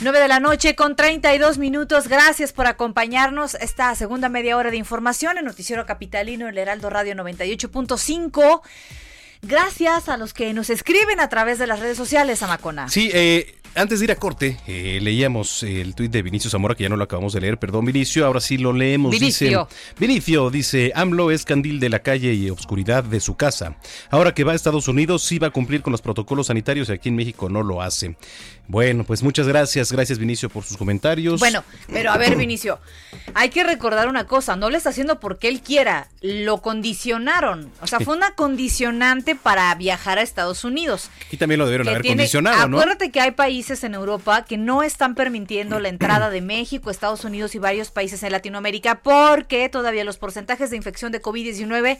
9 0.01 0.19
de 0.19 0.27
la 0.27 0.39
noche 0.39 0.75
con 0.75 0.95
32 0.95 1.59
minutos. 1.59 2.07
Gracias 2.07 2.53
por 2.53 2.65
acompañarnos 2.65 3.53
esta 3.53 3.93
segunda 3.93 4.27
media 4.27 4.57
hora 4.57 4.71
de 4.71 4.77
información 4.77 5.37
en 5.37 5.45
Noticiero 5.45 5.85
Capitalino, 5.85 6.49
el 6.49 6.57
Heraldo 6.57 6.89
Radio 6.89 7.13
98.5. 7.13 8.61
Gracias 9.43 10.09
a 10.09 10.17
los 10.17 10.33
que 10.33 10.53
nos 10.53 10.71
escriben 10.71 11.19
a 11.19 11.29
través 11.29 11.59
de 11.59 11.67
las 11.67 11.79
redes 11.79 11.97
sociales, 11.97 12.41
Amacona. 12.41 12.89
Sí, 12.89 13.11
eh, 13.13 13.60
antes 13.75 13.99
de 13.99 14.05
ir 14.05 14.11
a 14.11 14.15
corte, 14.15 14.57
eh, 14.67 14.99
leíamos 15.01 15.63
el 15.63 15.95
tuit 15.95 16.11
de 16.11 16.21
Vinicio 16.21 16.49
Zamora, 16.49 16.75
que 16.75 16.83
ya 16.83 16.89
no 16.89 16.97
lo 16.97 17.03
acabamos 17.05 17.33
de 17.33 17.41
leer, 17.41 17.57
perdón, 17.57 17.85
Vinicio, 17.85 18.25
ahora 18.25 18.39
sí 18.41 18.57
lo 18.57 18.73
leemos. 18.73 19.11
Vinicio. 19.11 19.67
Dice, 19.69 19.95
Vinicio 19.99 20.49
dice, 20.49 20.91
AMLO 20.95 21.31
es 21.31 21.45
candil 21.45 21.79
de 21.79 21.89
la 21.89 21.99
calle 21.99 22.33
y 22.33 22.49
obscuridad 22.49 23.03
de 23.03 23.19
su 23.19 23.35
casa. 23.35 23.75
Ahora 24.09 24.33
que 24.33 24.43
va 24.43 24.51
a 24.51 24.55
Estados 24.55 24.87
Unidos, 24.87 25.23
sí 25.23 25.39
va 25.39 25.47
a 25.47 25.51
cumplir 25.51 25.81
con 25.81 25.91
los 25.91 26.01
protocolos 26.01 26.47
sanitarios 26.47 26.89
y 26.89 26.93
aquí 26.93 27.09
en 27.09 27.15
México 27.15 27.49
no 27.49 27.63
lo 27.63 27.81
hace. 27.81 28.15
Bueno, 28.67 29.03
pues 29.03 29.21
muchas 29.23 29.47
gracias, 29.47 29.91
gracias 29.91 30.17
Vinicio 30.19 30.49
por 30.49 30.63
sus 30.63 30.77
comentarios. 30.77 31.39
Bueno, 31.39 31.63
pero 31.91 32.11
a 32.11 32.17
ver, 32.17 32.35
Vinicio, 32.37 32.79
hay 33.33 33.49
que 33.49 33.63
recordar 33.63 34.07
una 34.07 34.25
cosa, 34.27 34.55
no 34.55 34.69
lo 34.69 34.77
está 34.77 34.89
haciendo 34.89 35.19
porque 35.19 35.47
él 35.49 35.61
quiera, 35.61 36.07
lo 36.21 36.61
condicionaron. 36.61 37.69
O 37.81 37.87
sea, 37.87 37.99
fue 37.99 38.15
una 38.15 38.31
condicionante 38.35 39.35
para 39.35 39.73
viajar 39.75 40.19
a 40.19 40.21
Estados 40.21 40.63
Unidos. 40.63 41.09
Y 41.31 41.37
también 41.37 41.59
lo 41.59 41.65
debieron 41.65 41.87
haber 41.89 42.01
tiene- 42.01 42.17
condicionado, 42.23 42.67
¿no? 42.69 42.77
Acuérdate 42.77 43.11
que 43.11 43.19
hay 43.19 43.31
países 43.31 43.60
países 43.61 43.83
en 43.83 43.93
Europa 43.93 44.43
que 44.43 44.57
no 44.57 44.81
están 44.81 45.13
permitiendo 45.13 45.79
la 45.79 45.89
entrada 45.89 46.31
de 46.31 46.41
México, 46.41 46.89
Estados 46.89 47.25
Unidos 47.25 47.53
y 47.53 47.59
varios 47.59 47.91
países 47.91 48.23
en 48.23 48.31
Latinoamérica 48.31 49.03
porque 49.03 49.69
todavía 49.69 50.03
los 50.03 50.17
porcentajes 50.17 50.71
de 50.71 50.77
infección 50.77 51.11
de 51.11 51.21
COVID-19 51.21 51.99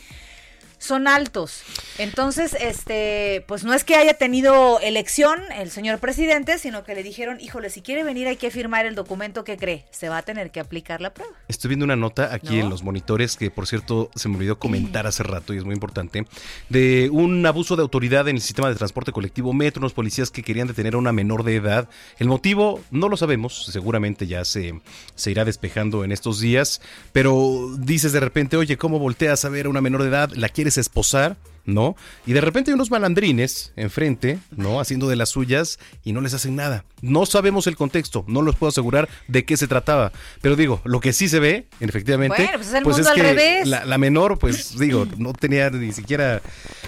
son 0.82 1.08
altos. 1.08 1.62
Entonces, 2.00 2.58
este, 2.60 3.46
pues 3.48 3.64
no 3.64 3.74
es 3.74 3.84
que 3.84 3.96
haya 3.96 4.16
tenido 4.16 4.80
elección 4.80 5.40
el 5.56 5.70
señor 5.70 6.00
presidente, 6.00 6.58
sino 6.58 6.84
que 6.84 6.96
le 6.96 7.04
dijeron, 7.04 7.40
híjole, 7.40 7.70
si 7.70 7.82
quiere 7.82 8.04
venir 8.04 8.28
hay 8.28 8.38
que 8.38 8.50
firmar 8.50 8.88
el 8.88 8.96
documento 8.96 9.44
que 9.44 9.58
cree. 9.58 9.86
Se 9.92 10.10
va 10.10 10.18
a 10.18 10.22
tener 10.24 10.50
que 10.50 10.60
aplicar 10.60 11.00
la 11.00 11.14
prueba. 11.14 11.34
Estoy 11.48 11.70
viendo 11.70 11.86
una 11.86 11.96
nota 11.96 12.34
aquí 12.34 12.60
en 12.60 12.70
los 12.70 12.82
monitores 12.82 13.38
que, 13.38 13.52
por 13.52 13.68
cierto, 13.68 14.10
se 14.16 14.28
me 14.28 14.38
olvidó 14.38 14.58
comentar 14.58 15.06
hace 15.08 15.22
rato 15.22 15.54
y 15.54 15.60
es 15.60 15.64
muy 15.64 15.76
importante, 15.76 16.26
de 16.70 17.10
un 17.12 17.46
abuso 17.46 17.76
de 17.76 17.84
autoridad 17.84 18.28
en 18.28 18.38
el 18.38 18.42
sistema 18.42 18.68
de 18.68 18.76
transporte 18.76 19.12
colectivo 19.12 19.54
Metro, 19.54 19.82
unos 19.82 19.94
policías 19.94 20.32
que 20.32 20.42
querían 20.42 20.68
detener 20.68 20.96
a 20.96 20.98
una 20.98 21.12
menor 21.12 21.44
de 21.44 21.58
edad. 21.58 21.90
El 22.18 22.28
motivo 22.28 22.82
no 22.90 23.08
lo 23.08 23.18
sabemos, 23.18 23.68
seguramente 23.72 24.26
ya 24.26 24.46
se, 24.46 24.82
se 25.14 25.30
irá 25.30 25.46
despejando 25.46 26.04
en 26.04 26.12
estos 26.12 26.40
días, 26.40 26.82
pero 27.14 27.70
dices 27.78 28.14
de 28.14 28.20
repente, 28.20 28.58
oye, 28.58 28.78
¿cómo 28.78 28.98
volteas 28.98 29.46
a 29.46 29.50
ver 29.50 29.68
a 29.68 29.70
una 29.70 29.82
menor 29.82 30.02
de 30.02 30.10
edad? 30.10 30.32
¿La 30.34 30.50
quieres 30.50 30.71
esposar? 30.78 31.38
¿No? 31.66 31.96
Y 32.26 32.34
de 32.34 32.42
repente 32.42 32.72
hay 32.72 32.76
unos 32.76 32.92
malandrines 32.92 33.74
enfrente, 33.76 34.40
¿no? 34.56 34.80
Haciendo 34.80 35.08
de 35.08 35.16
las 35.16 35.30
suyas 35.30 35.80
y 36.04 36.14
no 36.14 36.22
les 36.22 36.34
hacen 36.34 36.56
nada. 36.56 36.86
No 37.02 37.26
sabemos 37.26 37.68
el 37.68 37.76
contexto, 37.76 38.24
no 38.28 38.42
los 38.42 38.56
puedo 38.56 38.70
asegurar 38.70 39.10
de 39.28 39.44
qué 39.46 39.58
se 39.58 39.68
trataba. 39.68 40.12
Pero 40.42 40.56
digo, 40.56 40.82
lo 40.84 41.00
que 41.00 41.14
sí 41.14 41.30
se 41.30 41.40
ve, 41.40 41.68
efectivamente, 41.80 42.44
Bueno, 42.44 42.58
pues 42.58 42.68
es 42.68 42.74
el 42.74 42.84
pues 42.84 42.98
mundo 42.98 43.10
es 43.10 43.16
al 43.16 43.16
que 43.16 43.24
revés. 43.24 43.68
La, 43.68 43.86
la 43.86 43.98
menor, 43.98 44.38
pues 44.38 44.78
digo, 44.80 45.08
no 45.18 45.34
tenía 45.34 45.70
ni 45.70 45.92
siquiera 45.92 46.42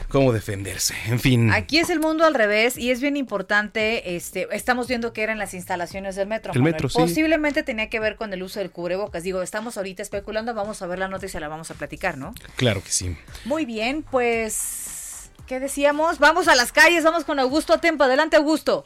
cómo 0.10 0.32
defenderse. 0.32 0.94
En 1.08 1.20
fin. 1.20 1.52
Aquí 1.52 1.80
es 1.80 1.90
el 1.90 2.00
mundo 2.00 2.26
al 2.26 2.34
revés 2.36 2.78
y 2.78 2.92
es 2.92 3.02
bien 3.02 3.18
importante, 3.18 4.16
este, 4.16 4.48
estamos 4.52 4.88
viendo 4.88 5.14
que 5.14 5.24
eran 5.24 5.38
las 5.40 5.54
instalaciones 5.54 6.16
del 6.16 6.28
metro. 6.28 6.54
El 6.54 6.60
Manuel. 6.60 6.74
metro, 6.74 6.90
sí. 6.90 6.98
Posiblemente 6.98 7.64
tenía 7.64 7.90
que 7.90 8.00
ver 8.00 8.16
con 8.16 8.32
el 8.34 8.44
uso 8.44 8.60
del 8.60 8.70
cubrebocas. 8.72 9.24
Digo, 9.24 9.42
estamos 9.42 9.78
ahorita 9.78 10.02
especulando, 10.04 10.54
vamos 10.54 10.82
a 10.82 10.88
ver 10.88 11.00
la 11.00 11.08
noticia, 11.08 11.40
la 11.40 11.48
vamos 11.48 11.72
a 11.72 11.74
platicar, 11.74 12.18
¿no? 12.18 12.34
Claro 12.56 12.84
que 12.84 12.92
sí. 12.92 13.16
Muy 13.46 13.66
bien, 13.66 14.04
pues, 14.10 14.63
¿qué 15.54 15.60
decíamos? 15.60 16.18
Vamos 16.18 16.48
a 16.48 16.56
las 16.56 16.74
calles, 16.74 17.04
vamos 17.04 17.26
con 17.26 17.38
Augusto 17.38 17.78
Tempo. 17.78 18.06
Adelante, 18.06 18.36
Augusto. 18.36 18.86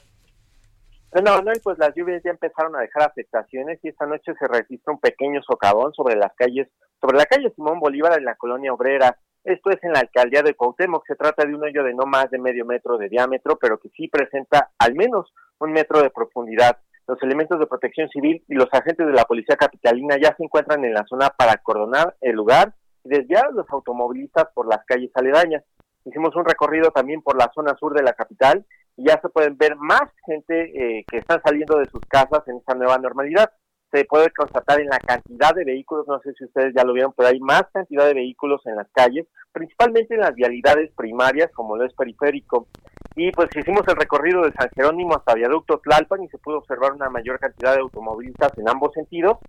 Bueno, 1.13 1.38
Manuel, 1.38 1.62
pues 1.63 1.77
las 1.80 1.95
lluvias 1.95 2.21
ya 2.25 2.32
empezaron 2.32 2.75
a 2.75 2.82
dejar 2.82 3.03
afectaciones 3.03 3.80
y 3.84 3.88
esta 3.88 4.06
noche 4.06 4.34
se 4.38 4.47
registra 4.49 4.91
un 4.91 4.99
pequeño 4.99 5.41
socavón 5.43 5.93
sobre 5.93 6.17
las 6.17 6.34
calles, 6.36 6.67
sobre 6.99 7.19
la 7.19 7.25
calle 7.25 7.53
Simón 7.56 7.80
Bolívar 7.80 8.17
en 8.17 8.25
la 8.25 8.36
colonia 8.36 8.73
obrera. 8.73 9.17
Esto 9.45 9.69
es 9.69 9.82
en 9.82 9.93
la 9.93 10.01
alcaldía 10.01 10.41
de 10.41 10.56
Cuauhtémoc. 10.56 11.08
Se 11.08 11.15
trata 11.15 11.45
de 11.45 11.56
un 11.56 11.63
hoyo 11.63 11.86
de 11.86 11.93
no 11.93 12.06
más 12.06 12.30
de 12.32 12.38
medio 12.38 12.65
metro 12.65 12.97
de 12.97 13.08
diámetro, 13.08 13.58
pero 13.58 13.80
que 13.80 13.88
sí 13.95 14.10
presenta 14.10 14.71
al 14.77 14.93
menos 14.93 15.34
un 15.60 15.71
metro 15.71 16.01
de 16.01 16.10
profundidad. 16.10 16.80
Los 17.08 17.23
elementos 17.23 17.58
de 17.60 17.67
protección 17.67 18.10
civil 18.10 18.43
y 18.45 18.56
los 18.56 18.67
agentes 18.73 19.08
de 19.08 19.13
la 19.13 19.23
policía 19.23 19.56
capitalina 19.56 20.17
ya 20.21 20.36
se 20.36 20.43
encuentran 20.43 20.84
en 20.84 20.93
la 20.93 21.06
zona 21.08 21.30
para 21.30 21.53
acordonar 21.53 22.17
el 22.19 22.36
lugar 22.36 22.73
y 23.06 23.10
desviar 23.10 23.45
a 23.45 23.51
los 23.51 23.69
automovilistas 23.69 24.49
por 24.53 24.67
las 24.67 24.84
calles 24.86 25.12
aledañas. 25.15 25.63
Hicimos 26.08 26.34
un 26.38 26.46
recorrido 26.46 26.89
también 26.91 27.22
por 27.22 27.38
la 27.38 27.52
zona 27.54 27.76
sur 27.78 27.93
de 27.93 28.02
la 28.02 28.13
capital 28.13 28.65
y 28.96 29.08
ya 29.08 29.20
se 29.22 29.28
pueden 29.28 29.58
ver 29.58 29.76
más 29.76 30.10
gente 30.26 31.00
eh, 31.00 31.06
que 31.06 31.17
están 31.17 31.41
saliendo 31.43 31.78
de 31.80 31.86
sus 31.86 32.00
casas 32.08 32.48
en 32.48 32.58
esta 32.58 32.76
nueva 32.76 32.98
normalidad. 32.98 33.52
Se 33.91 34.06
puede 34.06 34.32
constatar 34.32 34.80
en 34.80 34.88
la 34.88 35.00
cantidad 35.00 35.54
de 35.54 35.65
vehículos, 35.65 36.08
no 36.08 36.20
sé 36.20 36.32
si 36.34 36.46
ustedes 36.46 36.74
ya 36.76 36.86
lo 36.86 36.93
vieron, 36.93 37.13
pero 37.15 37.28
hay 37.28 37.39
más 37.41 37.63
cantidad 37.74 38.06
de 38.06 38.13
vehículos 38.13 38.62
en 38.65 38.76
las 38.76 38.88
calles, 38.93 39.28
principalmente 39.52 40.13
en 40.13 40.22
las 40.22 40.34
vialidades 40.34 40.91
primarias, 40.96 41.52
como 41.54 41.76
lo 41.76 41.86
es 41.86 41.93
periférico. 41.93 42.67
Y 43.15 43.32
pues 43.32 43.50
hicimos 43.54 43.82
el 43.88 43.96
recorrido 43.98 44.43
de 44.43 44.54
San 44.54 44.70
Jerónimo 44.76 45.15
hasta 45.15 45.36
Viaducto 45.36 45.80
Tlalpan 45.80 46.24
y 46.24 46.30
se 46.30 46.38
pudo 46.38 46.60
observar 46.60 46.93
una 46.93 47.10
mayor 47.10 47.38
cantidad 47.39 47.74
de 47.74 47.82
automovilistas 47.82 48.58
en 48.58 48.70
ambos 48.70 48.93
sentidos. 48.93 49.39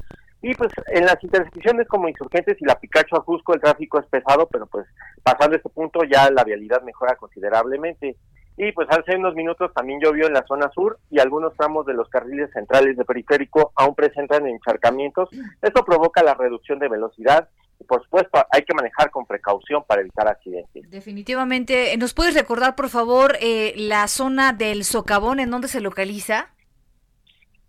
Y 0.40 0.54
pues 0.54 0.70
en 0.86 1.04
las 1.04 1.22
intersecciones 1.22 1.88
como 1.88 2.08
Insurgentes 2.08 2.56
y 2.60 2.64
la 2.64 2.78
Picacho 2.78 3.16
a 3.16 3.22
Jusco 3.22 3.54
el 3.54 3.60
tráfico 3.60 3.98
es 3.98 4.06
pesado, 4.06 4.46
pero 4.46 4.66
pues 4.66 4.86
pasando 5.22 5.56
este 5.56 5.68
punto 5.68 6.04
ya 6.04 6.30
la 6.30 6.44
vialidad 6.44 6.82
mejora 6.82 7.16
considerablemente. 7.16 8.16
Y 8.56 8.72
pues 8.72 8.88
hace 8.90 9.16
unos 9.16 9.34
minutos 9.34 9.72
también 9.72 10.00
llovió 10.00 10.26
en 10.26 10.32
la 10.32 10.44
zona 10.46 10.68
sur 10.74 10.98
y 11.10 11.20
algunos 11.20 11.54
tramos 11.56 11.86
de 11.86 11.94
los 11.94 12.08
carriles 12.08 12.50
centrales 12.52 12.96
de 12.96 13.04
periférico 13.04 13.72
aún 13.76 13.94
presentan 13.94 14.46
encharcamientos. 14.46 15.28
Esto 15.62 15.84
provoca 15.84 16.22
la 16.24 16.34
reducción 16.34 16.80
de 16.80 16.88
velocidad 16.88 17.48
y 17.80 17.84
por 17.84 18.02
supuesto 18.02 18.44
hay 18.50 18.62
que 18.62 18.74
manejar 18.74 19.10
con 19.10 19.26
precaución 19.26 19.84
para 19.86 20.00
evitar 20.00 20.26
accidentes. 20.26 20.90
Definitivamente. 20.90 21.96
¿Nos 21.98 22.14
puedes 22.14 22.34
recordar, 22.34 22.74
por 22.74 22.88
favor, 22.88 23.36
eh, 23.40 23.74
la 23.76 24.08
zona 24.08 24.52
del 24.52 24.84
socavón 24.84 25.38
en 25.38 25.50
dónde 25.50 25.68
se 25.68 25.80
localiza? 25.80 26.50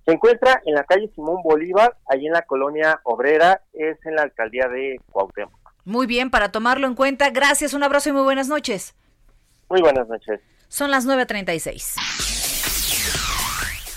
Se 0.09 0.15
encuentra 0.15 0.59
en 0.65 0.73
la 0.73 0.83
calle 0.85 1.11
Simón 1.13 1.43
Bolívar, 1.43 1.95
ahí 2.07 2.25
en 2.25 2.33
la 2.33 2.41
colonia 2.41 2.99
obrera, 3.03 3.61
es 3.73 3.95
en 4.07 4.15
la 4.15 4.23
alcaldía 4.23 4.67
de 4.67 4.99
Cuauhtémoc. 5.11 5.53
Muy 5.85 6.07
bien, 6.07 6.31
para 6.31 6.51
tomarlo 6.51 6.87
en 6.87 6.95
cuenta. 6.95 7.29
Gracias, 7.29 7.75
un 7.75 7.83
abrazo 7.83 8.09
y 8.09 8.13
muy 8.13 8.23
buenas 8.23 8.47
noches. 8.47 8.95
Muy 9.69 9.81
buenas 9.81 10.07
noches. 10.07 10.39
Son 10.67 10.89
las 10.89 11.05
9.36. 11.05 11.93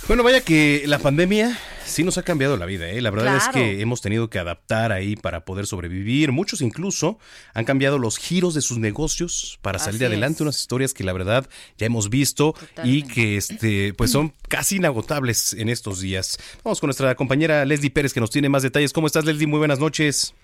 Bueno, 0.06 0.22
vaya 0.22 0.42
que 0.42 0.82
la 0.84 0.98
pandemia 0.98 1.56
sí 1.84 2.04
nos 2.04 2.18
ha 2.18 2.22
cambiado 2.22 2.56
la 2.56 2.66
vida, 2.66 2.88
¿eh? 2.88 3.00
La 3.00 3.10
verdad 3.10 3.36
es 3.36 3.48
que 3.48 3.80
hemos 3.80 4.00
tenido 4.00 4.30
que 4.30 4.38
adaptar 4.38 4.92
ahí 4.92 5.16
para 5.16 5.44
poder 5.44 5.66
sobrevivir. 5.66 6.32
Muchos 6.32 6.60
incluso 6.60 7.18
han 7.54 7.64
cambiado 7.64 7.98
los 7.98 8.18
giros 8.18 8.54
de 8.54 8.62
sus 8.62 8.78
negocios 8.78 9.58
para 9.62 9.78
salir 9.78 9.96
Así 9.96 10.06
adelante. 10.06 10.36
es. 10.36 10.40
Unas 10.42 10.58
historias 10.58 10.94
que 10.94 11.04
la 11.04 11.12
verdad 11.12 11.48
ya 11.78 11.86
hemos 11.86 12.10
visto 12.10 12.54
y 12.84 13.02
que 13.04 13.36
este, 13.36 13.94
pues 13.94 14.10
son 14.10 14.32
casi 14.48 14.76
inagotables 14.76 15.52
en 15.54 15.68
estos 15.68 16.00
días. 16.00 16.38
Vamos 16.64 16.80
con 16.80 16.88
nuestra 16.88 17.14
compañera 17.14 17.64
Leslie 17.64 17.90
Pérez 17.90 18.12
que 18.12 18.20
nos 18.20 18.30
tiene 18.30 18.48
más 18.48 18.62
detalles. 18.62 18.92
¿Cómo 18.92 19.06
estás, 19.06 19.24
Leslie? 19.24 19.46
Muy 19.46 19.58
buenas 19.58 19.78
noches. 19.78 20.34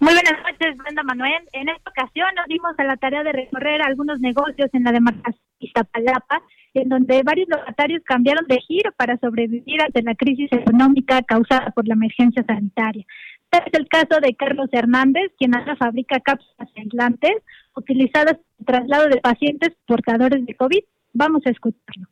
Muy 0.00 0.14
buenas 0.14 0.34
noches, 0.42 0.76
Brenda 0.78 1.02
Manuel. 1.04 1.48
En 1.52 1.68
esta 1.68 1.90
ocasión 1.90 2.26
nos 2.34 2.46
dimos 2.48 2.74
a 2.76 2.84
la 2.84 2.96
tarea 2.96 3.22
de 3.22 3.32
recorrer 3.32 3.80
algunos 3.82 4.18
negocios 4.18 4.68
en 4.72 4.82
la 4.82 4.90
demarcación 4.90 5.40
Iztapalapa, 5.60 6.42
en 6.74 6.88
donde 6.88 7.22
varios 7.22 7.48
locatarios 7.48 8.02
cambiaron 8.04 8.46
de 8.46 8.58
giro 8.60 8.92
para 8.96 9.18
sobrevivir 9.18 9.82
ante 9.82 10.02
la 10.02 10.14
crisis 10.14 10.50
económica 10.52 11.22
causada 11.22 11.70
por 11.70 11.86
la 11.86 11.94
emergencia 11.94 12.44
sanitaria. 12.46 13.04
Este 13.50 13.70
es 13.70 13.80
el 13.80 13.88
caso 13.88 14.20
de 14.20 14.34
Carlos 14.34 14.70
Hernández, 14.72 15.30
quien 15.38 15.54
ahora 15.54 15.76
fabrica 15.76 16.20
cápsulas 16.20 16.70
aislantes 16.74 17.32
utilizadas 17.76 18.34
en 18.34 18.44
el 18.60 18.66
traslado 18.66 19.08
de 19.08 19.20
pacientes 19.20 19.70
portadores 19.86 20.46
de 20.46 20.54
COVID. 20.54 20.82
Vamos 21.12 21.42
a 21.44 21.50
escucharlo. 21.50 22.08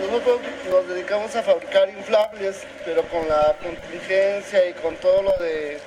Nosotros 0.00 0.40
nos 0.70 0.88
dedicamos 0.88 1.36
a 1.36 1.42
fabricar 1.42 1.88
inflables, 1.90 2.66
pero 2.84 3.02
con 3.02 3.28
la 3.28 3.54
contingencia 3.62 4.68
y 4.68 4.72
con 4.82 4.96
todo 4.96 5.22
lo 5.22 5.30
de, 5.38 5.78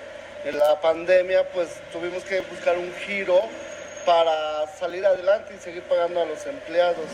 de 0.45 0.51
la 0.53 0.79
pandemia, 0.79 1.39
pues 1.53 1.81
tuvimos 1.91 2.23
que 2.23 2.39
buscar 2.41 2.77
un 2.77 2.89
giro 3.05 3.41
para 4.05 4.67
salir 4.67 5.05
adelante 5.05 5.53
y 5.55 5.59
seguir 5.59 5.83
pagando 5.83 6.21
a 6.21 6.25
los 6.25 6.45
empleados. 6.45 7.05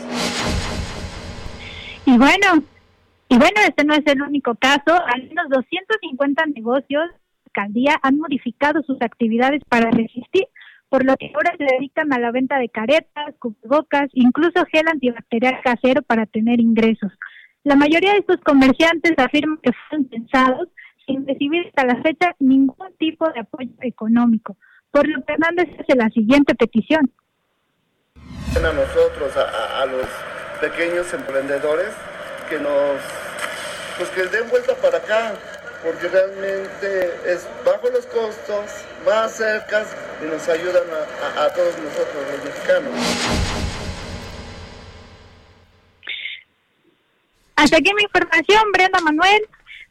Y 2.06 2.18
bueno, 2.18 2.64
y 3.28 3.36
bueno, 3.36 3.60
este 3.66 3.84
no 3.84 3.94
es 3.94 4.06
el 4.06 4.22
único 4.22 4.54
caso. 4.56 5.00
Al 5.06 5.22
menos 5.28 5.48
250 5.50 6.46
negocios 6.46 7.04
alcaldía 7.46 7.98
han 8.02 8.18
modificado 8.18 8.82
sus 8.82 9.00
actividades 9.02 9.62
para 9.68 9.90
resistir, 9.90 10.46
por 10.88 11.04
lo 11.04 11.16
que 11.16 11.30
ahora 11.34 11.54
se 11.56 11.64
dedican 11.64 12.12
a 12.12 12.18
la 12.18 12.30
venta 12.30 12.58
de 12.58 12.68
caretas, 12.68 13.34
cubrebocas, 13.38 14.08
incluso 14.12 14.64
gel 14.72 14.88
antibacterial 14.88 15.60
casero 15.62 16.02
para 16.02 16.26
tener 16.26 16.60
ingresos. 16.60 17.12
La 17.62 17.76
mayoría 17.76 18.12
de 18.12 18.18
estos 18.18 18.38
comerciantes 18.38 19.12
afirman 19.18 19.58
que 19.62 19.72
fueron 19.88 20.08
pensados 20.08 20.68
sin 21.06 21.26
recibir 21.26 21.66
hasta 21.66 21.84
la 21.84 22.02
fecha 22.02 22.34
ningún 22.38 22.94
tipo 22.98 23.28
de 23.30 23.40
apoyo 23.40 23.70
económico, 23.80 24.56
que 24.92 25.32
Hernández 25.32 25.68
hace 25.80 25.94
la 25.96 26.08
siguiente 26.10 26.54
petición. 26.54 27.10
A 28.56 28.72
nosotros, 28.72 29.36
a, 29.36 29.42
a- 29.42 29.82
a 29.82 29.86
los 29.86 30.06
pequeños 30.60 31.12
emprendedores, 31.14 31.90
que 32.48 32.58
nos, 32.58 33.00
pues 33.96 34.08
que 34.10 34.24
den 34.26 34.48
vuelta 34.50 34.74
para 34.76 34.98
acá, 34.98 35.34
porque 35.84 36.08
realmente 36.08 37.14
es 37.24 37.48
bajo 37.64 37.88
los 37.90 38.04
costos, 38.06 38.66
más 39.06 39.32
cercas 39.36 39.96
y 40.22 40.24
nos 40.26 40.48
ayudan 40.48 40.82
a, 40.90 41.40
a- 41.40 41.44
a 41.46 41.54
todos 41.54 41.78
nosotros 41.78 42.26
los 42.32 42.44
mexicanos. 42.44 42.90
Hasta 47.56 47.76
aquí 47.76 47.92
mi 47.94 48.02
información, 48.02 48.72
Brenda 48.72 49.00
Manuel. 49.00 49.42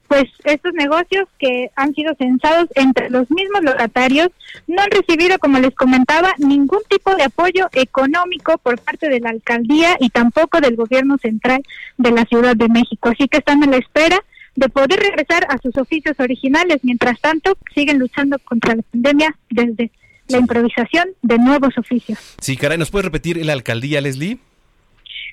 Pues 0.09 0.25
estos 0.43 0.73
negocios 0.73 1.27
que 1.37 1.69
han 1.75 1.93
sido 1.93 2.15
censados 2.15 2.67
entre 2.73 3.11
los 3.11 3.29
mismos 3.29 3.61
locatarios 3.61 4.29
no 4.65 4.81
han 4.81 4.89
recibido, 4.89 5.37
como 5.37 5.59
les 5.59 5.75
comentaba, 5.75 6.33
ningún 6.39 6.81
tipo 6.89 7.15
de 7.15 7.23
apoyo 7.23 7.69
económico 7.73 8.57
por 8.57 8.79
parte 8.81 9.07
de 9.07 9.19
la 9.19 9.29
alcaldía 9.29 9.95
y 9.99 10.09
tampoco 10.09 10.61
del 10.61 10.75
gobierno 10.75 11.19
central 11.19 11.61
de 11.97 12.11
la 12.11 12.25
Ciudad 12.25 12.55
de 12.55 12.67
México. 12.67 13.09
Así 13.09 13.27
que 13.27 13.37
están 13.37 13.63
a 13.63 13.67
la 13.67 13.77
espera 13.77 14.19
de 14.55 14.67
poder 14.67 14.99
regresar 14.99 15.45
a 15.47 15.59
sus 15.59 15.77
oficios 15.77 16.19
originales. 16.19 16.79
Mientras 16.81 17.21
tanto, 17.21 17.55
siguen 17.75 17.99
luchando 17.99 18.39
contra 18.39 18.75
la 18.75 18.81
pandemia 18.81 19.37
desde 19.51 19.91
la 20.27 20.39
improvisación 20.39 21.09
de 21.21 21.37
nuevos 21.37 21.77
oficios. 21.77 22.17
Sí, 22.41 22.57
caray, 22.57 22.79
¿nos 22.79 22.89
puedes 22.89 23.05
repetir 23.05 23.45
la 23.45 23.53
alcaldía, 23.53 24.01
Leslie? 24.01 24.39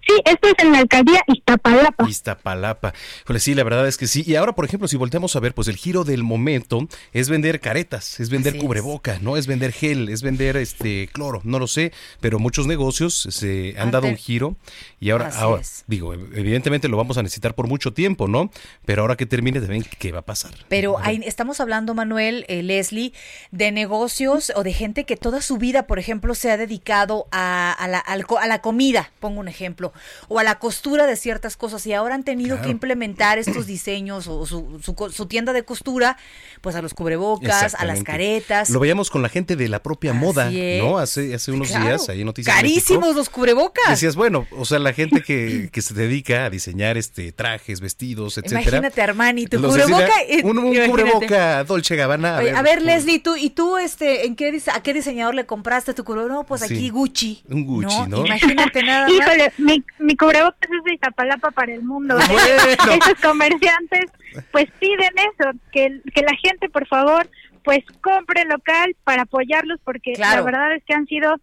Sí, 0.06 0.12
esto 0.24 0.48
es 0.48 0.54
en 0.64 0.72
la 0.72 0.78
alcaldía 0.78 1.22
Iztapalapa. 1.26 2.08
Iztapalapa. 2.08 2.94
Pues 3.24 3.42
sí, 3.42 3.54
la 3.54 3.64
verdad 3.64 3.86
es 3.88 3.96
que 3.96 4.06
sí. 4.06 4.22
Y 4.26 4.36
ahora, 4.36 4.54
por 4.54 4.64
ejemplo, 4.64 4.86
si 4.88 4.96
volteamos 4.96 5.34
a 5.34 5.40
ver, 5.40 5.52
pues 5.54 5.66
el 5.68 5.76
giro 5.76 6.04
del 6.04 6.22
momento 6.22 6.86
es 7.12 7.28
vender 7.28 7.60
caretas, 7.60 8.20
es 8.20 8.30
vender 8.30 8.54
Así 8.54 8.60
cubreboca, 8.62 9.18
¿no? 9.20 9.36
Es 9.36 9.46
vender 9.46 9.72
gel, 9.72 10.08
es 10.08 10.22
vender 10.22 10.56
este 10.56 11.08
cloro, 11.12 11.40
no 11.44 11.58
lo 11.58 11.66
sé, 11.66 11.92
pero 12.20 12.38
muchos 12.38 12.66
negocios 12.66 13.26
se 13.30 13.74
han 13.78 13.90
dado 13.90 14.06
un 14.06 14.16
giro 14.16 14.56
y 15.00 15.10
ahora, 15.10 15.28
Así 15.28 15.38
ahora, 15.40 15.62
es. 15.62 15.84
digo, 15.88 16.14
evidentemente 16.14 16.88
lo 16.88 16.96
vamos 16.96 17.18
a 17.18 17.22
necesitar 17.22 17.54
por 17.54 17.66
mucho 17.68 17.92
tiempo, 17.92 18.28
¿no? 18.28 18.50
Pero 18.84 19.02
ahora 19.02 19.16
que 19.16 19.26
termine, 19.26 19.60
deben 19.60 19.82
qué 19.98 20.12
va 20.12 20.20
a 20.20 20.24
pasar. 20.24 20.52
Pero 20.68 20.98
hay- 21.00 21.20
estamos 21.24 21.60
hablando, 21.60 21.94
Manuel, 21.94 22.44
eh, 22.48 22.62
Leslie, 22.62 23.12
de 23.50 23.72
negocios 23.72 24.52
o 24.54 24.62
de 24.62 24.72
gente 24.72 25.04
que 25.04 25.16
toda 25.16 25.42
su 25.42 25.56
vida, 25.58 25.86
por 25.88 25.98
ejemplo, 25.98 26.34
se 26.34 26.50
ha 26.50 26.56
dedicado 26.56 27.26
a, 27.32 27.72
a 27.72 27.88
la, 27.88 27.98
al 27.98 28.24
co- 28.26 28.38
a 28.38 28.46
la 28.46 28.60
comida, 28.62 29.10
pongo 29.20 29.40
un 29.40 29.48
ejemplo, 29.48 29.92
o 30.28 30.38
a 30.38 30.44
la 30.44 30.58
costura 30.58 31.06
de 31.06 31.16
ciertas 31.16 31.56
cosas 31.56 31.86
y 31.86 31.92
ahora 31.92 32.14
han 32.14 32.22
tenido 32.24 32.56
Claro. 32.56 32.62
que 32.64 32.70
implementar 32.72 33.38
estos 33.38 33.66
diseños 33.66 34.26
o 34.28 34.46
su, 34.46 34.80
su 34.82 34.94
co- 34.94 35.10
su 35.10 35.26
tienda 35.26 35.52
de 35.52 35.64
costura, 35.64 36.16
pues 36.60 36.74
a 36.76 36.82
los 36.82 36.94
cubrebocas, 36.94 37.74
a 37.74 37.84
las 37.84 38.02
caretas. 38.02 38.70
Lo 38.70 38.80
veíamos 38.80 39.10
con 39.10 39.22
la 39.22 39.28
gente 39.28 39.56
de 39.56 39.68
la 39.68 39.82
propia 39.82 40.12
moda, 40.12 40.50
es. 40.52 40.82
¿no? 40.82 40.98
Hace, 40.98 41.34
hace 41.34 41.52
unos 41.52 41.68
Claro. 41.68 41.86
días, 41.86 42.08
ahí 42.08 42.20
en 42.20 42.26
Noticias 42.26 42.54
Carísimos 42.54 43.00
México. 43.02 43.18
los 43.18 43.28
cubrebocas. 43.30 43.88
Decías, 43.90 44.16
bueno, 44.16 44.46
o 44.52 44.64
sea, 44.64 44.78
la 44.78 44.92
gente 44.92 45.22
que, 45.22 45.68
que 45.72 45.82
se 45.82 45.94
dedica 45.94 46.44
a 46.46 46.50
diseñar 46.50 46.96
este 46.96 47.32
trajes, 47.32 47.80
vestidos, 47.80 48.38
etcétera. 48.38 48.62
Imagínate 48.62 49.02
Armani, 49.02 49.46
tu 49.46 49.60
cubreboca. 49.60 50.12
y- 50.28 50.44
un, 50.44 50.56
cubreboca 50.88 51.64
Dolce 51.64 51.96
Gabbana. 51.96 52.38
Oye, 52.38 52.50
a 52.50 52.62
ver, 52.62 52.82
Leslie, 52.82 53.18
tú, 53.20 53.36
¿y 53.36 53.50
tú 53.50 53.76
este, 53.78 54.26
en 54.26 54.36
qué, 54.36 54.60
a 54.72 54.82
qué 54.82 54.94
diseñador 54.94 55.34
le 55.34 55.46
compraste 55.46 55.94
tu 55.94 56.04
cubreboca? 56.04 56.32
No, 56.32 56.44
pues 56.44 56.62
Sí. 56.62 56.74
aquí 56.74 56.88
Gucci. 56.90 57.42
Un 57.48 57.64
Gucci, 57.64 58.02
¿no? 58.08 58.24
Imagínate 58.26 58.82
nada 58.82 59.06
más. 59.08 59.12
Híjole, 59.12 59.52
mi, 59.58 59.82
mi 59.98 60.16
cubrebocas 60.16 60.58
es 60.78 60.84
de 60.84 60.94
Iztapalapa 60.94 61.50
para 61.50 61.72
el 61.74 61.82
mundo. 61.82 62.16
Esos 62.18 63.20
comerciantes 63.22 64.10
pues 64.52 64.66
piden 64.78 65.10
eso, 65.16 65.50
que, 65.72 66.00
que 66.14 66.22
la 66.22 66.34
gente 66.42 66.68
por 66.68 66.86
favor 66.86 67.28
pues 67.64 67.80
compre 68.00 68.44
local 68.44 68.94
para 69.04 69.22
apoyarlos 69.22 69.80
porque 69.84 70.12
Claro. 70.12 70.40
la 70.40 70.42
verdad 70.44 70.76
es 70.76 70.84
que 70.84 70.94
han 70.94 71.06
sido 71.06 71.34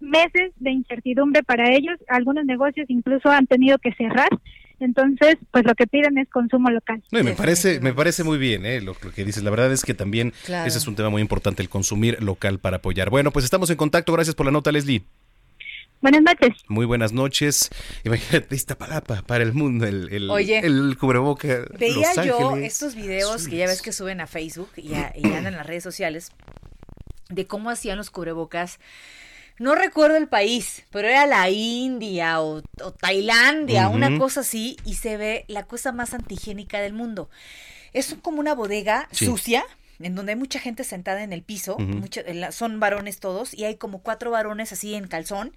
meses 0.00 0.52
de 0.56 0.70
incertidumbre 0.70 1.42
para 1.42 1.70
ellos, 1.70 1.98
algunos 2.08 2.44
negocios 2.44 2.86
incluso 2.88 3.28
han 3.30 3.46
tenido 3.46 3.78
que 3.78 3.92
cerrar, 3.94 4.28
entonces 4.78 5.36
pues 5.50 5.64
lo 5.66 5.74
que 5.74 5.86
piden 5.86 6.16
es 6.18 6.28
consumo 6.30 6.70
local. 6.70 7.02
No, 7.12 7.18
y 7.20 7.22
me 7.22 7.32
parece, 7.32 7.80
me 7.80 7.92
parece 7.92 8.24
muy 8.24 8.38
bien 8.38 8.64
eh, 8.66 8.80
lo, 8.80 8.94
lo 9.02 9.10
que 9.12 9.24
dices. 9.24 9.42
La 9.42 9.50
verdad 9.50 9.70
es 9.72 9.84
que 9.84 9.92
también 9.94 10.32
Claro. 10.46 10.66
ese 10.66 10.78
es 10.78 10.86
un 10.88 10.96
tema 10.96 11.10
muy 11.10 11.20
importante, 11.22 11.62
el 11.62 11.68
consumir 11.68 12.22
local 12.22 12.58
para 12.58 12.78
apoyar. 12.78 13.10
Bueno, 13.10 13.30
pues 13.30 13.44
estamos 13.44 13.68
en 13.70 13.76
contacto. 13.76 14.12
Gracias 14.12 14.34
por 14.34 14.46
la 14.46 14.52
nota, 14.52 14.72
Leslie. 14.72 15.02
Buenas 16.00 16.22
noches. 16.22 16.56
Muy 16.68 16.86
buenas 16.86 17.12
noches. 17.12 17.68
Imagínate, 18.04 18.54
Iztapalapa 18.54 19.22
para 19.26 19.44
el 19.44 19.52
mundo, 19.52 19.86
el, 19.86 20.10
el, 20.12 20.30
Oye, 20.30 20.58
el 20.60 20.96
cubreboca. 20.98 21.66
Veía 21.78 22.14
Los 22.14 22.26
yo 22.26 22.48
Ángeles. 22.50 22.72
estos 22.72 22.94
videos 22.94 23.46
que 23.48 23.56
ya 23.56 23.66
ves 23.66 23.82
que 23.82 23.92
suben 23.92 24.20
a 24.22 24.26
Facebook 24.26 24.70
y, 24.76 24.94
a- 24.94 25.12
y 25.14 25.24
andan 25.26 25.48
en 25.48 25.56
las 25.56 25.66
redes 25.66 25.82
sociales 25.82 26.32
de 27.28 27.46
cómo 27.46 27.68
hacían 27.68 27.98
los 27.98 28.10
cubrebocas. 28.10 28.78
No 29.58 29.74
recuerdo 29.74 30.16
el 30.16 30.26
país, 30.26 30.84
pero 30.90 31.06
era 31.08 31.26
la 31.26 31.50
India 31.50 32.40
o, 32.40 32.62
o 32.82 32.92
Tailandia, 32.92 33.90
una 33.90 34.16
cosa 34.18 34.40
así, 34.40 34.78
y 34.86 34.94
se 34.94 35.18
ve 35.18 35.44
la 35.48 35.64
cosa 35.66 35.92
más 35.92 36.14
antigénica 36.14 36.80
del 36.80 36.94
mundo. 36.94 37.28
Es 37.92 38.16
como 38.22 38.40
una 38.40 38.54
bodega 38.54 39.06
Sí. 39.12 39.26
sucia, 39.26 39.64
en 40.00 40.14
donde 40.14 40.32
hay 40.32 40.38
mucha 40.38 40.58
gente 40.58 40.82
sentada 40.84 41.22
en 41.22 41.32
el 41.32 41.42
piso, 41.42 41.76
en 41.78 42.40
la- 42.40 42.52
son 42.52 42.80
varones 42.80 43.20
todos, 43.20 43.54
y 43.54 43.64
hay 43.64 43.76
como 43.76 44.02
cuatro 44.02 44.30
varones 44.30 44.72
así 44.72 44.94
en 44.94 45.06
calzón, 45.06 45.52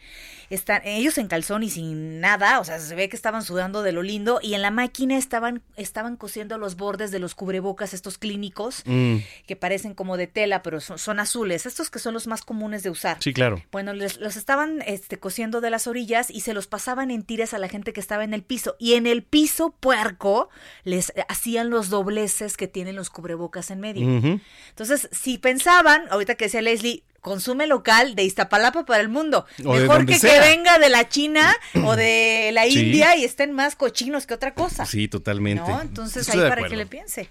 están 0.49 0.81
ellos 0.85 1.17
en 1.17 1.27
calzón 1.27 1.63
y 1.63 1.69
sin 1.69 2.19
nada, 2.19 2.59
o 2.59 2.63
sea, 2.65 2.79
se 2.79 2.93
ve 2.95 3.09
que 3.09 3.15
estaban 3.15 3.43
sudando 3.43 3.83
de 3.83 3.91
lo 3.91 4.03
lindo, 4.03 4.39
y 4.41 4.53
en 4.53 4.61
la 4.61 4.71
máquina 4.71 5.17
estaban, 5.17 5.61
estaban 5.77 6.17
cosiendo 6.17 6.57
los 6.57 6.75
bordes 6.75 7.11
de 7.11 7.19
los 7.19 7.35
cubrebocas, 7.35 7.93
estos 7.93 8.17
clínicos, 8.17 8.83
Mm, 8.85 9.17
que 9.47 9.55
parecen 9.55 9.93
como 9.93 10.17
de 10.17 10.27
tela, 10.27 10.61
pero 10.61 10.79
son, 10.81 10.97
son 10.99 11.19
azules, 11.19 11.65
estos 11.65 11.89
que 11.89 11.99
son 11.99 12.13
los 12.13 12.27
más 12.27 12.41
comunes 12.43 12.83
de 12.83 12.89
usar. 12.89 13.17
sí, 13.21 13.33
claro. 13.33 13.61
Bueno, 13.71 13.93
les- 13.93 14.19
los 14.19 14.35
estaban 14.35 14.81
este, 14.85 15.17
cosiendo 15.17 15.61
de 15.61 15.69
las 15.69 15.87
orillas 15.87 16.29
y 16.29 16.41
se 16.41 16.53
los 16.53 16.67
pasaban 16.67 17.11
en 17.11 17.23
tiras 17.23 17.53
a 17.53 17.57
la 17.59 17.69
gente 17.69 17.93
que 17.93 17.99
estaba 17.99 18.23
en 18.23 18.33
el 18.33 18.43
piso. 18.43 18.75
Y 18.79 18.93
en 18.95 19.07
el 19.07 19.23
piso 19.23 19.75
puerco 19.79 20.49
les 20.83 21.13
hacían 21.29 21.69
los 21.69 21.89
dobleces 21.89 22.57
que 22.57 22.67
tienen 22.67 22.95
los 22.95 23.09
cubrebocas 23.09 23.71
en 23.71 23.79
medio. 23.79 24.32
Entonces, 24.69 25.09
si 25.11 25.37
pensaban, 25.37 26.03
ahorita 26.09 26.35
que 26.35 26.45
decía 26.45 26.61
Leslie, 26.61 27.03
consume 27.21 27.67
local 27.67 28.15
de 28.15 28.23
Iztapalapa 28.23 28.85
para 28.85 29.01
el 29.01 29.07
mundo. 29.07 29.45
O 29.63 29.73
Mejor 29.75 30.05
que, 30.05 30.19
sea. 30.19 30.33
que 30.41 30.49
venga 30.49 30.77
de 30.79 30.89
la 30.89 31.07
China 31.07 31.55
o 31.85 31.95
de 31.95 32.49
la 32.53 32.63
Sí. 32.65 32.79
India 32.87 33.15
y 33.15 33.23
estén 33.23 33.53
más 33.53 33.75
cochinos 33.77 34.25
que 34.27 34.33
otra 34.33 34.53
cosa. 34.53 34.85
Sí, 34.85 35.07
totalmente. 35.07 35.69
¿No? 35.69 35.79
Entonces, 35.81 36.27
Estoy 36.27 36.41
ahí 36.43 36.49
para 36.49 36.67
que 36.67 36.75
le 36.75 36.85
piense. 36.85 37.29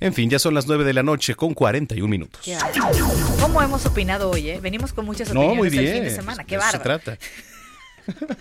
En 0.00 0.14
fin, 0.14 0.30
ya 0.30 0.38
son 0.38 0.54
las 0.54 0.66
9 0.66 0.84
de 0.84 0.92
la 0.94 1.02
noche 1.02 1.34
con 1.34 1.52
41 1.54 2.08
minutos. 2.08 2.40
Bárbaro. 2.46 3.06
¿Cómo 3.40 3.60
hemos 3.62 3.84
opinado 3.84 4.30
hoy? 4.30 4.48
eh? 4.50 4.60
Venimos 4.60 4.92
con 4.92 5.04
muchas 5.04 5.32
No, 5.34 5.40
opiniones 5.40 5.58
muy 5.58 5.68
el 5.68 5.84
bien. 5.84 5.94
fin 5.96 6.04
de 6.04 6.10
semana. 6.14 6.44
Qué 6.44 6.54
eso 6.56 6.64
se 6.70 6.78
bárbaro. 6.78 7.00
trata. 7.00 7.18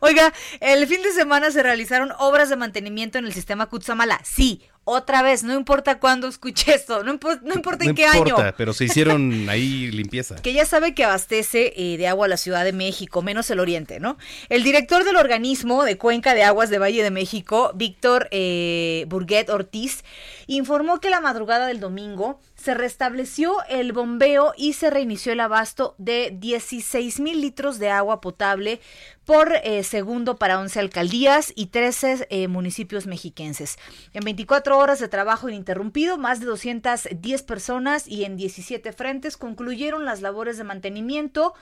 Oiga, 0.00 0.32
el 0.60 0.86
fin 0.86 1.02
de 1.02 1.12
semana 1.12 1.50
se 1.50 1.62
realizaron 1.62 2.12
obras 2.18 2.48
de 2.50 2.56
mantenimiento 2.56 3.18
en 3.18 3.24
el 3.26 3.32
sistema 3.32 3.66
Kutsamala. 3.66 4.20
Sí, 4.24 4.62
otra 4.84 5.22
vez, 5.22 5.44
no 5.44 5.54
importa 5.54 6.00
cuándo 6.00 6.26
escuché 6.26 6.74
esto, 6.74 7.04
no, 7.04 7.14
impo- 7.14 7.40
no 7.42 7.54
importa 7.54 7.84
en 7.84 7.90
No 7.90 7.94
qué 7.94 8.02
importa, 8.04 8.42
año. 8.46 8.54
pero 8.56 8.72
se 8.72 8.84
hicieron 8.86 9.46
ahí 9.48 9.90
limpieza. 9.92 10.36
Que 10.36 10.52
ya 10.52 10.66
sabe 10.66 10.92
que 10.94 11.04
abastece 11.04 11.72
eh, 11.76 11.96
de 11.96 12.08
agua 12.08 12.26
a 12.26 12.28
la 12.28 12.36
Ciudad 12.36 12.64
de 12.64 12.72
México, 12.72 13.22
menos 13.22 13.48
el 13.50 13.60
oriente, 13.60 14.00
¿no? 14.00 14.18
El 14.48 14.64
director 14.64 15.04
del 15.04 15.16
organismo 15.16 15.84
de 15.84 15.98
Cuenca 15.98 16.34
de 16.34 16.42
Aguas 16.42 16.68
de 16.70 16.78
Valle 16.78 17.02
de 17.02 17.10
México, 17.12 17.70
Víctor 17.74 18.28
eh, 18.32 19.04
Burguet 19.08 19.48
Ortiz, 19.50 20.02
informó 20.48 20.98
que 21.00 21.10
la 21.10 21.20
madrugada 21.20 21.66
del 21.68 21.78
domingo 21.78 22.40
se 22.62 22.74
restableció 22.74 23.56
el 23.68 23.92
bombeo 23.92 24.54
y 24.56 24.74
se 24.74 24.88
reinició 24.88 25.32
el 25.32 25.40
abasto 25.40 25.96
de 25.98 26.32
16 26.38 27.18
mil 27.18 27.40
litros 27.40 27.80
de 27.80 27.90
agua 27.90 28.20
potable 28.20 28.80
por 29.24 29.52
eh, 29.64 29.82
segundo 29.82 30.36
para 30.36 30.60
11 30.60 30.78
alcaldías 30.78 31.52
y 31.56 31.66
13 31.66 32.28
eh, 32.30 32.46
municipios 32.46 33.08
mexiquenses. 33.08 33.78
En 34.12 34.22
24 34.24 34.78
horas 34.78 35.00
de 35.00 35.08
trabajo 35.08 35.48
ininterrumpido, 35.48 36.18
más 36.18 36.38
de 36.38 36.46
210 36.46 37.42
personas 37.42 38.06
y 38.06 38.24
en 38.24 38.36
17 38.36 38.92
frentes 38.92 39.36
concluyeron 39.36 40.04
las 40.04 40.20
labores 40.20 40.56
de 40.56 40.62
mantenimiento 40.62 41.54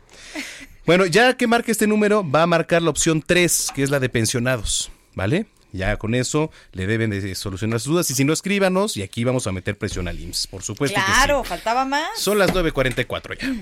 Bueno, 0.87 1.07
ya 1.07 1.35
que 1.37 1.47
marque 1.47 1.73
este 1.73 1.87
número, 1.87 2.29
va 2.29 2.43
a 2.43 2.47
marcar 2.47 2.83
la 2.83 2.91
opción 2.91 3.23
3, 3.27 3.69
que 3.75 3.83
es 3.83 3.89
la 3.91 4.01
de 4.01 4.09
pensionados, 4.11 4.91
¿vale? 5.15 5.47
Ya 5.73 5.97
con 5.97 6.15
eso 6.15 6.51
le 6.73 6.87
deben 6.87 7.09
de 7.11 7.35
solucionar 7.35 7.81
sus 7.81 7.91
dudas. 7.93 8.09
Y 8.11 8.15
si 8.15 8.25
no, 8.25 8.33
escríbanos 8.33 8.97
y 8.97 9.03
aquí 9.03 9.25
vamos 9.25 9.47
a 9.49 9.53
meter 9.53 9.77
presión 9.77 10.07
al 10.07 10.21
IMSS, 10.21 10.47
por 10.47 10.63
supuesto 10.63 11.01
Claro, 11.05 11.43
que 11.43 11.49
faltaba 11.49 11.85
más. 11.85 12.07
Son 12.17 12.39
las 12.39 12.53
9.44 12.53 13.39
ya. 13.41 13.53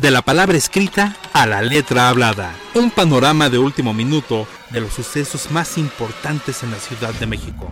De 0.00 0.10
la 0.10 0.22
palabra 0.22 0.56
escrita 0.56 1.16
a 1.32 1.46
la 1.46 1.62
letra 1.62 2.08
hablada. 2.08 2.52
Un 2.74 2.90
panorama 2.90 3.48
de 3.48 3.58
último 3.58 3.94
minuto 3.94 4.46
de 4.70 4.80
los 4.80 4.92
sucesos 4.92 5.50
más 5.50 5.78
importantes 5.78 6.62
en 6.62 6.70
la 6.70 6.78
Ciudad 6.78 7.14
de 7.14 7.26
México. 7.26 7.70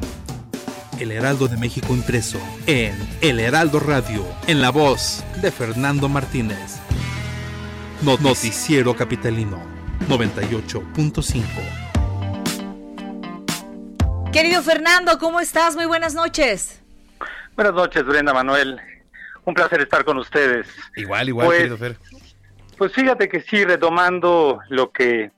El 0.99 1.13
Heraldo 1.13 1.49
de 1.49 1.57
México 1.57 1.93
impreso 1.95 2.39
en 2.67 2.97
El 3.21 3.41
Heraldo 3.41 3.81
Radio, 3.81 4.25
en 4.47 4.63
la 4.63 4.71
voz 4.71 5.23
de 5.43 5.51
Fernando 5.51 6.09
Martínez. 6.09 6.77
No- 8.03 8.17
Noticiero 8.19 8.95
Capitalino 8.97 9.61
98.5. 10.09 11.43
Querido 14.33 14.63
Fernando, 14.63 15.19
¿cómo 15.19 15.41
estás? 15.41 15.77
Muy 15.77 15.87
buenas 15.87 16.15
noches. 16.15 16.81
Buenas 17.55 17.75
noches, 17.75 18.05
Brenda 18.05 18.33
Manuel. 18.33 18.81
Un 19.45 19.55
placer 19.55 19.81
estar 19.81 20.05
con 20.05 20.19
ustedes. 20.19 20.69
Igual, 20.97 21.29
igual, 21.29 21.47
Pues, 21.47 21.59
querido 21.59 21.77
Fer. 21.77 21.97
Pues 22.79 22.93
fíjate 22.93 23.29
que 23.29 23.41
sí, 23.41 23.65
retomando 23.65 24.61
lo 24.69 24.91
que 24.91 25.31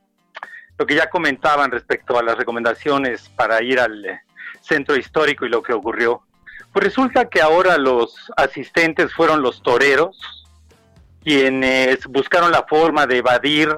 lo 0.77 0.85
que 0.85 0.95
ya 0.95 1.09
comentaban 1.09 1.71
respecto 1.71 2.19
a 2.19 2.23
las 2.23 2.37
recomendaciones 2.37 3.29
para 3.29 3.63
ir 3.63 3.79
al 3.79 4.05
eh, 4.05 4.21
centro 4.61 4.95
histórico 4.95 5.45
y 5.45 5.49
lo 5.49 5.63
que 5.63 5.73
ocurrió. 5.73 6.21
Pues 6.71 6.85
resulta 6.85 7.25
que 7.25 7.41
ahora 7.41 7.77
los 7.77 8.31
asistentes 8.37 9.11
fueron 9.13 9.41
los 9.41 9.63
toreros 9.63 10.45
quienes 11.23 12.05
buscaron 12.07 12.51
la 12.51 12.63
forma 12.63 13.05
de 13.05 13.17
evadir 13.17 13.75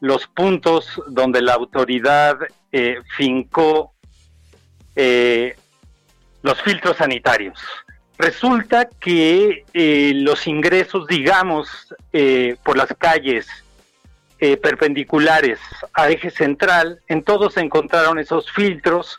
los 0.00 0.26
puntos 0.26 1.00
donde 1.06 1.42
la 1.42 1.54
autoridad 1.54 2.38
eh, 2.72 3.00
fincó 3.16 3.92
eh, 4.96 5.56
los 6.42 6.60
filtros 6.62 6.96
sanitarios. 6.96 7.60
Resulta 8.20 8.86
que 9.00 9.64
eh, 9.72 10.12
los 10.14 10.46
ingresos, 10.46 11.06
digamos, 11.06 11.94
eh, 12.12 12.54
por 12.62 12.76
las 12.76 12.94
calles 12.98 13.48
eh, 14.38 14.58
perpendiculares 14.58 15.58
a 15.94 16.10
eje 16.10 16.28
central, 16.28 17.00
en 17.08 17.22
todos 17.22 17.54
se 17.54 17.60
encontraron 17.60 18.18
esos 18.18 18.52
filtros 18.52 19.18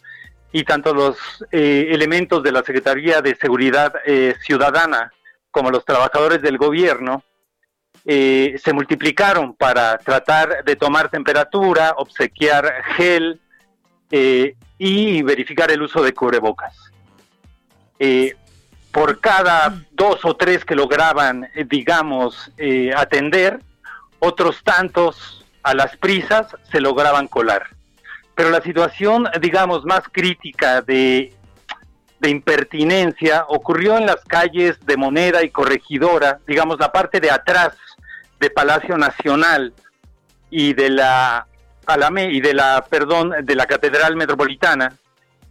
y 0.52 0.66
tanto 0.66 0.94
los 0.94 1.18
elementos 1.52 2.44
de 2.44 2.52
la 2.52 2.62
Secretaría 2.62 3.22
de 3.22 3.34
Seguridad 3.36 3.94
Ciudadana 4.42 5.12
como 5.50 5.72
los 5.72 5.86
trabajadores 5.86 6.42
del 6.42 6.58
gobierno 6.58 7.24
se 8.04 8.74
multiplicaron 8.74 9.54
para 9.54 9.98
tratar 9.98 10.66
de 10.66 10.76
tomar 10.76 11.10
temperatura, 11.10 11.94
obsequiar 11.98 12.84
gel 12.98 13.40
y 14.78 15.22
verificar 15.22 15.72
el 15.72 15.84
uso 15.84 16.04
de 16.04 16.14
cubrebocas. 16.14 16.76
Por 18.92 19.20
cada 19.20 19.82
dos 19.92 20.26
o 20.26 20.36
tres 20.36 20.66
que 20.66 20.76
lograban, 20.76 21.50
eh, 21.56 21.66
digamos, 21.68 22.52
eh, 22.58 22.92
atender, 22.96 23.60
otros 24.20 24.64
tantos 24.64 25.46
a 25.64 25.74
las 25.74 25.96
prisas 25.98 26.48
se 26.72 26.82
lograban 26.82 27.28
colar. 27.28 27.68
Pero 28.36 28.50
la 28.50 28.62
situación, 28.62 29.28
digamos, 29.40 29.86
más 29.86 30.04
crítica 30.12 30.82
de, 30.82 31.34
impertinencia 32.24 33.46
ocurrió 33.48 33.98
en 33.98 34.06
las 34.06 34.24
calles 34.26 34.80
de 34.86 34.96
Moneda 34.96 35.44
y 35.44 35.50
Corregidora, 35.50 36.40
digamos, 36.46 36.80
la 36.80 36.92
parte 36.92 37.20
de 37.20 37.32
atrás 37.32 37.76
de 38.40 38.52
Palacio 38.52 38.96
Nacional 38.96 39.74
y 40.52 40.74
de 40.74 40.92
la 40.92 41.48
Alame 41.88 42.26
y 42.32 42.40
de 42.40 42.54
la, 42.54 42.86
perdón, 42.88 43.34
de 43.44 43.56
la 43.56 43.66
Catedral 43.66 44.16
Metropolitana, 44.16 44.94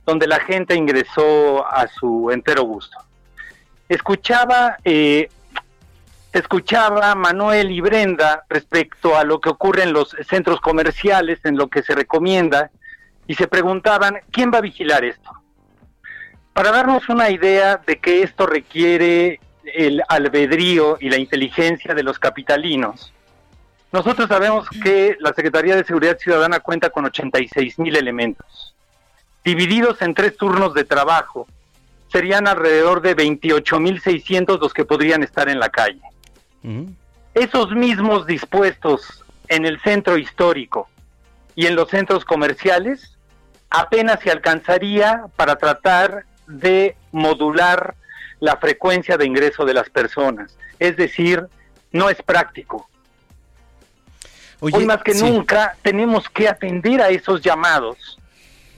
donde 0.07 0.29
la 0.29 0.39
gente 0.41 0.77
ingresó 0.77 1.67
a 1.67 1.89
su 1.89 2.31
entero 2.31 2.63
gusto. 2.63 2.97
Escuchaba, 3.91 4.77
eh, 4.85 5.29
escuchaba 6.33 7.13
Manuel 7.17 7.73
y 7.73 7.81
Brenda 7.81 8.45
respecto 8.49 9.19
a 9.19 9.25
lo 9.25 9.41
que 9.41 9.49
ocurre 9.49 9.83
en 9.83 9.93
los 9.93 10.17
centros 10.29 10.61
comerciales, 10.61 11.45
en 11.45 11.57
lo 11.57 11.67
que 11.67 11.83
se 11.83 11.97
recomienda, 11.97 12.71
y 13.27 13.35
se 13.35 13.49
preguntaban, 13.49 14.21
¿quién 14.31 14.53
va 14.55 14.59
a 14.59 14.61
vigilar 14.61 15.05
esto? 15.05 15.33
Para 16.53 16.71
darnos 16.71 17.09
una 17.09 17.31
idea 17.31 17.79
de 17.85 17.99
que 17.99 18.23
esto 18.23 18.47
requiere 18.47 19.41
el 19.65 20.05
albedrío 20.09 20.97
y 21.01 21.11
la 21.11 21.19
inteligencia 21.19 21.93
de 21.93 22.05
los 22.05 22.21
capitalinos, 22.21 23.13
nosotros 23.91 24.29
sabemos 24.29 24.69
que 24.85 25.17
la 25.19 25.33
Secretaría 25.33 25.75
de 25.75 25.83
Seguridad 25.83 26.17
Ciudadana 26.17 26.61
cuenta 26.61 26.91
con 26.91 27.07
86 27.07 27.81
mil 27.81 27.97
elementos. 27.97 28.77
Divididos 29.45 30.01
en 30.01 30.15
tres 30.15 30.37
turnos 30.37 30.75
de 30.75 30.85
trabajo, 30.85 31.49
serían 32.11 32.49
alrededor 32.49 33.01
de 33.01 33.17
28.600 33.17 34.61
los 34.61 34.75
que 34.75 34.85
podrían 34.85 35.23
estar 35.23 35.49
en 35.49 35.61
la 35.61 35.69
calle. 35.69 36.03
Esos 37.35 37.71
mismos 37.73 38.27
dispuestos 38.27 39.25
en 39.49 39.65
el 39.65 39.81
centro 39.81 40.19
histórico 40.19 40.89
y 41.55 41.67
en 41.67 41.77
los 41.77 41.89
centros 41.89 42.25
comerciales 42.25 43.17
apenas 43.71 44.21
se 44.21 44.31
alcanzaría 44.31 45.25
para 45.37 45.57
tratar 45.57 46.25
de 46.47 46.97
modular 47.13 47.95
la 48.41 48.57
frecuencia 48.57 49.17
de 49.17 49.27
ingreso 49.27 49.65
de 49.65 49.75
las 49.75 49.89
personas. 49.89 50.57
Es 50.79 50.97
decir, 50.97 51.47
no 51.93 52.11
es 52.11 52.21
práctico. 52.23 52.89
Hoy 54.61 54.85
más 54.85 55.03
que 55.03 55.15
sí. 55.15 55.23
nunca 55.23 55.77
tenemos 55.83 56.29
que 56.29 56.49
atender 56.49 57.01
a 57.01 57.09
esos 57.09 57.41
llamados 57.41 58.20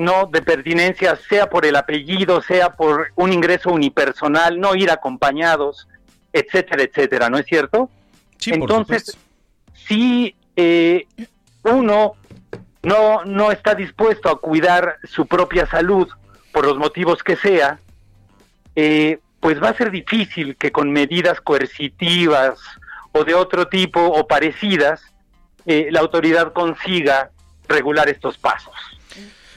no 0.02 0.26
de 0.26 0.42
pertinencia, 0.42 1.16
sea 1.16 1.48
por 1.48 1.64
el 1.64 1.76
apellido, 1.76 2.42
sea 2.42 2.70
por 2.70 3.08
un 3.16 3.32
ingreso 3.32 3.70
unipersonal, 3.70 4.60
no 4.60 4.74
ir 4.74 4.90
acompañados, 4.90 5.88
etcétera, 6.32 6.82
etcétera, 6.82 7.30
¿no 7.30 7.38
es 7.38 7.46
cierto? 7.46 7.90
Sí, 8.38 8.50
Entonces, 8.52 9.16
si 9.74 10.34
eh, 10.56 11.06
uno 11.64 12.14
no, 12.82 13.24
no 13.24 13.52
está 13.52 13.74
dispuesto 13.74 14.28
a 14.28 14.40
cuidar 14.40 14.96
su 15.04 15.26
propia 15.26 15.66
salud 15.66 16.08
por 16.52 16.66
los 16.66 16.76
motivos 16.76 17.22
que 17.22 17.36
sea, 17.36 17.78
eh, 18.74 19.18
pues 19.40 19.62
va 19.62 19.70
a 19.70 19.74
ser 19.74 19.90
difícil 19.90 20.56
que 20.56 20.72
con 20.72 20.90
medidas 20.92 21.40
coercitivas 21.40 22.60
o 23.12 23.24
de 23.24 23.34
otro 23.34 23.68
tipo 23.68 24.00
o 24.00 24.26
parecidas, 24.26 25.02
eh, 25.66 25.88
la 25.90 26.00
autoridad 26.00 26.52
consiga 26.52 27.30
regular 27.68 28.08
estos 28.08 28.38
pasos. 28.38 28.74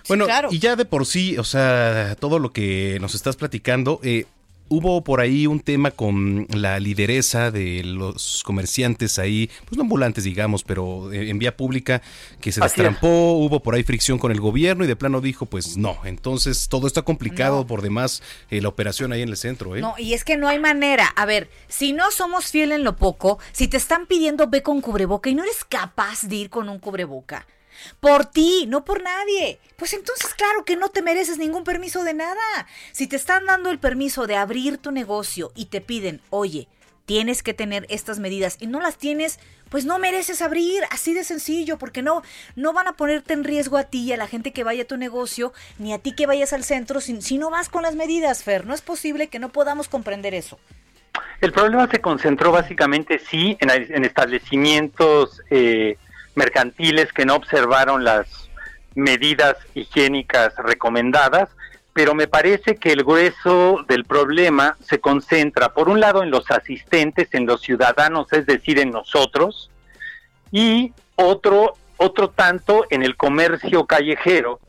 Bueno, 0.07 0.27
y 0.51 0.59
ya 0.59 0.75
de 0.75 0.85
por 0.85 1.05
sí, 1.05 1.37
o 1.37 1.43
sea, 1.43 2.15
todo 2.19 2.39
lo 2.39 2.51
que 2.51 2.97
nos 3.01 3.15
estás 3.15 3.35
platicando, 3.35 3.99
eh, 4.03 4.25
hubo 4.67 5.03
por 5.03 5.21
ahí 5.21 5.47
un 5.47 5.59
tema 5.59 5.91
con 5.91 6.47
la 6.49 6.79
lideresa 6.79 7.51
de 7.51 7.83
los 7.83 8.41
comerciantes 8.43 9.19
ahí, 9.19 9.49
pues 9.65 9.77
no 9.77 9.83
ambulantes 9.83 10.23
digamos, 10.23 10.63
pero 10.63 11.11
en 11.13 11.37
vía 11.37 11.55
pública, 11.55 12.01
que 12.41 12.51
se 12.51 12.61
Así 12.61 12.67
es. 12.67 12.77
destrampó, 12.77 13.33
hubo 13.33 13.59
por 13.61 13.75
ahí 13.75 13.83
fricción 13.83 14.17
con 14.17 14.31
el 14.31 14.39
gobierno 14.39 14.83
y 14.83 14.87
de 14.87 14.95
plano 14.95 15.21
dijo, 15.21 15.45
pues 15.45 15.77
no, 15.77 15.97
entonces 16.03 16.67
todo 16.67 16.87
está 16.87 17.03
complicado 17.03 17.67
por 17.67 17.81
demás 17.81 18.23
eh, 18.49 18.61
la 18.61 18.69
operación 18.69 19.11
ahí 19.11 19.21
en 19.21 19.29
el 19.29 19.37
centro, 19.37 19.75
¿eh? 19.75 19.81
No, 19.81 19.95
y 19.97 20.13
es 20.13 20.23
que 20.23 20.37
no 20.37 20.47
hay 20.47 20.59
manera. 20.59 21.07
A 21.15 21.25
ver, 21.25 21.49
si 21.67 21.93
no 21.93 22.09
somos 22.11 22.45
fiel 22.51 22.71
en 22.71 22.83
lo 22.83 22.95
poco, 22.95 23.39
si 23.51 23.67
te 23.67 23.77
están 23.77 24.07
pidiendo 24.07 24.47
ve 24.47 24.63
con 24.63 24.81
cubreboca 24.81 25.29
y 25.29 25.35
no 25.35 25.43
eres 25.43 25.63
capaz 25.63 26.23
de 26.23 26.35
ir 26.35 26.49
con 26.49 26.69
un 26.69 26.79
cubreboca, 26.79 27.45
por 27.99 28.25
ti, 28.25 28.65
no 28.67 28.85
por 28.85 29.01
nadie, 29.01 29.59
pues 29.77 29.93
entonces 29.93 30.33
claro 30.33 30.65
que 30.65 30.75
no 30.75 30.89
te 30.89 31.01
mereces 31.01 31.37
ningún 31.37 31.63
permiso 31.63 32.03
de 32.03 32.13
nada. 32.13 32.67
Si 32.91 33.07
te 33.07 33.15
están 33.15 33.45
dando 33.45 33.71
el 33.71 33.79
permiso 33.79 34.27
de 34.27 34.35
abrir 34.35 34.77
tu 34.77 34.91
negocio 34.91 35.51
y 35.55 35.65
te 35.65 35.81
piden, 35.81 36.21
oye, 36.29 36.67
tienes 37.05 37.43
que 37.43 37.53
tener 37.53 37.85
estas 37.89 38.19
medidas 38.19 38.57
y 38.59 38.67
no 38.67 38.79
las 38.79 38.97
tienes, 38.97 39.39
pues 39.69 39.85
no 39.85 39.99
mereces 39.99 40.41
abrir, 40.41 40.83
así 40.91 41.13
de 41.13 41.23
sencillo, 41.23 41.77
porque 41.77 42.01
no, 42.01 42.23
no 42.55 42.73
van 42.73 42.87
a 42.87 42.93
ponerte 42.93 43.33
en 43.33 43.43
riesgo 43.43 43.77
a 43.77 43.85
ti 43.85 44.03
y 44.03 44.13
a 44.13 44.17
la 44.17 44.27
gente 44.27 44.51
que 44.51 44.63
vaya 44.63 44.83
a 44.83 44.87
tu 44.87 44.97
negocio, 44.97 45.53
ni 45.77 45.93
a 45.93 45.99
ti 45.99 46.15
que 46.15 46.27
vayas 46.27 46.53
al 46.53 46.63
centro, 46.63 47.01
si, 47.01 47.37
no 47.37 47.49
vas 47.49 47.69
con 47.69 47.83
las 47.83 47.95
medidas, 47.95 48.43
Fer. 48.43 48.65
No 48.65 48.73
es 48.73 48.81
posible 48.81 49.27
que 49.27 49.39
no 49.39 49.49
podamos 49.49 49.87
comprender 49.87 50.33
eso. 50.33 50.59
El 51.41 51.51
problema 51.51 51.87
se 51.89 52.01
concentró 52.01 52.51
básicamente, 52.51 53.19
sí, 53.19 53.57
en, 53.59 53.69
en 53.69 54.05
establecimientos 54.05 55.41
eh, 55.49 55.97
mercantiles 56.35 57.11
que 57.11 57.25
no 57.25 57.35
observaron 57.35 58.03
las 58.03 58.49
medidas 58.95 59.55
higiénicas 59.73 60.55
recomendadas, 60.57 61.49
pero 61.93 62.13
me 62.13 62.27
parece 62.27 62.75
que 62.75 62.91
el 62.91 63.03
grueso 63.03 63.85
del 63.87 64.03
problema 64.03 64.75
se 64.81 64.99
concentra, 64.99 65.73
por 65.73 65.87
un 65.87 65.99
lado, 65.99 66.23
en 66.23 66.29
los 66.29 66.51
asistentes, 66.51 67.29
en 67.33 67.45
los 67.45 67.61
ciudadanos, 67.61 68.31
es 68.33 68.45
decir, 68.45 68.79
en 68.79 68.91
nosotros, 68.91 69.71
y 70.51 70.93
otro, 71.15 71.73
otro 71.97 72.29
tanto 72.31 72.85
en 72.89 73.03
el 73.03 73.15
comercio 73.15 73.85
callejero, 73.85 74.59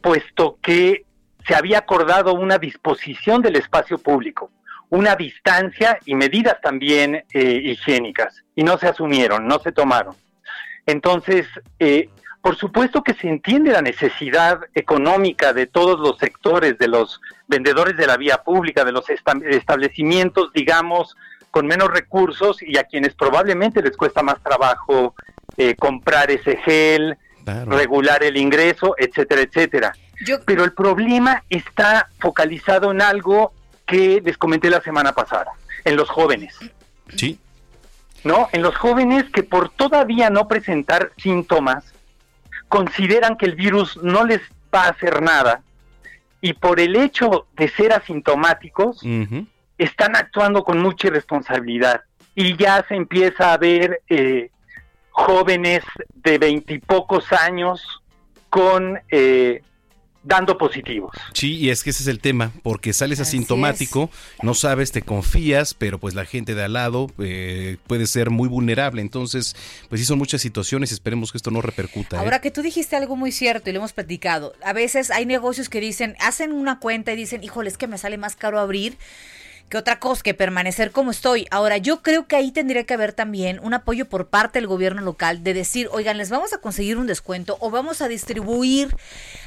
puesto 0.00 0.58
que 0.62 1.04
se 1.46 1.54
había 1.54 1.78
acordado 1.78 2.34
una 2.34 2.58
disposición 2.58 3.40
del 3.40 3.56
espacio 3.56 3.98
público, 3.98 4.50
una 4.90 5.14
distancia 5.14 5.98
y 6.04 6.14
medidas 6.14 6.60
también 6.60 7.24
eh, 7.32 7.60
higiénicas, 7.62 8.44
y 8.54 8.64
no 8.64 8.76
se 8.76 8.88
asumieron, 8.88 9.46
no 9.46 9.58
se 9.60 9.72
tomaron. 9.72 10.16
Entonces, 10.88 11.46
eh, 11.78 12.08
por 12.40 12.56
supuesto 12.56 13.02
que 13.02 13.12
se 13.12 13.28
entiende 13.28 13.72
la 13.72 13.82
necesidad 13.82 14.58
económica 14.74 15.52
de 15.52 15.66
todos 15.66 16.00
los 16.00 16.16
sectores, 16.16 16.78
de 16.78 16.88
los 16.88 17.20
vendedores 17.46 17.94
de 17.98 18.06
la 18.06 18.16
vía 18.16 18.38
pública, 18.38 18.86
de 18.86 18.92
los 18.92 19.04
establecimientos, 19.10 20.50
digamos, 20.54 21.14
con 21.50 21.66
menos 21.66 21.90
recursos 21.90 22.62
y 22.62 22.78
a 22.78 22.84
quienes 22.84 23.12
probablemente 23.12 23.82
les 23.82 23.98
cuesta 23.98 24.22
más 24.22 24.42
trabajo 24.42 25.14
eh, 25.58 25.74
comprar 25.76 26.30
ese 26.30 26.56
gel, 26.56 27.18
regular 27.66 28.22
el 28.22 28.38
ingreso, 28.38 28.94
etcétera, 28.96 29.42
etcétera. 29.42 29.92
Pero 30.46 30.64
el 30.64 30.72
problema 30.72 31.44
está 31.50 32.08
focalizado 32.18 32.92
en 32.92 33.02
algo 33.02 33.52
que 33.84 34.22
les 34.24 34.38
comenté 34.38 34.70
la 34.70 34.80
semana 34.80 35.12
pasada, 35.12 35.52
en 35.84 35.96
los 35.96 36.08
jóvenes. 36.08 36.56
Sí. 37.14 37.38
¿No? 38.24 38.48
En 38.52 38.62
los 38.62 38.76
jóvenes 38.76 39.24
que 39.30 39.42
por 39.42 39.70
todavía 39.70 40.28
no 40.30 40.48
presentar 40.48 41.12
síntomas, 41.16 41.94
consideran 42.68 43.36
que 43.36 43.46
el 43.46 43.54
virus 43.54 43.96
no 44.02 44.24
les 44.24 44.40
va 44.74 44.84
a 44.84 44.90
hacer 44.90 45.22
nada 45.22 45.62
y 46.40 46.52
por 46.52 46.80
el 46.80 46.96
hecho 46.96 47.46
de 47.56 47.68
ser 47.68 47.92
asintomáticos, 47.92 49.02
están 49.76 50.16
actuando 50.16 50.62
con 50.64 50.78
mucha 50.78 51.08
irresponsabilidad 51.08 52.02
y 52.34 52.56
ya 52.56 52.84
se 52.86 52.94
empieza 52.94 53.52
a 53.52 53.56
ver 53.56 54.02
eh, 54.08 54.50
jóvenes 55.10 55.82
de 56.14 56.38
veintipocos 56.38 57.32
años 57.32 58.02
con 58.50 59.00
eh, 59.10 59.62
dando 60.28 60.58
positivos. 60.58 61.10
Sí, 61.32 61.56
y 61.56 61.70
es 61.70 61.82
que 61.82 61.90
ese 61.90 62.02
es 62.02 62.06
el 62.06 62.20
tema, 62.20 62.52
porque 62.62 62.92
sales 62.92 63.18
asintomático, 63.18 64.10
no 64.42 64.52
sabes, 64.52 64.92
te 64.92 65.00
confías, 65.00 65.72
pero 65.72 65.98
pues 65.98 66.14
la 66.14 66.26
gente 66.26 66.54
de 66.54 66.64
al 66.64 66.74
lado 66.74 67.10
eh, 67.18 67.78
puede 67.86 68.06
ser 68.06 68.28
muy 68.28 68.46
vulnerable. 68.46 69.00
Entonces, 69.00 69.56
pues 69.88 70.02
sí 70.02 70.04
son 70.04 70.18
muchas 70.18 70.42
situaciones, 70.42 70.92
esperemos 70.92 71.32
que 71.32 71.38
esto 71.38 71.50
no 71.50 71.62
repercuta. 71.62 72.16
¿eh? 72.16 72.20
Ahora 72.20 72.40
que 72.40 72.50
tú 72.50 72.60
dijiste 72.60 72.94
algo 72.94 73.16
muy 73.16 73.32
cierto 73.32 73.70
y 73.70 73.72
lo 73.72 73.78
hemos 73.78 73.94
platicado, 73.94 74.52
a 74.62 74.74
veces 74.74 75.10
hay 75.10 75.24
negocios 75.24 75.70
que 75.70 75.80
dicen, 75.80 76.14
hacen 76.20 76.52
una 76.52 76.78
cuenta 76.78 77.12
y 77.12 77.16
dicen, 77.16 77.42
híjole, 77.42 77.70
es 77.70 77.78
que 77.78 77.86
me 77.86 77.96
sale 77.96 78.18
más 78.18 78.36
caro 78.36 78.60
abrir 78.60 78.98
que 79.68 79.76
otra 79.76 79.98
cosa, 79.98 80.22
que 80.22 80.34
permanecer 80.34 80.90
como 80.90 81.10
estoy. 81.10 81.46
Ahora, 81.50 81.76
yo 81.76 82.02
creo 82.02 82.26
que 82.26 82.36
ahí 82.36 82.52
tendría 82.52 82.84
que 82.84 82.94
haber 82.94 83.12
también 83.12 83.60
un 83.62 83.74
apoyo 83.74 84.08
por 84.08 84.28
parte 84.28 84.58
del 84.58 84.66
gobierno 84.66 85.02
local 85.02 85.44
de 85.44 85.54
decir, 85.54 85.88
oigan, 85.92 86.16
les 86.16 86.30
vamos 86.30 86.52
a 86.52 86.58
conseguir 86.58 86.96
un 86.96 87.06
descuento 87.06 87.56
o 87.60 87.70
vamos 87.70 88.00
a 88.00 88.08
distribuir 88.08 88.96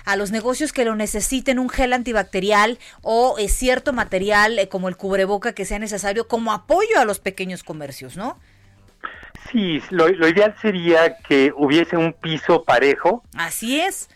a 0.06 0.16
los 0.16 0.32
negocios 0.32 0.74
que 0.74 0.86
lo 0.86 0.96
necesiten 0.96 1.60
un 1.60 1.70
gel 1.70 1.94
antibacterial 1.94 2.78
o 3.02 3.38
eh, 3.40 3.50
cierto 3.50 3.94
material 3.94 4.60
eh, 4.60 4.68
como 4.68 4.90
el 4.90 4.98
cubreboca 4.98 5.54
que 5.54 5.66
sea 5.66 5.80
necesario 5.80 6.28
como 6.28 6.52
apoyo 6.52 7.00
a 7.00 7.06
los 7.06 7.20
pequeños 7.20 7.64
comercios, 7.64 8.16
¿no? 8.16 8.38
Sí, 9.52 9.82
lo, 9.90 10.08
lo 10.08 10.28
ideal 10.28 10.56
sería 10.62 11.18
que 11.18 11.52
hubiese 11.56 11.98
un 11.98 12.14
piso 12.14 12.64
parejo. 12.64 13.24
Así 13.36 13.82
es. 13.82 14.10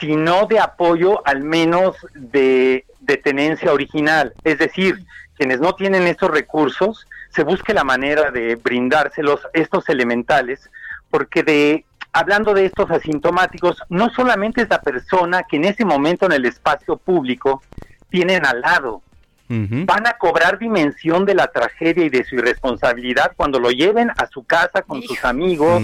Si 0.00 0.14
no 0.14 0.46
de 0.46 0.60
apoyo, 0.60 1.26
al 1.26 1.40
menos 1.42 1.96
de, 2.14 2.84
de 3.00 3.16
tenencia 3.16 3.72
original. 3.72 4.34
Es 4.44 4.58
decir, 4.58 5.06
quienes 5.36 5.60
no 5.60 5.74
tienen 5.74 6.06
estos 6.06 6.30
recursos, 6.30 7.06
se 7.30 7.44
busque 7.44 7.74
la 7.74 7.84
manera 7.84 8.30
de 8.30 8.56
brindárselos 8.56 9.40
estos 9.52 9.88
elementales, 9.88 10.70
porque 11.10 11.42
de 11.42 11.84
hablando 12.12 12.54
de 12.54 12.64
estos 12.64 12.90
asintomáticos, 12.90 13.82
no 13.90 14.08
solamente 14.10 14.62
es 14.62 14.70
la 14.70 14.80
persona 14.80 15.42
que 15.42 15.56
en 15.56 15.66
ese 15.66 15.84
momento 15.84 16.24
en 16.24 16.32
el 16.32 16.46
espacio 16.46 16.96
público 16.96 17.62
tienen 18.08 18.46
al 18.46 18.62
lado, 18.62 19.02
van 19.48 20.06
a 20.08 20.14
cobrar 20.14 20.58
dimensión 20.58 21.24
de 21.24 21.34
la 21.34 21.46
tragedia 21.48 22.04
y 22.04 22.08
de 22.08 22.24
su 22.24 22.34
irresponsabilidad 22.36 23.32
cuando 23.36 23.60
lo 23.60 23.70
lleven 23.70 24.10
a 24.16 24.26
su 24.26 24.44
casa 24.44 24.82
con 24.82 25.02
sus 25.02 25.24
amigos, 25.24 25.82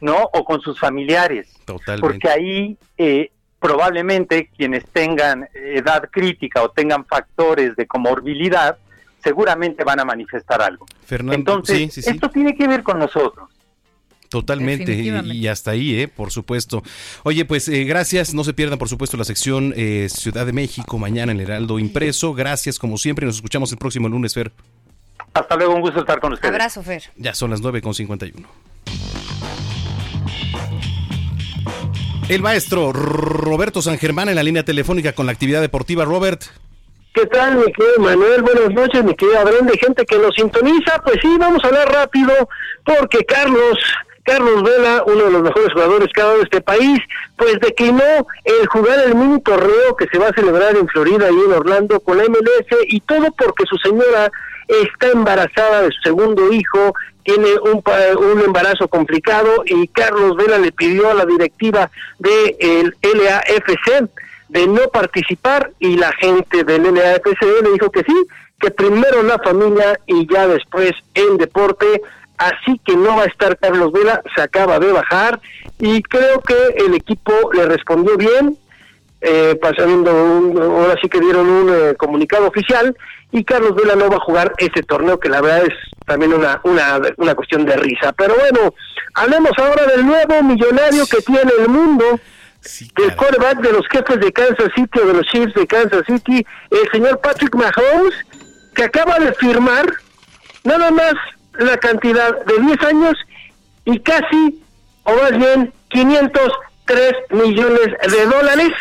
¿no? 0.00 0.16
O 0.32 0.44
con 0.44 0.60
sus 0.60 0.80
familiares. 0.80 1.52
Totalmente. 1.64 2.00
Porque 2.00 2.28
ahí 2.28 2.76
eh, 2.98 3.30
probablemente 3.60 4.50
quienes 4.56 4.84
tengan 4.86 5.48
edad 5.54 6.08
crítica 6.10 6.62
o 6.62 6.70
tengan 6.70 7.04
factores 7.04 7.76
de 7.76 7.86
comorbilidad, 7.86 8.78
seguramente 9.24 9.82
van 9.82 9.98
a 9.98 10.04
manifestar 10.04 10.62
algo. 10.62 10.86
Fernando, 11.04 11.34
Entonces, 11.34 12.06
esto 12.06 12.30
tiene 12.30 12.54
que 12.54 12.68
ver 12.68 12.82
con 12.82 12.98
nosotros. 12.98 13.48
Totalmente, 14.28 14.92
y, 14.94 15.46
hasta 15.46 15.70
ahí, 15.70 16.00
¿eh? 16.00 16.08
por 16.08 16.32
supuesto. 16.32 16.82
Oye, 17.22 17.44
pues 17.44 17.68
eh, 17.68 17.84
gracias, 17.84 18.34
no 18.34 18.42
se 18.42 18.52
pierdan 18.52 18.78
por 18.78 18.88
supuesto 18.88 19.16
la 19.16 19.22
sección 19.24 19.72
eh, 19.76 20.08
Ciudad 20.10 20.44
de 20.44 20.52
México 20.52 20.98
mañana 20.98 21.30
en 21.30 21.38
el 21.38 21.46
Heraldo 21.46 21.78
Impreso. 21.78 22.34
Gracias 22.34 22.80
como 22.80 22.98
siempre, 22.98 23.26
nos 23.26 23.36
escuchamos 23.36 23.70
el 23.70 23.78
próximo 23.78 24.08
lunes, 24.08 24.34
Fer. 24.34 24.50
Hasta 25.34 25.56
luego, 25.56 25.74
un 25.74 25.80
gusto 25.80 26.00
estar 26.00 26.20
con 26.20 26.32
ustedes. 26.32 26.52
Abrazo, 26.52 26.82
Fer. 26.82 27.04
Ya 27.16 27.34
son 27.34 27.50
las 27.50 27.62
9.51. 27.62 28.44
El 32.28 32.42
maestro 32.42 32.92
Roberto 32.92 33.82
San 33.82 33.98
Germán 33.98 34.28
en 34.28 34.34
la 34.34 34.42
línea 34.42 34.64
telefónica 34.64 35.12
con 35.12 35.26
la 35.26 35.32
actividad 35.32 35.60
deportiva. 35.60 36.04
Robert. 36.04 36.42
¿Qué 37.14 37.26
tal, 37.26 37.54
mi 37.54 37.72
querido 37.72 38.00
Manuel? 38.00 38.42
Buenas 38.42 38.70
noches, 38.70 39.04
mi 39.04 39.14
querida 39.14 39.44
Brenda, 39.44 39.72
gente 39.80 40.04
que 40.04 40.18
nos 40.18 40.34
sintoniza. 40.34 41.00
Pues 41.04 41.18
sí, 41.22 41.28
vamos 41.38 41.62
a 41.62 41.68
hablar 41.68 41.88
rápido 41.92 42.32
porque 42.84 43.24
Carlos, 43.24 43.78
Carlos 44.24 44.64
Vela, 44.64 45.04
uno 45.06 45.26
de 45.26 45.30
los 45.30 45.42
mejores 45.42 45.72
jugadores 45.72 46.08
que 46.12 46.20
ha 46.20 46.24
dado 46.24 46.42
este 46.42 46.60
país, 46.60 46.98
pues 47.36 47.60
declinó 47.60 48.26
el 48.42 48.66
jugar 48.66 48.98
el 49.06 49.14
mini 49.14 49.40
torneo 49.42 49.94
que 49.96 50.08
se 50.08 50.18
va 50.18 50.30
a 50.30 50.34
celebrar 50.34 50.74
en 50.74 50.88
Florida 50.88 51.30
y 51.30 51.34
en 51.34 51.52
Orlando 51.52 52.00
con 52.00 52.18
la 52.18 52.24
MLS 52.24 52.66
y 52.88 53.00
todo 53.02 53.30
porque 53.38 53.62
su 53.64 53.76
señora 53.76 54.32
está 54.66 55.10
embarazada 55.10 55.82
de 55.82 55.92
su 55.92 56.00
segundo 56.02 56.52
hijo, 56.52 56.94
tiene 57.22 57.46
un, 57.62 57.80
un 58.18 58.40
embarazo 58.40 58.88
complicado 58.88 59.62
y 59.66 59.86
Carlos 59.86 60.36
Vela 60.36 60.58
le 60.58 60.72
pidió 60.72 61.10
a 61.10 61.14
la 61.14 61.26
directiva 61.26 61.88
del 62.18 62.92
el 63.02 63.24
LAFC 63.24 64.10
de 64.48 64.66
no 64.66 64.88
participar 64.88 65.70
y 65.78 65.96
la 65.96 66.12
gente 66.12 66.64
del 66.64 66.82
LAFC 66.94 67.42
le 67.62 67.72
dijo 67.72 67.90
que 67.90 68.02
sí, 68.02 68.14
que 68.60 68.70
primero 68.70 69.22
la 69.22 69.38
familia 69.38 69.98
y 70.06 70.26
ya 70.32 70.46
después 70.46 70.92
el 71.14 71.36
deporte, 71.38 72.02
así 72.38 72.80
que 72.84 72.96
no 72.96 73.16
va 73.16 73.22
a 73.22 73.26
estar 73.26 73.58
Carlos 73.58 73.92
Vela, 73.92 74.22
se 74.34 74.42
acaba 74.42 74.78
de 74.78 74.92
bajar 74.92 75.40
y 75.78 76.02
creo 76.02 76.40
que 76.40 76.84
el 76.84 76.94
equipo 76.94 77.32
le 77.52 77.66
respondió 77.66 78.16
bien, 78.16 78.56
eh, 79.20 79.58
pasando 79.60 80.12
un, 80.12 80.60
ahora 80.60 80.96
sí 81.00 81.08
que 81.08 81.20
dieron 81.20 81.48
un 81.48 81.70
eh, 81.70 81.94
comunicado 81.96 82.46
oficial 82.46 82.94
y 83.32 83.42
Carlos 83.42 83.74
Vela 83.74 83.96
no 83.96 84.10
va 84.10 84.16
a 84.16 84.20
jugar 84.20 84.52
ese 84.58 84.82
torneo 84.82 85.18
que 85.18 85.28
la 85.28 85.40
verdad 85.40 85.64
es 85.64 85.74
también 86.06 86.34
una, 86.34 86.60
una, 86.64 87.00
una 87.16 87.34
cuestión 87.34 87.64
de 87.64 87.76
risa. 87.76 88.12
Pero 88.12 88.34
bueno, 88.34 88.74
hablemos 89.14 89.52
ahora 89.56 89.86
del 89.86 90.06
nuevo 90.06 90.42
millonario 90.42 91.04
que 91.06 91.22
tiene 91.22 91.50
el 91.58 91.68
mundo, 91.68 92.04
el 92.96 93.16
quarterback 93.16 93.60
de 93.60 93.72
los 93.72 93.86
jefes 93.88 94.20
de 94.20 94.32
Kansas 94.32 94.68
City 94.74 94.98
o 95.00 95.06
de 95.06 95.14
los 95.14 95.26
Chiefs 95.26 95.54
de 95.54 95.66
Kansas 95.66 96.02
City, 96.06 96.46
el 96.70 96.90
señor 96.90 97.20
Patrick 97.20 97.54
Mahomes, 97.54 98.14
que 98.74 98.84
acaba 98.84 99.18
de 99.18 99.32
firmar 99.34 99.86
nada 100.64 100.90
más 100.90 101.14
la 101.58 101.76
cantidad 101.76 102.44
de 102.44 102.58
10 102.58 102.82
años 102.82 103.14
y 103.84 104.00
casi, 104.00 104.62
o 105.04 105.14
más 105.14 105.36
bien, 105.36 105.72
503 105.88 107.12
millones 107.30 107.88
de 108.10 108.26
dólares 108.26 108.72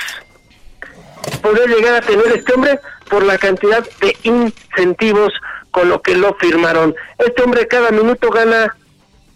poder 1.41 1.69
llegar 1.69 1.95
a 1.95 2.01
tener 2.01 2.27
este 2.27 2.53
hombre 2.53 2.79
por 3.09 3.23
la 3.23 3.37
cantidad 3.37 3.85
de 4.01 4.17
incentivos 4.23 5.33
con 5.71 5.89
lo 5.89 6.01
que 6.01 6.15
lo 6.15 6.35
firmaron. 6.35 6.95
Este 7.17 7.43
hombre 7.43 7.67
cada 7.67 7.91
minuto 7.91 8.29
gana 8.29 8.75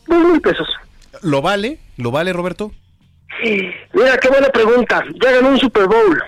dos 0.08 0.20
mil 0.20 0.42
pesos. 0.42 0.68
¿Lo 1.22 1.42
vale? 1.42 1.80
¿Lo 1.98 2.12
vale, 2.12 2.32
Roberto? 2.34 2.72
Mira, 3.94 4.18
qué 4.18 4.30
buena 4.30 4.50
pregunta. 4.50 5.04
Ya 5.24 5.32
ganó 5.32 5.50
un 5.50 5.60
Super 5.60 5.86
Bowl, 5.88 6.24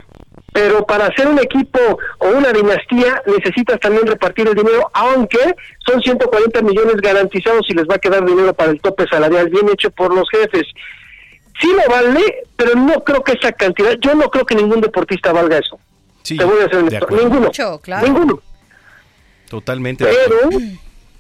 pero 0.54 0.86
para 0.86 1.08
hacer 1.08 1.28
un 1.28 1.40
equipo 1.40 1.80
o 2.20 2.28
una 2.28 2.52
dinastía 2.52 3.22
necesitas 3.26 3.80
también 3.80 4.08
repartir 4.08 4.48
el 4.48 4.56
dinero, 4.56 4.90
aunque 4.94 5.56
son 5.86 6.02
140 6.02 6.62
millones 6.62 6.96
garantizados 6.98 7.70
y 7.70 7.74
les 7.74 7.86
va 7.86 7.96
a 7.96 8.00
quedar 8.00 8.26
dinero 8.26 8.54
para 8.54 8.72
el 8.72 8.82
tope 8.82 9.06
salarial 9.08 9.50
bien 9.50 9.70
hecho 9.70 9.90
por 9.92 10.14
los 10.14 10.30
jefes. 10.30 10.68
Sí 11.60 11.68
lo 11.74 11.94
vale, 11.94 12.44
pero 12.56 12.76
no 12.76 13.04
creo 13.04 13.24
que 13.24 13.34
esa 13.34 13.52
cantidad, 13.52 13.94
yo 14.00 14.16
no 14.16 14.30
creo 14.30 14.46
que 14.46 14.56
ningún 14.56 14.82
deportista 14.82 15.34
valga 15.34 15.58
eso. 15.58 15.80
Te 16.24 16.44
voy 16.44 16.62
a 16.62 16.66
hacer 16.66 16.84
ninguno. 17.12 17.52
Ninguno. 18.04 18.42
Totalmente. 19.50 20.06
Pero, 20.06 20.50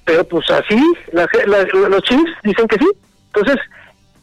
pero 0.06 0.24
pues 0.24 0.50
así, 0.52 0.80
los 1.12 2.02
Chiefs 2.04 2.32
dicen 2.44 2.68
que 2.68 2.78
sí. 2.78 2.88
Entonces, 3.34 3.58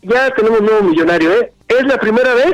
ya 0.03 0.31
tenemos 0.31 0.61
un 0.61 0.67
nuevo 0.67 0.83
millonario, 0.85 1.33
¿eh? 1.33 1.53
Es 1.69 1.85
la 1.87 1.99
primera 1.99 2.35
vez 2.35 2.53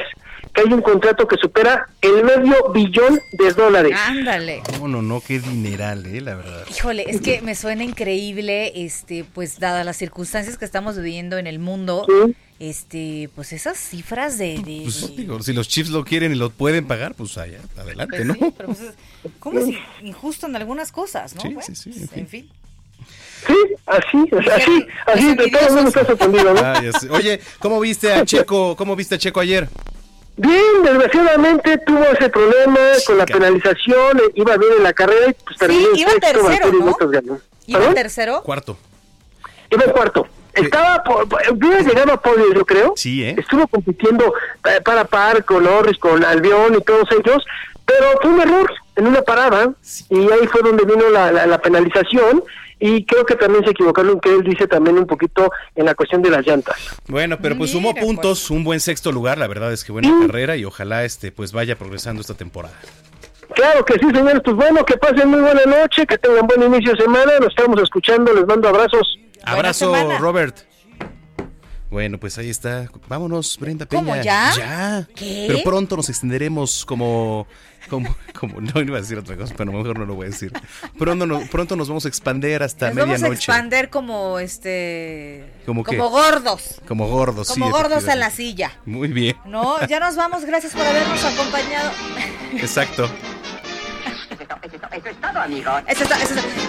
que 0.55 0.61
hay 0.63 0.73
un 0.73 0.83
contrato 0.83 1.27
que 1.27 1.37
supera 1.41 1.87
el 2.03 2.25
medio 2.25 2.71
billón 2.75 3.19
de 3.33 3.53
dólares. 3.53 3.93
Ándale. 4.07 4.63
No, 4.79 4.87
no, 4.89 5.01
no, 5.03 5.21
qué 5.21 5.41
dineral, 5.41 6.05
eh, 6.07 6.21
la 6.21 6.35
verdad. 6.35 6.65
Híjole, 6.71 7.05
es 7.09 7.21
que 7.23 7.41
me 7.41 7.55
suena 7.55 7.85
increíble, 7.85 8.73
este, 8.85 9.25
pues 9.25 9.59
dadas 9.59 9.85
las 9.87 9.97
circunstancias 9.97 10.59
que 10.59 10.65
estamos 10.67 10.97
viviendo 10.97 11.39
en 11.39 11.47
el 11.47 11.59
mundo, 11.59 12.07
este, 12.59 13.31
pues 13.35 13.53
esas 13.55 13.79
cifras 13.79 14.37
de, 14.37 14.59
de- 14.59 14.83
Pues 14.85 15.17
digo, 15.17 15.43
si 15.43 15.53
los 15.55 15.69
Chiefs 15.69 15.91
lo 15.91 16.05
quieren 16.05 16.33
y 16.33 16.35
lo 16.37 16.51
pueden 16.51 16.87
pagar, 16.87 17.15
pues 17.15 17.39
allá, 17.39 17.59
adelante, 17.79 18.17
pues 18.19 18.27
¿no? 18.27 18.35
sí, 18.35 18.55
pero 18.57 18.67
pues 18.69 18.81
es- 18.81 18.95
¿cómo 19.39 19.59
es 19.59 19.75
injusto 20.03 20.47
en 20.47 20.57
algunas 20.57 20.93
cosas, 20.93 21.35
no? 21.35 21.41
Sí, 21.41 21.49
Bueno, 21.49 21.63
sí, 21.63 21.75
sí, 21.75 21.91
pues, 22.07 22.13
en 22.19 22.29
fin. 22.29 22.51
Sí, 23.47 23.57
así, 23.87 24.19
así, 24.53 24.87
así, 25.07 25.35
de 25.35 25.51
todo 25.51 25.69
el 25.69 25.75
mundo 25.75 25.89
está 25.89 26.05
sorprendido, 26.07 26.55
¿no? 26.55 26.61
Ah. 26.63 26.81
Oye, 27.11 27.41
¿cómo 27.59 27.81
viste 27.81 28.13
a 28.13 28.25
Checo? 28.25 28.77
¿Cómo 28.77 28.95
viste 28.97 29.17
a 29.17 29.19
Checo 29.19 29.41
ayer? 29.41 29.69
Bien, 30.37 30.83
desgraciadamente 30.83 31.79
tuvo 31.79 32.05
ese 32.05 32.29
problema 32.31 32.79
con 33.07 33.19
la 33.19 33.27
penalización, 33.27 34.19
eh, 34.19 34.23
iba 34.35 34.57
bien 34.57 34.73
en 34.79 34.83
la 34.83 34.93
carrera 34.93 35.27
y 35.29 35.35
pues 35.45 35.59
terminó 35.59 35.89
en 35.91 35.97
iba 35.97 36.11
sexto, 36.11 36.27
tercero, 36.47 36.73
¿no? 36.73 36.97
¿Iba 37.67 37.79
¿Perdón? 37.79 37.95
tercero? 37.95 38.43
Cuarto. 38.43 38.77
Iba 39.71 39.85
en 39.85 39.91
cuarto. 39.91 40.27
Estaba, 40.55 41.03
hubiera 41.51 41.81
llegado 41.81 42.13
a 42.13 42.21
podio, 42.21 42.53
yo 42.55 42.65
creo. 42.67 42.93
Sí, 42.97 43.25
¿eh? 43.25 43.35
Estuvo 43.39 43.67
compitiendo 43.69 44.35
eh, 44.69 44.81
para 44.83 45.05
par 45.05 45.45
con 45.45 45.65
Norris, 45.65 45.99
con 45.99 46.25
Albión 46.25 46.75
y 46.79 46.83
todos 46.83 47.09
ellos, 47.13 47.43
pero 47.87 48.07
fue 48.21 48.31
un 48.31 48.41
error 48.41 48.71
en 48.97 49.07
una 49.07 49.23
parada 49.23 49.73
y 50.11 50.19
ahí 50.19 50.47
fue 50.51 50.61
donde 50.63 50.85
vino 50.85 51.09
la, 51.11 51.33
la- 51.33 51.47
la 51.47 51.59
penalización 51.59 52.43
y 52.83 53.05
creo 53.05 53.25
que 53.25 53.37
también 53.37 53.65
se 53.65 53.71
equivocaron, 53.71 54.19
que 54.19 54.29
él 54.29 54.43
dice 54.43 54.67
también 54.67 54.99
un 54.99 55.07
poquito 55.07 55.53
en 55.77 55.87
la 55.87 55.95
cuestión 55.95 56.21
de 56.21 56.31
las 56.31 56.45
llantas. 56.45 56.77
Bueno, 57.07 57.39
pero 57.41 57.57
pues 57.57 57.71
sumó 57.71 57.95
puntos, 57.95 58.51
un 58.51 58.65
buen 58.65 58.81
sexto 58.81 59.13
lugar, 59.13 59.39
la 59.39 59.47
verdad 59.47 59.73
es 59.73 59.85
que 59.85 59.93
buena 59.93 60.13
carrera 60.27 60.57
y 60.57 60.65
ojalá 60.65 61.05
este 61.05 61.31
pues 61.31 61.53
vaya 61.53 61.79
progresando 61.79 62.21
esta 62.21 62.35
temporada. 62.35 62.75
Claro 63.55 63.85
que 63.85 63.95
sí, 63.95 64.07
señores, 64.07 64.41
pues 64.45 64.57
bueno, 64.57 64.85
que 64.85 64.97
pasen 64.97 65.29
muy 65.29 65.41
buena 65.41 65.63
noche, 65.65 66.05
que 66.07 66.19
tengan 66.19 66.45
buen 66.49 66.61
inicio 66.63 66.93
de 66.95 67.03
semana, 67.03 67.39
nos 67.39 67.51
estamos 67.51 67.81
escuchando, 67.81 68.33
les 68.35 68.47
mando 68.47 68.69
abrazos. 68.69 69.17
Abrazo, 69.45 69.95
Robert. 70.19 70.57
Bueno, 71.89 72.19
pues 72.19 72.37
ahí 72.39 72.49
está. 72.51 72.89
Vámonos, 73.07 73.59
Brenda 73.61 73.87
Peña. 73.87 74.03
¿Cómo, 74.03 74.17
ya? 74.17 74.53
Ya. 74.57 75.09
¿Qué? 75.15 75.45
Pero 75.47 75.63
pronto 75.63 75.97
nos 75.97 76.09
extenderemos 76.09 76.85
como 76.85 77.47
como 77.89 78.15
como 78.39 78.61
no 78.61 78.81
iba 78.81 78.99
a 78.99 79.01
decir 79.01 79.19
otra 79.19 79.37
cosa, 79.37 79.55
pero 79.57 79.71
mejor 79.73 79.99
no 79.99 80.05
lo 80.07 80.15
voy 80.15 80.27
a 80.27 80.31
decir. 80.31 80.53
Pronto 80.99 81.27
no- 81.27 81.41
pronto 81.51 81.77
nos 81.77 81.89
vamos 81.89 82.05
a 82.05 82.09
expander 82.09 82.63
hasta 82.63 82.87
Nos 82.89 82.97
vamos 82.97 83.09
a 83.15 83.19
medianoche. 83.19 83.35
expander 83.37 83.91
como 83.91 84.39
este 84.39 85.45
¿Cómo 85.67 85.85
como 85.85 86.09
gordos. 86.11 86.81
Como 86.89 87.09
gordos, 87.09 87.49
sí. 87.49 87.55
Como 87.61 87.71
gordos 87.71 88.07
en 88.09 88.21
la 88.21 88.31
silla. 88.31 88.73
Muy 88.87 89.09
bien. 89.09 89.37
No, 89.47 89.85
ya 89.87 90.01
nos 90.01 90.17
vamos, 90.17 90.45
gracias 90.45 90.73
por 90.73 90.83
habernos 90.87 91.25
acompañado. 91.25 91.91
Exacto. 92.55 93.09
Eso 94.93 95.09
es 95.09 95.21
todo, 95.21 95.41
amigos. 95.41 95.83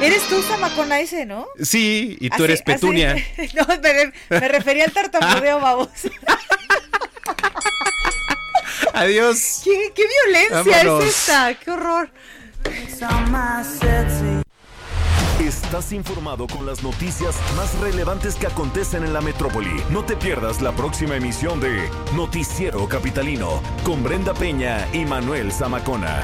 Eres 0.01 0.23
tú, 0.29 0.41
Samacona 0.41 0.99
ese, 0.99 1.25
¿no? 1.25 1.45
Sí, 1.61 2.17
y 2.19 2.29
tú 2.29 2.35
Así- 2.35 2.43
eres 2.45 2.61
así- 2.61 2.73
Petunia. 2.73 3.15
no, 3.55 3.67
me, 3.67 4.39
me 4.39 4.47
refería 4.47 4.85
al 4.85 4.91
tartamudeo, 4.91 5.59
babos. 5.61 5.89
Adiós. 8.93 9.61
¿Qué, 9.63 9.91
qué 9.93 10.03
violencia 10.25 10.83
Vámonos. 10.83 11.03
es 11.03 11.09
esta? 11.09 11.53
¡Qué 11.55 11.71
horror! 11.71 12.09
Estás 15.41 15.91
informado 15.91 16.47
con 16.47 16.65
las 16.65 16.83
noticias 16.83 17.35
más 17.57 17.77
relevantes 17.79 18.35
que 18.35 18.47
acontecen 18.47 19.03
en 19.03 19.11
la 19.11 19.21
metrópoli. 19.21 19.83
No 19.89 20.05
te 20.05 20.15
pierdas 20.15 20.61
la 20.61 20.71
próxima 20.73 21.15
emisión 21.15 21.59
de 21.59 21.89
Noticiero 22.15 22.87
Capitalino 22.87 23.61
con 23.83 24.03
Brenda 24.03 24.33
Peña 24.33 24.87
y 24.93 25.03
Manuel 25.05 25.51
Zamacona. 25.51 26.23